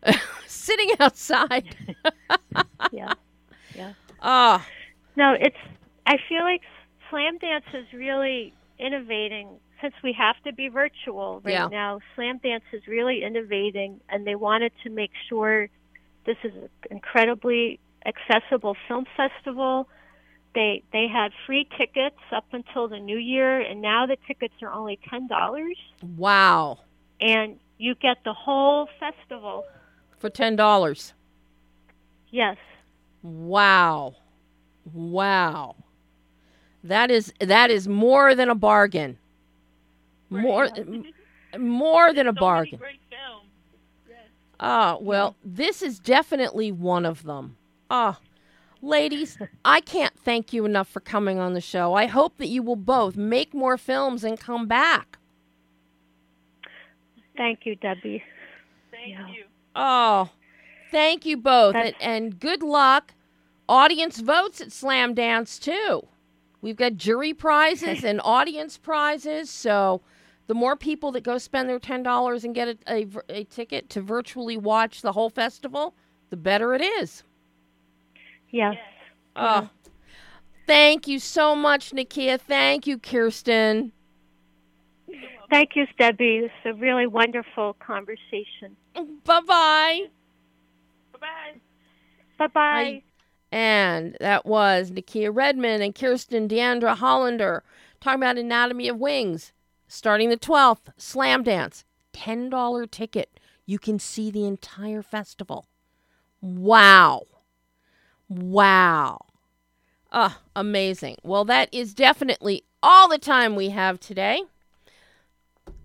sitting 0.47 0.89
outside. 0.99 1.75
yeah. 2.91 3.13
Yeah. 3.75 3.93
Ah. 4.21 4.65
No, 5.15 5.33
it's 5.39 5.57
I 6.05 6.17
feel 6.29 6.41
like 6.41 6.61
Slamdance 7.11 7.73
is 7.73 7.85
really 7.93 8.53
innovating 8.79 9.47
since 9.81 9.93
we 10.03 10.13
have 10.13 10.35
to 10.45 10.53
be 10.53 10.69
virtual 10.69 11.41
right 11.43 11.53
Yeah. 11.53 11.67
now. 11.67 11.99
Slamdance 12.17 12.61
is 12.71 12.87
really 12.87 13.23
innovating 13.23 13.99
and 14.09 14.25
they 14.25 14.35
wanted 14.35 14.71
to 14.83 14.89
make 14.89 15.11
sure 15.29 15.69
this 16.25 16.37
is 16.43 16.53
an 16.55 16.69
incredibly 16.89 17.79
accessible 18.05 18.75
film 18.87 19.05
festival. 19.17 19.87
They 20.55 20.83
they 20.93 21.07
had 21.07 21.31
free 21.45 21.67
tickets 21.77 22.19
up 22.31 22.45
until 22.51 22.87
the 22.87 22.99
new 22.99 23.17
year 23.17 23.59
and 23.59 23.81
now 23.81 24.05
the 24.05 24.17
tickets 24.27 24.53
are 24.61 24.71
only 24.71 24.99
ten 25.09 25.27
dollars 25.27 25.77
Wow. 26.17 26.79
and 27.19 27.59
you 27.77 27.95
get 27.95 28.17
the 28.23 28.33
whole 28.33 28.87
festival. 28.99 29.65
For 30.23 30.29
ten 30.29 30.55
dollars. 30.55 31.11
Yes. 32.31 32.55
Wow. 33.23 34.15
Wow. 34.93 35.75
That 36.81 37.11
is 37.11 37.33
that 37.41 37.69
is 37.69 37.89
more 37.89 38.33
than 38.33 38.47
a 38.49 38.55
bargain. 38.55 39.17
More 40.29 40.69
more 41.59 42.13
than 42.13 42.27
a 42.27 42.33
So 42.33 42.39
bargain. 42.39 42.79
great 42.79 43.01
films. 43.09 43.49
Ah, 44.61 44.95
well, 45.01 45.35
this 45.43 45.81
is 45.81 45.99
definitely 45.99 46.71
one 46.71 47.05
of 47.05 47.23
them. 47.23 47.57
Ah, 47.89 48.17
ladies, 48.81 49.37
I 49.65 49.81
can't 49.81 50.17
thank 50.17 50.53
you 50.53 50.63
enough 50.63 50.87
for 50.87 51.01
coming 51.01 51.37
on 51.37 51.53
the 51.53 51.59
show. 51.59 51.95
I 51.95 52.05
hope 52.05 52.37
that 52.37 52.47
you 52.47 52.63
will 52.63 52.77
both 52.77 53.17
make 53.17 53.53
more 53.53 53.77
films 53.77 54.23
and 54.23 54.39
come 54.39 54.67
back. 54.69 55.17
Thank 57.35 57.65
you, 57.65 57.75
Debbie. 57.75 58.23
Thank 58.89 59.09
Yeah. 59.09 59.27
you. 59.27 59.43
Oh, 59.75 60.29
thank 60.91 61.25
you 61.25 61.37
both, 61.37 61.75
and, 61.75 61.95
and 61.99 62.39
good 62.39 62.61
luck. 62.63 63.13
Audience 63.67 64.19
votes 64.19 64.61
at 64.61 64.69
Slamdance 64.69 65.59
too. 65.59 66.07
We've 66.61 66.75
got 66.75 66.95
jury 66.95 67.33
prizes 67.33 68.03
and 68.03 68.21
audience 68.23 68.77
prizes, 68.77 69.49
so 69.49 70.01
the 70.47 70.53
more 70.53 70.75
people 70.75 71.11
that 71.13 71.23
go 71.23 71.37
spend 71.37 71.69
their 71.69 71.79
ten 71.79 72.03
dollars 72.03 72.43
and 72.43 72.53
get 72.53 72.67
a, 72.67 72.77
a, 72.87 73.07
a 73.29 73.43
ticket 73.45 73.89
to 73.89 74.01
virtually 74.01 74.57
watch 74.57 75.01
the 75.01 75.13
whole 75.13 75.29
festival, 75.29 75.93
the 76.29 76.37
better 76.37 76.73
it 76.73 76.81
is. 76.81 77.23
Yes. 78.49 78.77
Oh, 79.35 79.69
thank 80.67 81.07
you 81.07 81.17
so 81.17 81.55
much, 81.55 81.91
Nakia. 81.91 82.39
Thank 82.39 82.85
you, 82.85 82.99
Kirsten. 82.99 83.91
Thank 85.53 85.75
you, 85.75 85.85
Debbie. 85.99 86.39
This 86.41 86.51
is 86.65 86.71
a 86.71 86.73
really 86.73 87.05
wonderful 87.05 87.75
conversation. 87.75 88.75
Bye 88.95 89.39
bye. 89.47 89.99
Bye-bye. 91.11 91.59
Bye 92.39 92.47
bye. 92.47 93.03
And 93.51 94.17
that 94.19 94.47
was 94.47 94.89
Nakia 94.89 95.29
Redmond 95.31 95.83
and 95.83 95.93
Kirsten 95.93 96.47
D'Andrea 96.47 96.95
Hollander 96.95 97.61
talking 98.01 98.19
about 98.19 98.39
Anatomy 98.39 98.87
of 98.87 98.97
Wings. 98.97 99.53
Starting 99.87 100.29
the 100.29 100.37
12th, 100.37 100.91
Slamdance. 100.97 101.83
$10 102.13 102.89
ticket. 102.89 103.39
You 103.67 103.77
can 103.77 103.99
see 103.99 104.31
the 104.31 104.45
entire 104.45 105.03
festival. 105.03 105.67
Wow. 106.41 107.27
Wow. 108.27 109.19
Ah, 110.11 110.39
amazing. 110.55 111.17
Well, 111.21 111.45
that 111.45 111.71
is 111.71 111.93
definitely 111.93 112.63
all 112.81 113.07
the 113.07 113.19
time 113.19 113.55
we 113.55 113.69
have 113.69 113.99
today. 113.99 114.41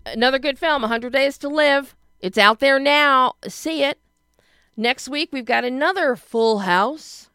Another 0.05 0.39
good 0.39 0.57
film, 0.57 0.81
100 0.81 1.11
Days 1.11 1.37
to 1.39 1.49
Live. 1.49 1.95
It's 2.19 2.37
out 2.37 2.59
there 2.59 2.79
now. 2.79 3.33
See 3.47 3.83
it. 3.83 3.99
Next 4.77 5.09
week, 5.09 5.29
we've 5.31 5.45
got 5.45 5.65
another 5.65 6.15
full 6.15 6.59
house 6.59 7.29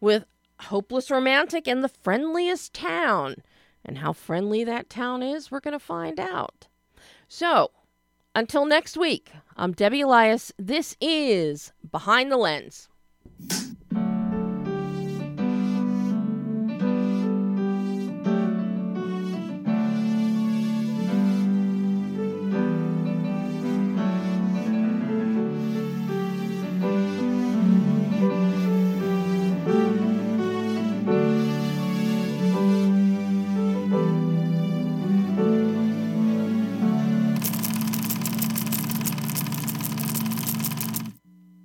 with 0.00 0.24
Hopeless 0.60 1.10
Romantic 1.10 1.66
and 1.66 1.82
the 1.82 1.88
Friendliest 1.88 2.74
Town. 2.74 3.36
And 3.84 3.98
how 3.98 4.12
friendly 4.12 4.62
that 4.64 4.90
town 4.90 5.22
is, 5.22 5.50
we're 5.50 5.60
going 5.60 5.72
to 5.72 5.78
find 5.78 6.20
out. 6.20 6.68
So, 7.28 7.70
until 8.34 8.66
next 8.66 8.96
week, 8.96 9.32
I'm 9.56 9.72
Debbie 9.72 10.02
Elias. 10.02 10.52
This 10.58 10.96
is 11.00 11.72
Behind 11.90 12.30
the 12.30 12.36
Lens. 12.36 12.89